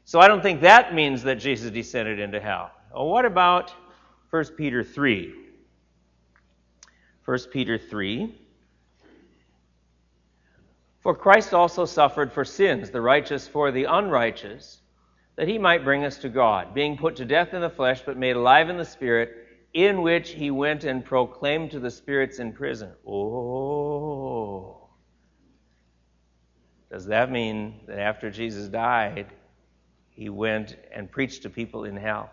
So 0.06 0.20
I 0.20 0.28
don't 0.28 0.42
think 0.42 0.62
that 0.62 0.96
means 0.96 1.22
that 1.22 1.36
Jesus 1.36 1.70
descended 1.70 2.20
into 2.20 2.40
hell. 2.40 2.72
Well, 2.92 3.08
what 3.08 3.26
about 3.26 3.72
1 4.32 4.44
Peter 4.58 4.84
3? 4.84 5.45
1 7.26 7.40
Peter 7.52 7.78
3. 7.78 8.34
For 11.02 11.16
Christ 11.16 11.54
also 11.54 11.86
suffered 11.86 12.32
for 12.32 12.46
sins, 12.46 12.92
the 12.92 13.02
righteous 13.02 13.48
for 13.48 13.72
the 13.72 13.86
unrighteous, 13.86 14.82
that 15.36 15.48
he 15.48 15.58
might 15.58 15.84
bring 15.84 16.06
us 16.06 16.20
to 16.20 16.30
God, 16.30 16.74
being 16.74 16.98
put 16.98 17.16
to 17.18 17.26
death 17.26 17.54
in 17.54 17.62
the 17.62 17.70
flesh, 17.70 18.02
but 18.06 18.18
made 18.18 18.36
alive 18.36 18.70
in 18.70 18.78
the 18.78 18.86
Spirit, 18.86 19.36
in 19.74 20.02
which 20.02 20.32
he 20.32 20.52
went 20.52 20.84
and 20.84 21.04
proclaimed 21.04 21.72
to 21.72 21.80
the 21.80 21.92
spirits 21.92 22.40
in 22.40 22.54
prison. 22.54 22.92
Oh. 23.08 24.90
Does 26.92 27.08
that 27.08 27.32
mean 27.32 27.82
that 27.88 28.00
after 28.00 28.30
Jesus 28.30 28.70
died, 28.70 29.28
he 30.12 30.30
went 30.30 30.78
and 30.94 31.12
preached 31.12 31.42
to 31.44 31.50
people 31.50 31.84
in 31.84 31.98
hell? 31.98 32.30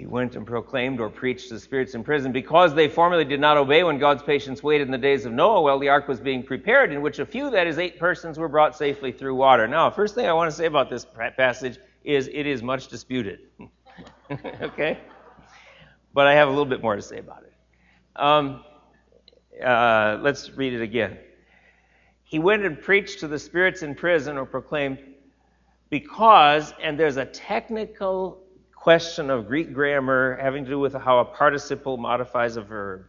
He 0.00 0.06
went 0.06 0.34
and 0.34 0.46
proclaimed 0.46 0.98
or 0.98 1.10
preached 1.10 1.48
to 1.48 1.54
the 1.54 1.60
spirits 1.60 1.94
in 1.94 2.02
prison 2.02 2.32
because 2.32 2.74
they 2.74 2.88
formerly 2.88 3.24
did 3.26 3.38
not 3.38 3.58
obey 3.58 3.84
when 3.84 3.98
God's 3.98 4.22
patience 4.22 4.62
waited 4.62 4.86
in 4.86 4.90
the 4.90 4.96
days 4.96 5.26
of 5.26 5.32
Noah 5.34 5.60
while 5.60 5.78
the 5.78 5.90
ark 5.90 6.08
was 6.08 6.18
being 6.18 6.42
prepared, 6.42 6.90
in 6.90 7.02
which 7.02 7.18
a 7.18 7.26
few, 7.26 7.50
that 7.50 7.66
is, 7.66 7.78
eight 7.78 7.98
persons, 7.98 8.38
were 8.38 8.48
brought 8.48 8.74
safely 8.74 9.12
through 9.12 9.34
water. 9.34 9.68
Now, 9.68 9.90
first 9.90 10.14
thing 10.14 10.24
I 10.24 10.32
want 10.32 10.50
to 10.50 10.56
say 10.56 10.64
about 10.64 10.88
this 10.88 11.04
passage 11.36 11.78
is 12.02 12.30
it 12.32 12.46
is 12.46 12.62
much 12.62 12.88
disputed. 12.88 13.40
okay? 14.62 14.98
But 16.14 16.26
I 16.26 16.32
have 16.32 16.48
a 16.48 16.50
little 16.50 16.64
bit 16.64 16.80
more 16.80 16.96
to 16.96 17.02
say 17.02 17.18
about 17.18 17.42
it. 17.42 17.52
Um, 18.16 18.64
uh, 19.62 20.16
let's 20.22 20.50
read 20.52 20.72
it 20.72 20.80
again. 20.80 21.18
He 22.24 22.38
went 22.38 22.64
and 22.64 22.80
preached 22.80 23.20
to 23.20 23.28
the 23.28 23.38
spirits 23.38 23.82
in 23.82 23.94
prison 23.94 24.38
or 24.38 24.46
proclaimed 24.46 24.98
because, 25.90 26.72
and 26.82 26.98
there's 26.98 27.18
a 27.18 27.26
technical 27.26 28.40
question 28.80 29.28
of 29.28 29.46
Greek 29.46 29.74
grammar 29.74 30.38
having 30.40 30.64
to 30.64 30.70
do 30.70 30.78
with 30.78 30.94
how 30.94 31.18
a 31.18 31.24
participle 31.24 31.98
modifies 31.98 32.56
a 32.56 32.62
verb. 32.62 33.04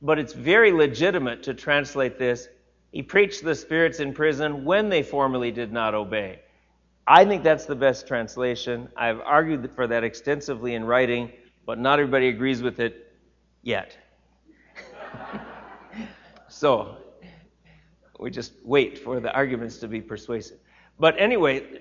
But 0.00 0.20
it's 0.20 0.32
very 0.32 0.70
legitimate 0.70 1.42
to 1.42 1.54
translate 1.54 2.20
this. 2.20 2.48
He 2.92 3.02
preached 3.02 3.42
the 3.42 3.56
spirits 3.56 3.98
in 3.98 4.14
prison 4.14 4.64
when 4.64 4.88
they 4.90 5.02
formerly 5.02 5.50
did 5.50 5.72
not 5.72 5.92
obey. 5.92 6.38
I 7.04 7.24
think 7.24 7.42
that's 7.42 7.66
the 7.66 7.74
best 7.74 8.06
translation. 8.06 8.88
I've 8.96 9.20
argued 9.20 9.68
for 9.74 9.88
that 9.88 10.04
extensively 10.04 10.74
in 10.74 10.84
writing, 10.84 11.32
but 11.66 11.80
not 11.80 11.98
everybody 11.98 12.28
agrees 12.28 12.62
with 12.62 12.78
it 12.78 13.12
yet. 13.62 13.98
so, 16.48 16.98
we 18.20 18.30
just 18.30 18.52
wait 18.62 18.98
for 18.98 19.18
the 19.18 19.32
arguments 19.32 19.78
to 19.78 19.88
be 19.88 20.00
persuasive. 20.00 20.58
But 21.00 21.16
anyway, 21.18 21.80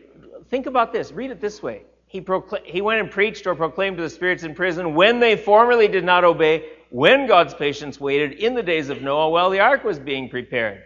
think 0.49 0.65
about 0.65 0.91
this. 0.91 1.11
Read 1.11 1.29
it 1.29 1.39
this 1.39 1.61
way. 1.61 1.83
He, 2.07 2.21
procl- 2.21 2.65
he 2.65 2.81
went 2.81 3.01
and 3.01 3.11
preached 3.11 3.45
or 3.45 3.55
proclaimed 3.55 3.97
to 3.97 4.03
the 4.03 4.09
spirits 4.09 4.43
in 4.43 4.55
prison 4.55 4.95
when 4.95 5.19
they 5.19 5.35
formerly 5.35 5.87
did 5.87 6.05
not 6.05 6.23
obey, 6.23 6.69
when 6.89 7.27
God's 7.27 7.53
patience 7.53 7.99
waited 7.99 8.33
in 8.33 8.55
the 8.55 8.63
days 8.63 8.89
of 8.89 9.01
Noah 9.01 9.29
while 9.29 9.49
the 9.49 9.59
ark 9.59 9.83
was 9.83 9.99
being 9.99 10.29
prepared. 10.29 10.83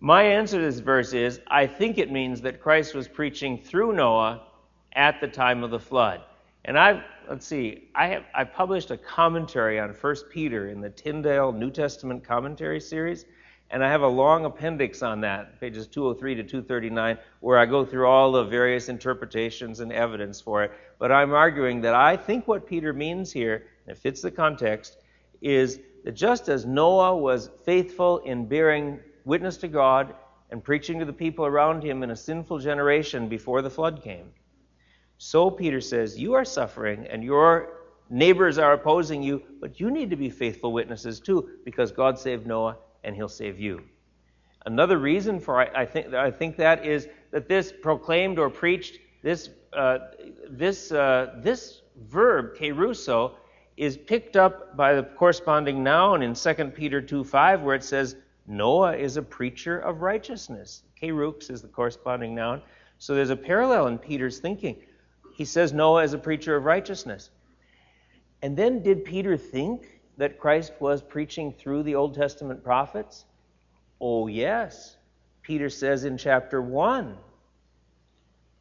My 0.00 0.22
answer 0.22 0.58
to 0.58 0.64
this 0.64 0.80
verse 0.80 1.12
is 1.12 1.40
I 1.48 1.66
think 1.66 1.98
it 1.98 2.10
means 2.10 2.40
that 2.42 2.60
Christ 2.60 2.94
was 2.94 3.08
preaching 3.08 3.58
through 3.58 3.92
Noah 3.92 4.42
at 4.92 5.20
the 5.20 5.28
time 5.28 5.62
of 5.62 5.70
the 5.70 5.78
flood. 5.78 6.22
And 6.64 6.78
I've, 6.78 7.02
let's 7.28 7.46
see, 7.46 7.88
I 7.94 8.08
have 8.08 8.24
I 8.34 8.44
published 8.44 8.90
a 8.90 8.96
commentary 8.96 9.78
on 9.78 9.90
1 9.90 10.16
Peter 10.30 10.68
in 10.68 10.80
the 10.80 10.90
Tyndale 10.90 11.52
New 11.52 11.70
Testament 11.70 12.24
Commentary 12.24 12.80
series. 12.80 13.24
And 13.70 13.84
I 13.84 13.90
have 13.90 14.00
a 14.00 14.08
long 14.08 14.46
appendix 14.46 15.02
on 15.02 15.20
that, 15.20 15.60
pages 15.60 15.86
203 15.88 16.36
to 16.36 16.42
239, 16.42 17.18
where 17.40 17.58
I 17.58 17.66
go 17.66 17.84
through 17.84 18.06
all 18.06 18.32
the 18.32 18.44
various 18.44 18.88
interpretations 18.88 19.80
and 19.80 19.92
evidence 19.92 20.40
for 20.40 20.64
it. 20.64 20.72
But 20.98 21.12
I'm 21.12 21.34
arguing 21.34 21.82
that 21.82 21.94
I 21.94 22.16
think 22.16 22.48
what 22.48 22.66
Peter 22.66 22.94
means 22.94 23.30
here, 23.30 23.66
and 23.86 23.94
it 23.94 24.00
fits 24.00 24.22
the 24.22 24.30
context, 24.30 24.96
is 25.42 25.80
that 26.04 26.12
just 26.12 26.48
as 26.48 26.64
Noah 26.64 27.16
was 27.16 27.50
faithful 27.66 28.18
in 28.18 28.46
bearing 28.46 29.00
witness 29.26 29.58
to 29.58 29.68
God 29.68 30.14
and 30.50 30.64
preaching 30.64 30.98
to 30.98 31.04
the 31.04 31.12
people 31.12 31.44
around 31.44 31.82
him 31.82 32.02
in 32.02 32.10
a 32.10 32.16
sinful 32.16 32.60
generation 32.60 33.28
before 33.28 33.60
the 33.60 33.68
flood 33.68 34.02
came, 34.02 34.32
so 35.18 35.50
Peter 35.50 35.82
says, 35.82 36.18
You 36.18 36.32
are 36.34 36.44
suffering 36.44 37.06
and 37.08 37.22
your 37.22 37.72
neighbors 38.08 38.56
are 38.56 38.72
opposing 38.72 39.22
you, 39.22 39.42
but 39.60 39.78
you 39.78 39.90
need 39.90 40.08
to 40.08 40.16
be 40.16 40.30
faithful 40.30 40.72
witnesses 40.72 41.20
too, 41.20 41.50
because 41.66 41.92
God 41.92 42.18
saved 42.18 42.46
Noah 42.46 42.78
and 43.08 43.16
he'll 43.16 43.26
save 43.26 43.58
you. 43.58 43.82
Another 44.66 44.98
reason 44.98 45.40
for 45.40 45.58
I, 45.58 45.82
I 45.82 45.86
think 45.86 46.12
I 46.12 46.30
think 46.30 46.58
that 46.58 46.84
is 46.84 47.08
that 47.30 47.48
this 47.48 47.72
proclaimed 47.72 48.38
or 48.38 48.50
preached 48.50 48.98
this 49.22 49.48
uh, 49.72 49.98
this 50.50 50.92
uh, 50.92 51.36
this 51.38 51.80
verb 51.96 52.54
kerusso 52.54 53.32
is 53.78 53.96
picked 53.96 54.36
up 54.36 54.76
by 54.76 54.92
the 54.92 55.02
corresponding 55.02 55.82
noun 55.82 56.22
in 56.22 56.34
2 56.34 56.54
Peter 56.74 57.00
2:5 57.00 57.62
where 57.62 57.74
it 57.74 57.82
says 57.82 58.16
Noah 58.46 58.94
is 58.94 59.16
a 59.16 59.22
preacher 59.22 59.78
of 59.78 60.02
righteousness. 60.02 60.82
Kerux 61.00 61.50
is 61.50 61.62
the 61.62 61.68
corresponding 61.68 62.34
noun. 62.34 62.60
So 62.98 63.14
there's 63.14 63.30
a 63.30 63.36
parallel 63.36 63.86
in 63.86 63.96
Peter's 63.96 64.38
thinking. 64.38 64.76
He 65.34 65.46
says 65.46 65.72
Noah 65.72 66.02
is 66.02 66.12
a 66.12 66.18
preacher 66.18 66.56
of 66.56 66.64
righteousness. 66.64 67.30
And 68.42 68.54
then 68.54 68.82
did 68.82 69.04
Peter 69.04 69.36
think 69.36 69.97
that 70.18 70.38
Christ 70.38 70.72
was 70.80 71.00
preaching 71.00 71.52
through 71.52 71.82
the 71.84 71.94
Old 71.94 72.14
Testament 72.14 72.62
prophets? 72.62 73.24
Oh, 74.00 74.26
yes. 74.26 74.96
Peter 75.42 75.70
says 75.70 76.04
in 76.04 76.18
chapter 76.18 76.60
1 76.60 77.16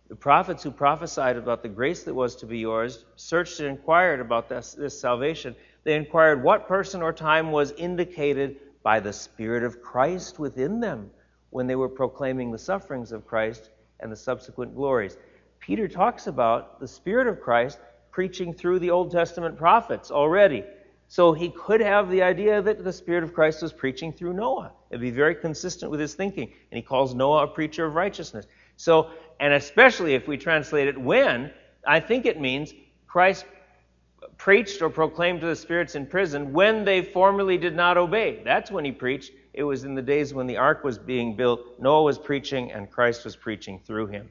the 0.10 0.16
prophets 0.16 0.64
who 0.64 0.72
prophesied 0.72 1.36
about 1.36 1.62
the 1.64 1.70
grace 1.70 2.04
that 2.04 2.14
was 2.14 2.38
to 2.38 2.46
be 2.46 2.60
yours 2.60 3.04
searched 3.18 3.60
and 3.60 3.68
inquired 3.68 4.22
about 4.22 4.48
this, 4.48 4.74
this 4.74 4.98
salvation. 4.98 5.54
They 5.84 5.96
inquired 5.96 6.42
what 6.42 6.68
person 6.68 7.02
or 7.02 7.12
time 7.12 7.52
was 7.52 7.72
indicated 7.74 8.58
by 8.84 9.02
the 9.02 9.12
Spirit 9.12 9.64
of 9.64 9.82
Christ 9.82 10.40
within 10.40 10.80
them 10.80 11.12
when 11.50 11.68
they 11.68 11.76
were 11.76 11.90
proclaiming 11.90 12.52
the 12.52 12.58
sufferings 12.58 13.12
of 13.12 13.28
Christ 13.28 13.70
and 14.00 14.10
the 14.10 14.16
subsequent 14.16 14.76
glories. 14.76 15.18
Peter 15.60 15.90
talks 15.90 16.28
about 16.28 16.80
the 16.80 16.88
Spirit 16.88 17.28
of 17.28 17.42
Christ 17.42 17.78
preaching 18.10 18.54
through 18.54 18.80
the 18.80 18.92
Old 18.92 19.12
Testament 19.12 19.58
prophets 19.58 20.10
already. 20.10 20.64
So 21.10 21.32
he 21.32 21.50
could 21.50 21.80
have 21.80 22.10
the 22.10 22.22
idea 22.22 22.62
that 22.62 22.84
the 22.84 22.92
Spirit 22.92 23.24
of 23.24 23.34
Christ 23.34 23.62
was 23.62 23.72
preaching 23.72 24.12
through 24.12 24.34
Noah. 24.34 24.74
It'd 24.90 25.02
be 25.02 25.12
very 25.12 25.36
consistent 25.36 25.90
with 25.90 26.00
his 26.00 26.16
thinking. 26.16 26.52
And 26.72 26.78
he 26.78 26.82
calls 26.82 27.16
Noah 27.16 27.46
a 27.46 27.48
preacher 27.48 27.86
of 27.86 27.96
righteousness. 27.96 28.46
So, 28.76 29.10
and 29.40 29.54
especially 29.54 30.16
if 30.16 30.28
we 30.28 30.38
translate 30.38 30.88
it 30.88 30.98
when, 30.98 31.52
I 31.86 32.02
think 32.02 32.26
it 32.26 32.40
means 32.40 32.74
Christ 33.08 33.46
preached 34.38 34.82
or 34.82 34.90
proclaimed 34.90 35.42
to 35.42 35.48
the 35.48 35.56
spirits 35.56 35.96
in 35.96 36.06
prison 36.06 36.52
when 36.52 36.84
they 36.84 37.02
formerly 37.02 37.58
did 37.58 37.76
not 37.76 37.98
obey. 37.98 38.42
That's 38.44 38.70
when 38.70 38.84
he 38.84 38.92
preached. 38.92 39.32
It 39.54 39.64
was 39.64 39.86
in 39.86 39.96
the 39.96 40.02
days 40.02 40.34
when 40.34 40.46
the 40.46 40.58
ark 40.58 40.84
was 40.84 40.98
being 40.98 41.36
built. 41.36 41.62
Noah 41.80 42.04
was 42.04 42.18
preaching 42.20 42.72
and 42.72 42.92
Christ 42.92 43.24
was 43.24 43.36
preaching 43.36 43.80
through 43.86 44.08
him. 44.08 44.30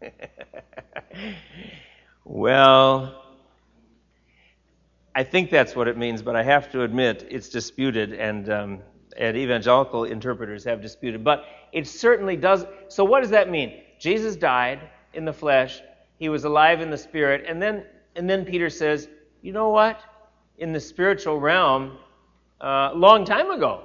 Well, 2.24 3.22
I 5.14 5.22
think 5.22 5.50
that's 5.50 5.76
what 5.76 5.88
it 5.88 5.96
means, 5.96 6.22
but 6.22 6.34
I 6.34 6.42
have 6.42 6.72
to 6.72 6.82
admit 6.82 7.26
it's 7.30 7.50
disputed, 7.50 8.14
and, 8.14 8.50
um, 8.50 8.78
and 9.16 9.36
evangelical 9.36 10.04
interpreters 10.04 10.64
have 10.64 10.80
disputed. 10.80 11.22
But 11.22 11.44
it 11.72 11.86
certainly 11.86 12.36
does. 12.36 12.64
So, 12.88 13.04
what 13.04 13.20
does 13.20 13.30
that 13.30 13.50
mean? 13.50 13.82
Jesus 13.98 14.36
died 14.36 14.80
in 15.12 15.24
the 15.24 15.32
flesh, 15.32 15.82
he 16.18 16.28
was 16.28 16.44
alive 16.44 16.80
in 16.80 16.90
the 16.90 16.98
spirit, 16.98 17.44
and 17.46 17.60
then, 17.60 17.84
and 18.16 18.28
then 18.28 18.44
Peter 18.44 18.70
says, 18.70 19.08
you 19.42 19.52
know 19.52 19.68
what? 19.68 20.00
In 20.58 20.72
the 20.72 20.80
spiritual 20.80 21.38
realm, 21.38 21.98
a 22.60 22.66
uh, 22.66 22.92
long 22.94 23.24
time 23.24 23.50
ago, 23.50 23.84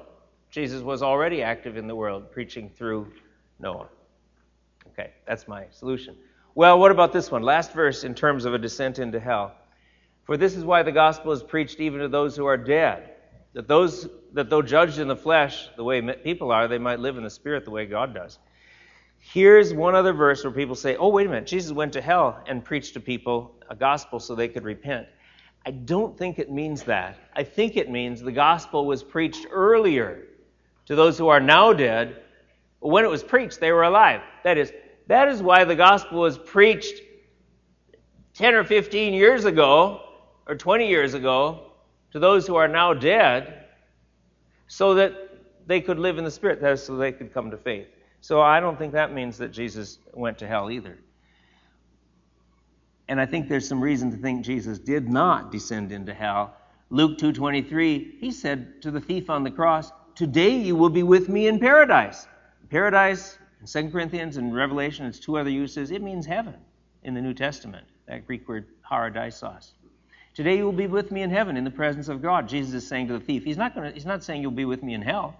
Jesus 0.49 0.81
was 0.81 1.03
already 1.03 1.43
active 1.43 1.77
in 1.77 1.87
the 1.87 1.95
world, 1.95 2.31
preaching 2.31 2.69
through 2.69 3.11
Noah. 3.59 3.89
Okay, 4.87 5.11
that's 5.27 5.47
my 5.47 5.65
solution. 5.71 6.15
Well, 6.55 6.79
what 6.79 6.91
about 6.91 7.13
this 7.13 7.31
one? 7.31 7.43
Last 7.43 7.73
verse 7.73 8.03
in 8.03 8.15
terms 8.15 8.45
of 8.45 8.53
a 8.53 8.57
descent 8.57 8.99
into 8.99 9.19
hell. 9.19 9.53
For 10.23 10.37
this 10.37 10.55
is 10.55 10.63
why 10.63 10.83
the 10.83 10.91
gospel 10.91 11.31
is 11.31 11.41
preached 11.41 11.79
even 11.79 12.01
to 12.01 12.07
those 12.07 12.35
who 12.35 12.45
are 12.45 12.57
dead, 12.57 13.15
that 13.53 13.67
those 13.67 14.07
that 14.33 14.49
though 14.49 14.61
judged 14.61 14.99
in 14.99 15.07
the 15.07 15.15
flesh 15.15 15.69
the 15.75 15.83
way 15.83 16.01
people 16.01 16.51
are, 16.51 16.67
they 16.67 16.77
might 16.77 16.99
live 16.99 17.17
in 17.17 17.23
the 17.23 17.29
spirit 17.29 17.65
the 17.65 17.71
way 17.71 17.85
God 17.85 18.13
does. 18.13 18.37
Here's 19.17 19.73
one 19.73 19.95
other 19.95 20.13
verse 20.13 20.43
where 20.43 20.53
people 20.53 20.75
say, 20.75 20.95
"Oh, 20.95 21.09
wait 21.09 21.25
a 21.25 21.29
minute, 21.29 21.47
Jesus 21.47 21.71
went 21.71 21.93
to 21.93 22.01
hell 22.01 22.41
and 22.47 22.63
preached 22.63 22.93
to 22.93 22.99
people 22.99 23.55
a 23.69 23.75
gospel 23.75 24.19
so 24.19 24.35
they 24.35 24.47
could 24.47 24.63
repent." 24.63 25.07
I 25.65 25.71
don't 25.71 26.17
think 26.17 26.39
it 26.39 26.51
means 26.51 26.83
that. 26.83 27.17
I 27.35 27.43
think 27.43 27.75
it 27.75 27.89
means 27.89 28.21
the 28.21 28.31
gospel 28.31 28.85
was 28.85 29.03
preached 29.03 29.47
earlier 29.51 30.25
to 30.85 30.95
those 30.95 31.17
who 31.17 31.27
are 31.27 31.39
now 31.39 31.73
dead. 31.73 32.21
When 32.79 33.03
it 33.03 33.09
was 33.09 33.23
preached, 33.23 33.59
they 33.59 33.71
were 33.71 33.83
alive. 33.83 34.21
That 34.43 34.57
is, 34.57 34.71
that 35.09 35.27
is 35.27 35.41
why 35.41 35.63
the 35.63 35.75
gospel 35.75 36.19
was 36.19 36.37
preached 36.37 37.01
10 38.35 38.53
or 38.53 38.63
15 38.63 39.11
years 39.13 39.43
ago, 39.43 40.01
or 40.47 40.55
20 40.55 40.87
years 40.87 41.15
ago, 41.15 41.71
to 42.11 42.19
those 42.19 42.45
who 42.45 42.55
are 42.55 42.67
now 42.67 42.93
dead, 42.93 43.65
so 44.67 44.93
that 44.93 45.13
they 45.65 45.81
could 45.81 45.97
live 45.97 46.19
in 46.19 46.23
the 46.23 46.31
Spirit, 46.31 46.61
that 46.61 46.73
is, 46.73 46.83
so 46.83 46.95
they 46.95 47.11
could 47.11 47.33
come 47.33 47.49
to 47.49 47.57
faith. 47.57 47.87
So 48.21 48.39
I 48.39 48.59
don't 48.59 48.77
think 48.77 48.93
that 48.93 49.11
means 49.11 49.39
that 49.39 49.51
Jesus 49.51 49.97
went 50.13 50.37
to 50.37 50.47
hell 50.47 50.69
either. 50.69 50.99
And 53.07 53.19
I 53.19 53.25
think 53.25 53.49
there's 53.49 53.67
some 53.67 53.81
reason 53.81 54.11
to 54.11 54.17
think 54.17 54.45
Jesus 54.45 54.77
did 54.77 55.09
not 55.09 55.51
descend 55.51 55.91
into 55.91 56.13
hell. 56.13 56.55
Luke 56.91 57.17
2:23, 57.17 58.19
he 58.19 58.29
said 58.29 58.83
to 58.83 58.91
the 58.91 59.01
thief 59.01 59.31
on 59.31 59.43
the 59.43 59.49
cross, 59.49 59.91
"Today 60.13 60.55
you 60.55 60.75
will 60.75 60.91
be 60.91 61.01
with 61.01 61.29
me 61.29 61.47
in 61.47 61.59
paradise." 61.59 62.27
Paradise 62.69 63.38
in 63.59 63.67
2 63.67 63.91
Corinthians 63.91 64.37
and 64.37 64.53
Revelation, 64.55 65.05
it's 65.05 65.19
two 65.19 65.37
other 65.37 65.49
uses. 65.49 65.91
It 65.91 66.01
means 66.01 66.25
heaven 66.25 66.55
in 67.03 67.13
the 67.13 67.21
New 67.21 67.33
Testament, 67.33 67.87
that 68.07 68.25
Greek 68.25 68.47
word 68.47 68.67
paradisos. 68.89 69.71
Today 70.33 70.57
you 70.57 70.65
will 70.65 70.71
be 70.71 70.87
with 70.87 71.11
me 71.11 71.21
in 71.21 71.29
heaven 71.29 71.57
in 71.57 71.63
the 71.63 71.71
presence 71.71 72.07
of 72.07 72.21
God. 72.21 72.47
Jesus 72.47 72.73
is 72.73 72.87
saying 72.87 73.07
to 73.07 73.13
the 73.13 73.19
thief. 73.19 73.43
He's 73.43 73.57
not, 73.57 73.75
gonna, 73.75 73.91
he's 73.91 74.05
not 74.05 74.23
saying 74.23 74.41
you'll 74.41 74.51
be 74.51 74.65
with 74.65 74.83
me 74.83 74.93
in 74.93 75.01
hell. 75.01 75.35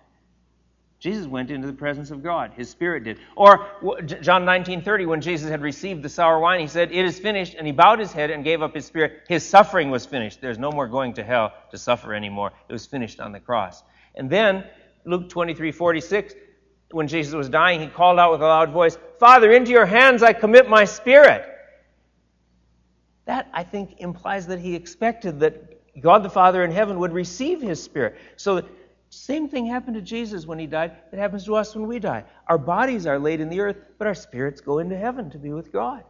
Jesus 0.99 1.27
went 1.27 1.49
into 1.49 1.65
the 1.65 1.73
presence 1.73 2.11
of 2.11 2.21
God. 2.21 2.51
His 2.57 2.69
Spirit 2.69 3.05
did. 3.05 3.19
Or 3.37 3.65
John 4.03 4.43
19:30, 4.43 5.07
when 5.07 5.21
Jesus 5.21 5.49
had 5.49 5.61
received 5.61 6.03
the 6.03 6.09
sour 6.09 6.39
wine, 6.39 6.59
he 6.59 6.67
said, 6.67 6.91
"It 6.91 7.05
is 7.05 7.17
finished," 7.17 7.55
and 7.57 7.65
he 7.65 7.71
bowed 7.71 7.99
his 7.99 8.11
head 8.11 8.31
and 8.31 8.43
gave 8.43 8.61
up 8.61 8.75
his 8.75 8.85
spirit. 8.85 9.23
His 9.29 9.47
suffering 9.47 9.91
was 9.91 10.05
finished. 10.05 10.41
There's 10.41 10.59
no 10.59 10.71
more 10.71 10.87
going 10.87 11.13
to 11.13 11.23
hell 11.23 11.53
to 11.71 11.77
suffer 11.77 12.13
anymore. 12.13 12.51
It 12.67 12.73
was 12.73 12.85
finished 12.85 13.21
on 13.21 13.31
the 13.31 13.39
cross. 13.39 13.81
And 14.15 14.29
then 14.29 14.65
Luke 15.05 15.29
23:46, 15.29 16.33
when 16.91 17.07
Jesus 17.07 17.33
was 17.33 17.49
dying, 17.49 17.81
he 17.81 17.87
called 17.87 18.19
out 18.19 18.31
with 18.31 18.41
a 18.41 18.45
loud 18.45 18.71
voice, 18.71 18.97
Father, 19.19 19.51
into 19.51 19.71
your 19.71 19.85
hands 19.85 20.23
I 20.23 20.33
commit 20.33 20.69
my 20.69 20.85
spirit. 20.85 21.45
That, 23.25 23.47
I 23.53 23.63
think, 23.63 23.99
implies 23.99 24.47
that 24.47 24.59
he 24.59 24.73
expected 24.73 25.39
that 25.41 26.01
God 26.01 26.23
the 26.23 26.29
Father 26.29 26.63
in 26.63 26.71
heaven 26.71 26.99
would 26.99 27.13
receive 27.13 27.61
his 27.61 27.81
spirit. 27.81 28.15
So 28.37 28.63
same 29.09 29.49
thing 29.49 29.65
happened 29.65 29.95
to 29.95 30.01
Jesus 30.01 30.45
when 30.45 30.59
he 30.59 30.67
died 30.67 30.95
that 31.11 31.19
happens 31.19 31.45
to 31.45 31.55
us 31.55 31.75
when 31.75 31.87
we 31.87 31.99
die. 31.99 32.23
Our 32.47 32.57
bodies 32.57 33.05
are 33.05 33.19
laid 33.19 33.39
in 33.39 33.49
the 33.49 33.59
earth, 33.59 33.77
but 33.97 34.07
our 34.07 34.15
spirits 34.15 34.61
go 34.61 34.79
into 34.79 34.97
heaven 34.97 35.29
to 35.31 35.37
be 35.37 35.51
with 35.51 35.71
God. 35.71 36.03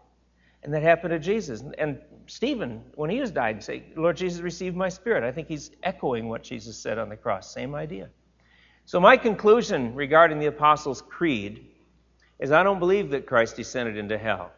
And 0.64 0.74
that 0.74 0.84
happened 0.84 1.12
to 1.12 1.20
Jesus. 1.20 1.64
And 1.78 2.00
Stephen, 2.28 2.84
when 2.96 3.10
he 3.10 3.20
was 3.20 3.32
died, 3.32 3.64
say, 3.64 3.84
Lord 3.96 4.18
Jesus, 4.18 4.42
receive 4.42 4.76
my 4.76 4.90
spirit. 4.90 5.24
I 5.24 5.32
think 5.32 5.48
he's 5.48 5.72
echoing 5.84 6.28
what 6.28 6.44
Jesus 6.44 6.78
said 6.78 6.98
on 6.98 7.08
the 7.08 7.16
cross. 7.16 7.54
Same 7.54 7.74
idea. 7.74 8.10
So, 8.90 9.00
my 9.00 9.18
conclusion 9.18 9.94
regarding 9.94 10.40
the 10.40 10.48
Apostles' 10.48 11.04
Creed 11.04 11.64
is 12.40 12.52
I 12.52 12.64
don't 12.64 12.80
believe 12.80 13.12
that 13.12 13.28
Christ 13.28 13.56
descended 13.56 13.98
into 13.98 14.18
hell. 14.18 14.52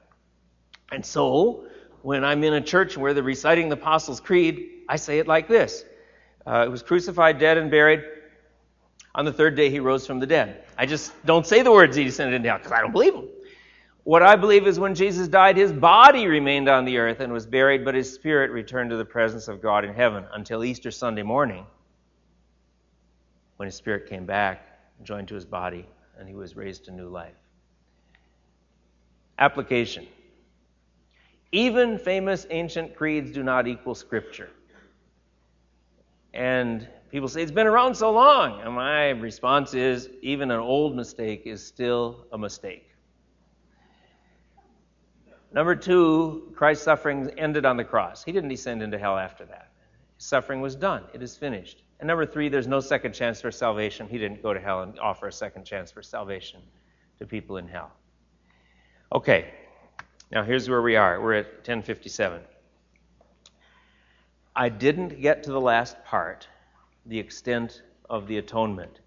And 0.90 1.06
so, 1.06 1.66
when 2.02 2.24
I'm 2.24 2.42
in 2.46 2.54
a 2.54 2.62
church 2.62 2.98
where 2.98 3.14
they're 3.14 3.24
reciting 3.24 3.68
the 3.68 3.76
Apostles' 3.76 4.22
Creed, 4.22 4.70
I 4.88 4.96
say 4.96 5.20
it 5.20 5.28
like 5.28 5.50
this 5.50 5.84
uh, 6.48 6.64
It 6.66 6.70
was 6.70 6.82
crucified, 6.82 7.40
dead, 7.40 7.58
and 7.58 7.70
buried. 7.70 8.06
On 9.16 9.26
the 9.26 9.34
third 9.34 9.58
day, 9.58 9.70
he 9.70 9.82
rose 9.82 10.08
from 10.08 10.22
the 10.22 10.28
dead. 10.28 10.64
I 10.78 10.86
just 10.86 11.12
don't 11.26 11.46
say 11.46 11.62
the 11.62 11.72
words 11.74 11.98
he 11.98 12.06
descended 12.06 12.34
into 12.34 12.48
hell 12.48 12.60
because 12.60 12.72
I 12.72 12.80
don't 12.80 12.94
believe 12.94 13.12
them. 13.12 13.28
What 14.06 14.24
I 14.24 14.38
believe 14.38 14.66
is 14.66 14.80
when 14.80 14.96
Jesus 14.96 15.28
died, 15.28 15.58
his 15.58 15.74
body 15.74 16.26
remained 16.28 16.70
on 16.70 16.86
the 16.86 17.00
earth 17.00 17.20
and 17.20 17.34
was 17.34 17.46
buried, 17.46 17.84
but 17.84 17.96
his 17.96 18.14
spirit 18.14 18.52
returned 18.52 18.92
to 18.92 18.96
the 18.96 19.04
presence 19.04 19.50
of 19.50 19.62
God 19.62 19.84
in 19.84 19.94
heaven 19.94 20.24
until 20.32 20.64
Easter 20.64 20.90
Sunday 20.90 21.22
morning 21.22 21.66
when 23.62 23.68
his 23.68 23.76
spirit 23.76 24.10
came 24.10 24.26
back, 24.26 24.66
joined 25.04 25.28
to 25.28 25.36
his 25.36 25.46
body, 25.46 25.86
and 26.18 26.28
he 26.28 26.34
was 26.34 26.56
raised 26.56 26.86
to 26.86 26.92
new 26.92 27.08
life. 27.08 27.36
Application. 29.38 30.08
Even 31.52 32.00
famous 32.00 32.48
ancient 32.50 32.96
creeds 32.96 33.32
do 33.32 33.44
not 33.44 33.68
equal 33.68 33.94
Scripture. 33.94 34.50
And 36.34 36.88
people 37.12 37.28
say, 37.28 37.44
it's 37.44 37.52
been 37.52 37.68
around 37.68 37.94
so 37.94 38.10
long. 38.12 38.62
And 38.62 38.74
my 38.74 39.10
response 39.10 39.76
is, 39.76 40.10
even 40.24 40.50
an 40.50 40.60
old 40.60 40.96
mistake 40.96 41.44
is 41.46 41.64
still 41.64 42.26
a 42.32 42.40
mistake. 42.40 42.90
Number 45.54 45.76
two, 45.76 46.52
Christ's 46.56 46.84
suffering 46.84 47.30
ended 47.38 47.68
on 47.68 47.78
the 47.78 47.84
cross. 47.84 48.24
He 48.24 48.32
didn't 48.32 48.50
descend 48.50 48.82
into 48.82 48.98
hell 48.98 49.20
after 49.20 49.46
that. 49.46 49.70
His 50.18 50.26
suffering 50.26 50.62
was 50.62 50.76
done, 50.76 51.04
it 51.14 51.22
is 51.22 51.38
finished. 51.38 51.84
And 52.02 52.08
number 52.08 52.26
three, 52.26 52.50
there's 52.50 52.68
no 52.68 52.80
second 52.80 53.14
chance 53.14 53.40
for 53.40 53.52
salvation. 53.52 54.08
He 54.10 54.18
didn't 54.18 54.42
go 54.42 54.56
to 54.56 54.60
hell 54.60 54.82
and 54.82 55.00
offer 55.00 55.28
a 55.28 55.32
second 55.32 55.66
chance 55.66 55.92
for 55.92 56.02
salvation 56.02 56.60
to 57.20 57.28
people 57.28 57.58
in 57.58 57.68
hell. 57.68 57.92
Okay, 59.14 59.54
now 60.32 60.44
here's 60.44 60.68
where 60.68 60.82
we 60.82 60.96
are. 60.96 61.22
We're 61.22 61.36
at 61.36 61.46
1057. 61.58 62.42
I 64.56 64.70
didn't 64.70 65.22
get 65.22 65.44
to 65.44 65.52
the 65.52 65.62
last 65.62 66.04
part, 66.04 66.48
the 67.06 67.20
extent 67.20 67.84
of 68.10 68.28
the 68.28 68.40
atonement. 68.40 69.02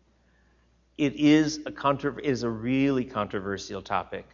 It 0.97 1.15
is 1.17 1.59
a, 1.67 1.91
it 1.91 2.25
is 2.25 2.45
a 2.45 2.51
really 2.51 3.05
controversial 3.05 3.83
topic. 3.83 4.25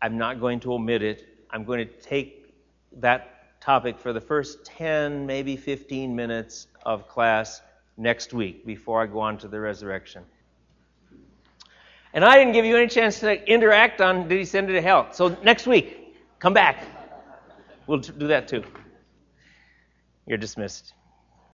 I'm 0.00 0.16
not 0.16 0.40
going 0.40 0.58
to 0.60 0.72
omit 0.72 1.02
it. 1.02 1.28
I'm 1.50 1.64
going 1.64 1.86
to 1.86 1.92
take 2.00 2.54
that 2.92 3.60
topic 3.60 3.98
for 3.98 4.14
the 4.14 4.22
first 4.22 4.64
10, 4.64 5.26
maybe 5.26 5.54
15 5.54 6.16
minutes 6.16 6.68
of 6.86 7.06
class 7.08 7.60
next 7.96 8.32
week 8.32 8.66
before 8.66 9.02
I 9.02 9.06
go 9.06 9.20
on 9.20 9.38
to 9.38 9.48
the 9.48 9.60
resurrection. 9.60 10.24
And 12.12 12.24
I 12.24 12.36
didn't 12.36 12.52
give 12.52 12.64
you 12.64 12.76
any 12.76 12.86
chance 12.86 13.20
to 13.20 13.52
interact 13.52 14.00
on 14.00 14.28
did 14.28 14.38
he 14.38 14.44
send 14.44 14.70
it 14.70 14.74
to 14.74 14.80
hell. 14.80 15.08
So 15.12 15.36
next 15.42 15.66
week, 15.66 16.16
come 16.38 16.54
back. 16.54 16.84
We'll 17.86 17.98
do 17.98 18.28
that 18.28 18.48
too. 18.48 18.62
You're 20.26 20.38
dismissed. 20.38 20.94